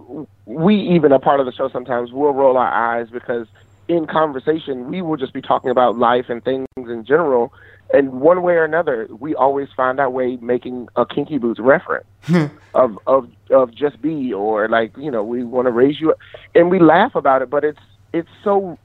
we 0.47 0.77
even 0.77 1.13
a 1.13 1.19
part 1.19 1.41
of 1.41 1.47
the 1.47 1.53
show 1.53 1.69
sometimes 1.69 2.13
we'll 2.13 2.33
roll 2.33 2.57
our 2.57 2.73
eyes 2.73 3.09
because 3.11 3.47
in 3.89 4.07
conversation 4.07 4.89
we 4.89 5.03
will 5.03 5.17
just 5.17 5.33
be 5.33 5.43
talking 5.43 5.71
about 5.71 5.99
life 5.99 6.27
and 6.29 6.43
things 6.45 6.67
in 6.77 7.05
general, 7.05 7.53
and 7.93 8.21
one 8.21 8.43
way 8.43 8.55
or 8.55 8.65
another 8.65 9.09
we 9.19 9.35
always 9.35 9.69
find 9.77 10.01
our 10.01 10.11
way 10.11 10.37
making 10.37 10.89
a 10.97 11.05
Kinky 11.05 11.39
Boots 11.39 11.61
reference 11.61 12.07
hmm. 12.23 12.47
of 12.75 12.99
of 13.07 13.29
of 13.51 13.75
just 13.75 14.01
be 14.01 14.33
or 14.33 14.69
like 14.69 14.97
you 14.97 15.11
know 15.11 15.23
we 15.23 15.45
want 15.45 15.67
to 15.67 15.73
raise 15.73 16.01
you, 16.01 16.13
up. 16.13 16.19
and 16.55 16.71
we 16.71 16.79
laugh 16.79 17.15
about 17.15 17.43
it, 17.43 17.51
but 17.51 17.65
it's 17.65 17.81
it's 18.13 18.29
so 18.43 18.79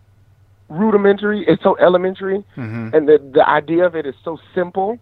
rudimentary, 0.70 1.46
it's 1.48 1.64
so 1.64 1.78
elementary, 1.78 2.44
mm-hmm. 2.58 2.90
and 2.94 3.08
the 3.08 3.18
the 3.34 3.48
idea 3.48 3.86
of 3.86 3.96
it 3.96 4.06
is 4.06 4.16
so 4.24 4.40
simple, 4.54 5.00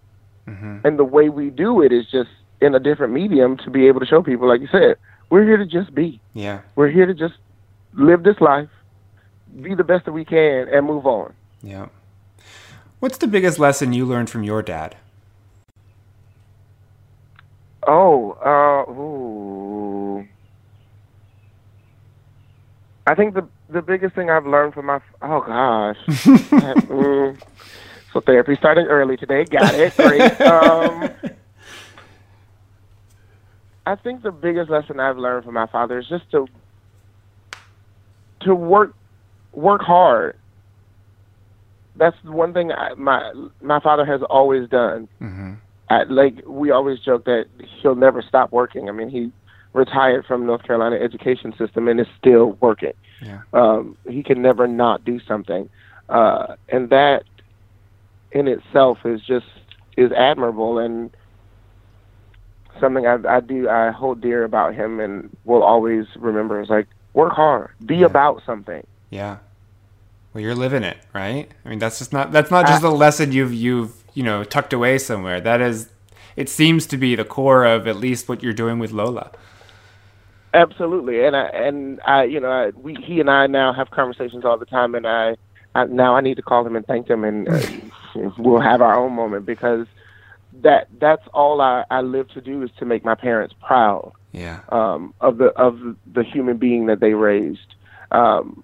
mm-hmm. 0.47 0.79
and 0.85 0.99
the 0.99 1.03
way 1.03 1.29
we 1.29 1.49
do 1.49 1.81
it 1.81 1.91
is 1.91 2.05
just 2.09 2.29
in 2.61 2.75
a 2.75 2.79
different 2.79 3.13
medium 3.13 3.57
to 3.57 3.69
be 3.69 3.87
able 3.87 3.99
to 3.99 4.05
show 4.05 4.21
people, 4.21 4.47
like 4.47 4.61
you 4.61 4.67
said, 4.71 4.97
we're 5.29 5.43
here 5.43 5.57
to 5.57 5.65
just 5.65 5.93
be. 5.93 6.19
yeah 6.33 6.61
We're 6.75 6.89
here 6.89 7.05
to 7.05 7.13
just 7.13 7.35
live 7.93 8.23
this 8.23 8.39
life, 8.41 8.69
be 9.61 9.73
the 9.75 9.83
best 9.83 10.05
that 10.05 10.11
we 10.11 10.25
can, 10.25 10.67
and 10.69 10.85
move 10.85 11.05
on. 11.05 11.33
yeah 11.63 11.87
what's 12.99 13.17
the 13.17 13.27
biggest 13.27 13.59
lesson 13.59 13.93
you 13.93 14.05
learned 14.05 14.29
from 14.29 14.43
your 14.43 14.61
dad 14.61 14.95
Oh, 17.87 18.31
uh, 18.45 18.91
ooh. 18.91 20.27
I 23.07 23.15
think 23.15 23.33
the 23.33 23.47
the 23.69 23.81
biggest 23.81 24.13
thing 24.15 24.29
I've 24.29 24.45
learned 24.45 24.73
from 24.75 24.85
my 24.87 24.99
oh 25.23 25.41
gosh, 25.41 25.97
mm. 26.07 27.41
so 28.13 28.19
therapy 28.21 28.55
starting 28.57 28.85
early 28.85 29.17
today. 29.17 29.45
Got 29.45 29.73
it. 29.73 29.95
Great. 29.95 30.41
Um, 30.41 31.09
I 33.89 33.95
think 33.95 34.21
the 34.21 34.31
biggest 34.31 34.69
lesson 34.69 34.99
I've 34.99 35.17
learned 35.17 35.45
from 35.45 35.55
my 35.55 35.65
father 35.65 35.97
is 35.97 36.07
just 36.07 36.29
to 36.29 36.47
to 38.41 38.53
work 38.53 38.93
work 39.51 39.81
hard. 39.81 40.35
That's 41.95 42.15
the 42.23 42.31
one 42.31 42.53
thing 42.53 42.71
I, 42.71 42.93
my 42.93 43.33
my 43.63 43.79
father 43.79 44.05
has 44.05 44.21
always 44.29 44.69
done. 44.69 45.07
I, 45.89 46.03
like 46.03 46.35
we 46.45 46.69
always 46.69 46.99
joke 46.99 47.25
that 47.25 47.47
he'll 47.81 47.95
never 47.95 48.21
stop 48.21 48.51
working. 48.51 48.89
I 48.89 48.91
mean, 48.91 49.09
he 49.09 49.31
retired 49.73 50.23
from 50.27 50.45
North 50.45 50.61
Carolina 50.61 50.97
education 50.97 51.55
system 51.57 51.87
and 51.87 51.99
is 51.99 52.05
still 52.15 52.57
working. 52.61 52.93
Yeah. 53.23 53.41
Um, 53.53 53.97
he 54.07 54.21
can 54.21 54.39
never 54.39 54.67
not 54.67 55.03
do 55.03 55.19
something, 55.27 55.67
uh, 56.09 56.57
and 56.67 56.91
that 56.91 57.23
in 58.31 58.47
itself 58.47 58.99
is 59.03 59.21
just 59.21 59.47
is 59.97 60.11
admirable 60.11 60.77
and 60.77 61.09
something 62.79 63.05
I, 63.05 63.17
I 63.27 63.39
do 63.39 63.69
I 63.69 63.91
hold 63.91 64.21
dear 64.21 64.43
about 64.43 64.75
him 64.75 64.99
and 64.99 65.35
will 65.45 65.63
always 65.63 66.05
remember 66.17 66.61
is 66.61 66.69
like 66.69 66.87
work 67.13 67.33
hard, 67.33 67.71
be 67.85 68.03
about 68.03 68.41
something. 68.45 68.85
Yeah. 69.09 69.37
Well, 70.33 70.43
you're 70.43 70.55
living 70.55 70.83
it, 70.83 70.97
right? 71.13 71.49
I 71.65 71.69
mean, 71.69 71.79
that's 71.79 71.99
just 71.99 72.13
not 72.13 72.31
that's 72.31 72.51
not 72.51 72.67
just 72.67 72.83
a 72.83 72.89
lesson 72.89 73.31
you've 73.31 73.53
you've 73.53 73.95
you 74.13 74.23
know 74.23 74.43
tucked 74.43 74.73
away 74.73 74.97
somewhere. 74.97 75.41
That 75.41 75.61
is, 75.61 75.89
it 76.35 76.49
seems 76.49 76.85
to 76.87 76.97
be 76.97 77.15
the 77.15 77.25
core 77.25 77.65
of 77.65 77.87
at 77.87 77.95
least 77.95 78.29
what 78.29 78.43
you're 78.43 78.53
doing 78.53 78.77
with 78.79 78.91
Lola. 78.91 79.31
Absolutely, 80.53 81.25
and 81.25 81.35
I 81.35 81.45
and 81.47 81.99
I, 82.05 82.23
you 82.23 82.39
know, 82.39 82.51
I, 82.51 82.69
we 82.69 82.95
he 82.95 83.19
and 83.19 83.29
I 83.29 83.47
now 83.47 83.73
have 83.73 83.91
conversations 83.91 84.45
all 84.45 84.57
the 84.57 84.65
time, 84.65 84.93
and 84.93 85.07
I, 85.07 85.35
I 85.73 85.85
now 85.85 86.15
I 86.15 86.21
need 86.21 86.35
to 86.35 86.41
call 86.43 86.65
him 86.65 86.75
and 86.75 86.85
thank 86.85 87.09
him, 87.09 87.23
and 87.23 87.49
uh, 87.49 87.61
we'll 88.37 88.61
have 88.61 88.81
our 88.81 88.97
own 88.97 89.13
moment 89.13 89.45
because 89.45 89.87
that 90.63 90.87
that's 90.99 91.23
all 91.33 91.61
I, 91.61 91.83
I 91.89 92.01
live 92.01 92.29
to 92.29 92.41
do 92.41 92.61
is 92.63 92.69
to 92.79 92.85
make 92.85 93.03
my 93.05 93.15
parents 93.15 93.53
proud 93.65 94.11
Yeah. 94.31 94.59
um, 94.69 95.13
of 95.21 95.37
the 95.37 95.47
of 95.57 95.77
the 96.13 96.23
human 96.23 96.57
being 96.57 96.85
that 96.87 96.99
they 96.99 97.13
raised. 97.13 97.75
Um, 98.11 98.63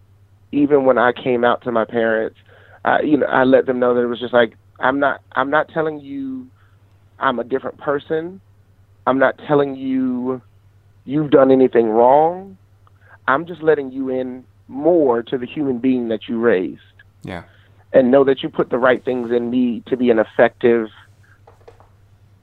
even 0.51 0.85
when 0.85 0.97
I 0.97 1.11
came 1.11 1.43
out 1.43 1.63
to 1.63 1.71
my 1.71 1.85
parents, 1.85 2.37
I, 2.83 3.01
you 3.01 3.17
know, 3.17 3.25
I 3.27 3.43
let 3.43 3.65
them 3.65 3.79
know 3.79 3.93
that 3.93 4.01
it 4.01 4.07
was 4.07 4.19
just 4.19 4.33
like 4.33 4.53
I'm 4.79 4.99
not 4.99 5.21
I'm 5.33 5.49
not 5.49 5.69
telling 5.69 5.99
you 5.99 6.47
I'm 7.19 7.39
a 7.39 7.43
different 7.43 7.77
person. 7.77 8.41
I'm 9.07 9.19
not 9.19 9.37
telling 9.47 9.75
you 9.75 10.41
you've 11.05 11.29
done 11.31 11.51
anything 11.51 11.87
wrong. 11.87 12.57
I'm 13.27 13.45
just 13.45 13.61
letting 13.61 13.91
you 13.91 14.09
in 14.09 14.43
more 14.67 15.21
to 15.23 15.37
the 15.37 15.45
human 15.45 15.77
being 15.77 16.07
that 16.09 16.27
you 16.27 16.39
raised 16.39 16.81
Yeah. 17.23 17.43
and 17.93 18.09
know 18.11 18.23
that 18.23 18.41
you 18.41 18.49
put 18.49 18.69
the 18.69 18.77
right 18.79 19.03
things 19.05 19.31
in 19.31 19.49
me 19.51 19.83
to 19.87 19.95
be 19.97 20.09
an 20.09 20.17
effective 20.19 20.89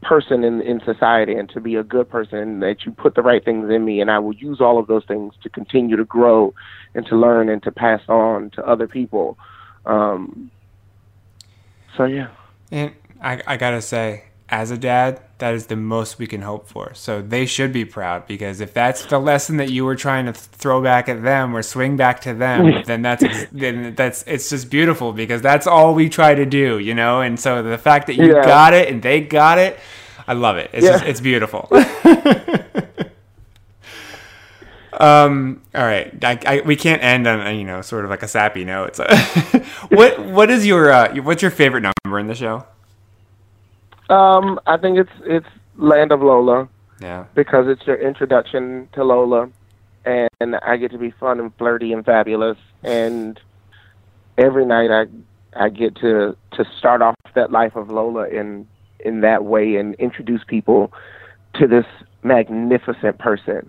person 0.02 0.44
in, 0.44 0.60
in 0.62 0.80
society 0.84 1.34
and 1.34 1.48
to 1.50 1.60
be 1.60 1.76
a 1.76 1.82
good 1.82 2.10
person 2.10 2.60
that 2.60 2.84
you 2.84 2.92
put 2.92 3.14
the 3.14 3.22
right 3.22 3.44
things 3.44 3.70
in 3.70 3.84
me 3.84 4.00
and 4.00 4.10
I 4.10 4.18
will 4.18 4.34
use 4.34 4.60
all 4.60 4.78
of 4.78 4.88
those 4.88 5.04
things 5.06 5.34
to 5.42 5.48
continue 5.48 5.96
to 5.96 6.04
grow 6.04 6.52
and 6.94 7.06
to 7.06 7.16
learn 7.16 7.48
and 7.48 7.62
to 7.62 7.70
pass 7.70 8.00
on 8.08 8.50
to 8.50 8.66
other 8.66 8.88
people. 8.88 9.38
Um, 9.86 10.50
so 11.96 12.04
yeah. 12.04 12.28
And 12.70 12.92
I, 13.22 13.42
I 13.46 13.56
gotta 13.56 13.80
say, 13.80 14.24
as 14.48 14.70
a 14.70 14.78
dad, 14.78 15.22
that 15.42 15.54
is 15.54 15.66
the 15.66 15.74
most 15.74 16.20
we 16.20 16.28
can 16.28 16.42
hope 16.42 16.68
for. 16.68 16.94
So 16.94 17.20
they 17.20 17.46
should 17.46 17.72
be 17.72 17.84
proud 17.84 18.28
because 18.28 18.60
if 18.60 18.72
that's 18.72 19.04
the 19.06 19.18
lesson 19.18 19.56
that 19.56 19.70
you 19.72 19.84
were 19.84 19.96
trying 19.96 20.26
to 20.26 20.32
throw 20.32 20.80
back 20.80 21.08
at 21.08 21.24
them 21.24 21.52
or 21.56 21.62
swing 21.64 21.96
back 21.96 22.20
to 22.20 22.32
them, 22.32 22.82
then 22.86 23.02
that's 23.02 23.24
then 23.50 23.96
that's 23.96 24.22
it's 24.28 24.48
just 24.50 24.70
beautiful 24.70 25.12
because 25.12 25.42
that's 25.42 25.66
all 25.66 25.94
we 25.94 26.08
try 26.08 26.32
to 26.36 26.46
do, 26.46 26.78
you 26.78 26.94
know. 26.94 27.22
And 27.22 27.40
so 27.40 27.60
the 27.60 27.76
fact 27.76 28.06
that 28.06 28.14
you 28.14 28.36
Yeah. 28.36 28.44
got 28.44 28.72
it 28.72 28.88
and 28.88 29.02
they 29.02 29.20
got 29.20 29.58
it, 29.58 29.80
I 30.28 30.34
love 30.34 30.58
it. 30.58 30.70
It's 30.72 30.84
Yeah. 30.86 30.92
just 30.92 31.04
it's 31.06 31.20
beautiful. 31.20 31.68
Um. 35.00 35.62
All 35.74 35.82
right. 35.84 36.12
I, 36.22 36.38
I, 36.46 36.60
we 36.60 36.76
can't 36.76 37.02
end 37.02 37.26
on 37.26 37.44
a, 37.46 37.50
you 37.52 37.64
know 37.64 37.80
sort 37.80 38.04
of 38.04 38.10
like 38.10 38.22
a 38.22 38.28
sappy 38.28 38.64
note. 38.64 38.94
So 38.96 39.04
what 39.88 40.18
what 40.26 40.50
is 40.50 40.66
your 40.66 40.92
uh, 40.92 41.14
what's 41.22 41.40
your 41.42 41.50
favorite 41.50 41.80
number 42.04 42.18
in 42.18 42.26
the 42.26 42.34
show? 42.34 42.66
Um, 44.12 44.60
I 44.66 44.76
think 44.76 44.98
it's 44.98 45.10
it's 45.24 45.46
Land 45.76 46.12
of 46.12 46.20
Lola. 46.22 46.68
Yeah. 47.00 47.24
because 47.34 47.66
it's 47.66 47.84
your 47.84 47.96
introduction 47.96 48.88
to 48.92 49.02
Lola, 49.02 49.48
and 50.04 50.54
I 50.64 50.76
get 50.76 50.92
to 50.92 50.98
be 50.98 51.10
fun 51.10 51.40
and 51.40 51.52
flirty 51.56 51.92
and 51.92 52.04
fabulous. 52.04 52.58
And 52.84 53.40
every 54.38 54.64
night 54.64 54.90
I 54.92 55.06
I 55.64 55.68
get 55.68 55.96
to 55.96 56.36
to 56.52 56.64
start 56.78 57.02
off 57.02 57.16
that 57.34 57.50
life 57.50 57.74
of 57.74 57.90
Lola 57.90 58.28
in 58.28 58.68
in 59.00 59.20
that 59.22 59.44
way 59.44 59.74
and 59.76 59.94
introduce 59.96 60.44
people 60.44 60.92
to 61.54 61.66
this 61.66 61.86
magnificent 62.22 63.18
person 63.18 63.68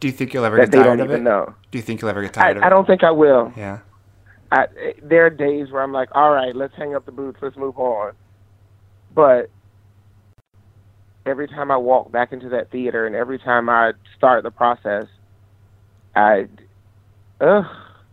Do 0.00 0.08
you 0.08 0.12
think 0.12 0.34
you'll 0.34 0.44
ever 0.44 0.58
get 0.58 0.70
they 0.72 0.78
tired 0.78 0.98
don't 0.98 1.00
of 1.00 1.06
even 1.06 1.20
it? 1.22 1.24
know. 1.24 1.54
Do 1.70 1.78
you 1.78 1.82
think 1.82 2.02
you'll 2.02 2.10
ever 2.10 2.20
get 2.22 2.36
I, 2.36 2.42
tired 2.42 2.56
of 2.58 2.62
it? 2.62 2.66
I 2.66 2.68
don't 2.68 2.86
think 2.86 3.02
I 3.02 3.10
will. 3.12 3.50
Yeah. 3.56 3.78
I, 4.52 4.66
there 5.02 5.24
are 5.26 5.30
days 5.30 5.70
where 5.70 5.82
I'm 5.82 5.92
like, 5.92 6.10
all 6.12 6.32
right, 6.32 6.54
let's 6.54 6.74
hang 6.76 6.94
up 6.94 7.06
the 7.06 7.12
boots, 7.12 7.38
let's 7.40 7.56
move 7.56 7.78
on. 7.78 8.12
But 9.16 9.50
every 11.26 11.48
time 11.48 11.70
I 11.72 11.78
walk 11.78 12.12
back 12.12 12.32
into 12.32 12.50
that 12.50 12.70
theater 12.70 13.06
and 13.06 13.16
every 13.16 13.38
time 13.38 13.68
I 13.70 13.92
start 14.16 14.44
the 14.44 14.52
process, 14.52 15.06
I, 16.14 16.46
ugh, 17.40 17.64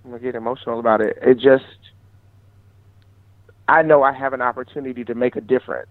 I'm 0.05 0.11
gonna 0.11 0.19
get 0.23 0.35
emotional 0.35 0.79
about 0.79 1.01
it. 1.01 1.17
It 1.21 1.35
just, 1.35 1.65
I 3.67 3.83
know 3.83 4.01
I 4.03 4.13
have 4.13 4.33
an 4.33 4.41
opportunity 4.41 5.03
to 5.05 5.15
make 5.15 5.35
a 5.35 5.41
difference 5.41 5.89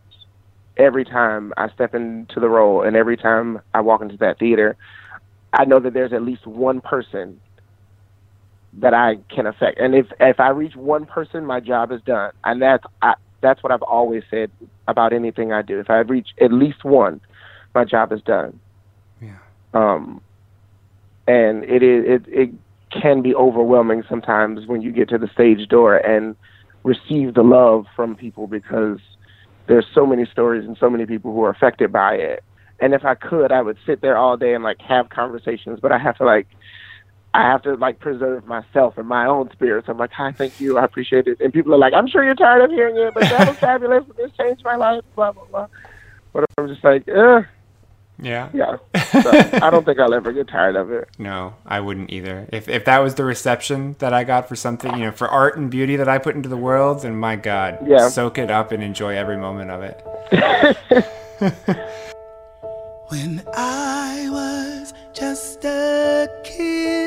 every 0.78 1.04
time 1.04 1.52
I 1.56 1.68
step 1.70 1.94
into 1.94 2.40
the 2.40 2.48
role 2.48 2.82
and 2.82 2.96
every 2.96 3.16
time 3.18 3.60
I 3.74 3.82
walk 3.82 4.02
into 4.02 4.16
that 4.18 4.38
theater. 4.38 4.76
I 5.52 5.66
know 5.66 5.80
that 5.80 5.92
there's 5.92 6.14
at 6.14 6.22
least 6.22 6.46
one 6.46 6.80
person 6.80 7.40
that 8.80 8.94
I 8.94 9.16
can 9.34 9.46
affect. 9.46 9.78
And 9.80 9.94
if 9.94 10.06
if 10.18 10.40
I 10.40 10.48
reach 10.50 10.74
one 10.76 11.04
person, 11.04 11.44
my 11.44 11.60
job 11.60 11.92
is 11.92 12.00
done. 12.06 12.32
And 12.44 12.62
that's 12.62 12.84
I, 13.02 13.14
that's 13.42 13.62
what 13.62 13.72
I've 13.72 13.82
always 13.82 14.22
said 14.30 14.50
about 14.88 15.12
anything 15.12 15.52
I 15.52 15.62
do. 15.62 15.78
If 15.78 15.90
I 15.90 15.98
reach 15.98 16.28
at 16.40 16.52
least 16.52 16.84
one, 16.84 17.20
my 17.74 17.84
job 17.84 18.12
is 18.12 18.22
done. 18.22 18.58
Yeah. 19.20 19.38
Um, 19.74 20.22
and 21.26 21.64
it 21.64 21.82
is 21.82 22.04
it 22.06 22.22
it 22.28 22.50
can 22.90 23.22
be 23.22 23.34
overwhelming 23.34 24.02
sometimes 24.08 24.66
when 24.66 24.82
you 24.82 24.92
get 24.92 25.08
to 25.10 25.18
the 25.18 25.28
stage 25.28 25.68
door 25.68 25.96
and 25.96 26.36
receive 26.84 27.34
the 27.34 27.42
love 27.42 27.86
from 27.94 28.14
people 28.14 28.46
because 28.46 28.98
there's 29.66 29.86
so 29.94 30.04
many 30.04 30.26
stories 30.26 30.66
and 30.66 30.76
so 30.78 30.90
many 30.90 31.06
people 31.06 31.32
who 31.32 31.42
are 31.42 31.50
affected 31.50 31.92
by 31.92 32.14
it. 32.14 32.42
And 32.80 32.94
if 32.94 33.04
I 33.04 33.14
could, 33.14 33.52
I 33.52 33.62
would 33.62 33.78
sit 33.86 34.00
there 34.00 34.16
all 34.16 34.36
day 34.36 34.54
and 34.54 34.64
like 34.64 34.80
have 34.80 35.08
conversations, 35.08 35.78
but 35.80 35.92
I 35.92 35.98
have 35.98 36.18
to 36.18 36.24
like 36.24 36.48
I 37.34 37.42
have 37.50 37.62
to 37.62 37.74
like 37.76 37.98
preserve 37.98 38.46
myself 38.46 38.98
and 38.98 39.08
my 39.08 39.26
own 39.26 39.50
spirits. 39.52 39.88
I'm 39.88 39.96
like, 39.96 40.12
hi, 40.12 40.32
thank 40.32 40.60
you, 40.60 40.76
I 40.78 40.84
appreciate 40.84 41.26
it. 41.26 41.40
And 41.40 41.52
people 41.52 41.72
are 41.74 41.78
like, 41.78 41.94
I'm 41.94 42.06
sure 42.06 42.22
you're 42.24 42.34
tired 42.34 42.62
of 42.62 42.70
hearing 42.70 42.96
it, 42.96 43.14
but 43.14 43.22
that 43.22 43.48
was 43.48 43.56
fabulous. 43.68 44.04
This 44.16 44.30
changed 44.38 44.62
my 44.64 44.76
life. 44.76 45.02
Blah 45.16 45.32
blah 45.32 45.44
blah. 45.50 45.66
But 46.34 46.44
I'm 46.58 46.68
just 46.68 46.82
like, 46.84 47.08
eh, 47.08 47.42
Yeah. 48.18 48.48
yeah. 48.54 48.76
So, 49.22 49.30
I 49.62 49.70
don't 49.70 49.84
think 49.84 49.98
I'll 49.98 50.12
ever 50.14 50.32
get 50.32 50.48
tired 50.48 50.76
of 50.76 50.90
it. 50.92 51.08
No, 51.18 51.54
I 51.66 51.80
wouldn't 51.80 52.10
either. 52.10 52.46
If 52.52 52.68
if 52.68 52.84
that 52.84 52.98
was 52.98 53.14
the 53.14 53.24
reception 53.24 53.96
that 53.98 54.12
I 54.12 54.24
got 54.24 54.46
for 54.48 54.56
something, 54.56 54.94
you 54.98 55.06
know, 55.06 55.12
for 55.12 55.26
art 55.28 55.56
and 55.56 55.70
beauty 55.70 55.96
that 55.96 56.08
I 56.08 56.18
put 56.18 56.34
into 56.36 56.48
the 56.50 56.56
world, 56.58 57.02
then 57.02 57.16
my 57.16 57.36
God, 57.36 57.78
Yeah. 57.86 58.08
soak 58.08 58.36
it 58.38 58.50
up 58.50 58.72
and 58.72 58.82
enjoy 58.82 59.16
every 59.16 59.36
moment 59.38 59.70
of 59.70 59.82
it. 59.82 61.06
When 63.08 63.42
I 63.54 64.26
was 64.30 64.94
just 65.12 65.62
a 65.66 66.28
kid, 66.44 67.01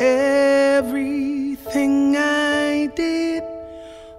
everything 0.00 1.94
I 2.16 2.86
did 2.96 3.44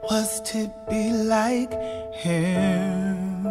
was 0.03 0.39
to 0.51 0.71
be 0.89 1.11
like 1.11 1.73
him. 2.13 3.47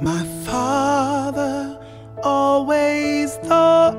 my 0.00 0.24
father 0.44 1.80
always 2.22 3.36
thought 3.36 3.96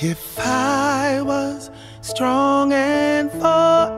if 0.00 0.38
I 0.38 1.20
was 1.22 1.70
strong 2.18 2.72
and 2.72 3.30
fought, 3.30 3.92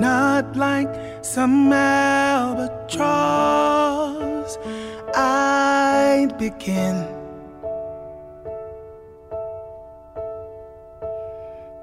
not 0.00 0.54
like 0.54 0.94
some 1.20 1.72
albatross, 1.72 2.96
I'd 5.16 6.38
begin 6.38 7.08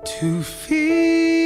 to 0.05 0.41
fit 0.41 1.41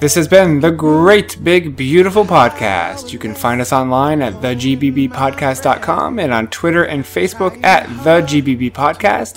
This 0.00 0.14
has 0.14 0.26
been 0.26 0.60
the 0.60 0.70
Great 0.70 1.44
Big 1.44 1.76
Beautiful 1.76 2.24
Podcast. 2.24 3.12
You 3.12 3.18
can 3.18 3.34
find 3.34 3.60
us 3.60 3.70
online 3.70 4.22
at 4.22 4.32
thegbbpodcast.com 4.32 6.18
and 6.18 6.32
on 6.32 6.48
Twitter 6.48 6.84
and 6.84 7.04
Facebook 7.04 7.62
at 7.62 7.86
thegbbpodcast. 7.86 9.36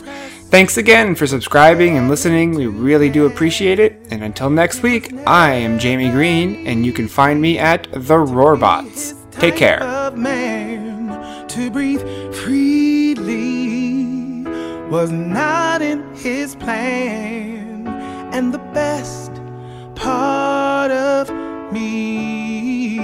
Thanks 0.50 0.78
again 0.78 1.16
for 1.16 1.28
subscribing 1.28 1.98
and 1.98 2.08
listening. 2.08 2.56
We 2.56 2.68
really 2.68 3.10
do 3.10 3.26
appreciate 3.26 3.78
it. 3.80 4.08
And 4.10 4.24
until 4.24 4.50
next 4.50 4.84
week, 4.84 5.14
I 5.28 5.52
am 5.52 5.78
Jamie 5.80 6.12
Greene, 6.12 6.66
and 6.66 6.86
you 6.86 6.94
can 6.94 7.10
find 7.10 7.42
me 7.42 7.60
at 7.60 7.92
the 7.92 8.16
Roarbots. 8.16 9.16
Take 9.32 9.58
care. 9.58 9.80
To 11.50 11.72
breathe 11.72 12.02
freely 12.34 13.66
was 14.90 15.12
not 15.12 15.82
in 15.82 16.16
his 16.16 16.56
plan, 16.56 17.86
and 18.34 18.54
the 18.54 18.60
best 18.74 19.33
part 20.04 20.92
of 20.92 21.32
me 21.72 23.00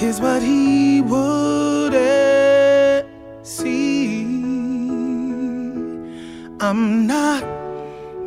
is 0.00 0.20
what 0.22 0.42
he 0.42 1.02
wouldn't 1.02 1.96
see. 3.46 4.22
I'm 6.60 7.06
not 7.06 7.44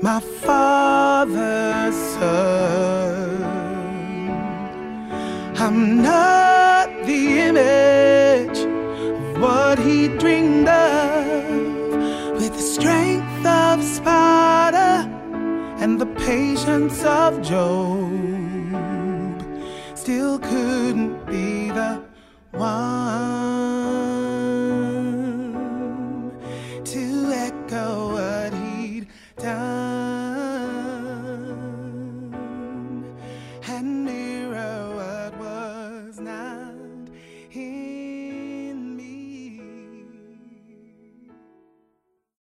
my 0.04 0.20
father's 0.20 1.96
son. 1.96 3.42
I'm 5.58 6.04
not 6.04 6.88
the 7.10 7.22
image 7.50 8.60
of 8.60 9.42
what 9.42 9.80
he 9.80 10.08
dreamed 10.20 10.68
of 10.68 11.50
with 12.40 12.54
the 12.54 12.66
strength 12.76 13.44
of 13.44 13.84
Sparta 13.84 14.85
and 15.86 16.02
the 16.02 16.08
patience 16.26 17.04
of 17.06 17.44
Job. 17.44 18.10
Still 19.94 20.40
couldn't 20.40 21.24
be 21.28 21.70
the 21.70 22.02
one. 22.54 23.55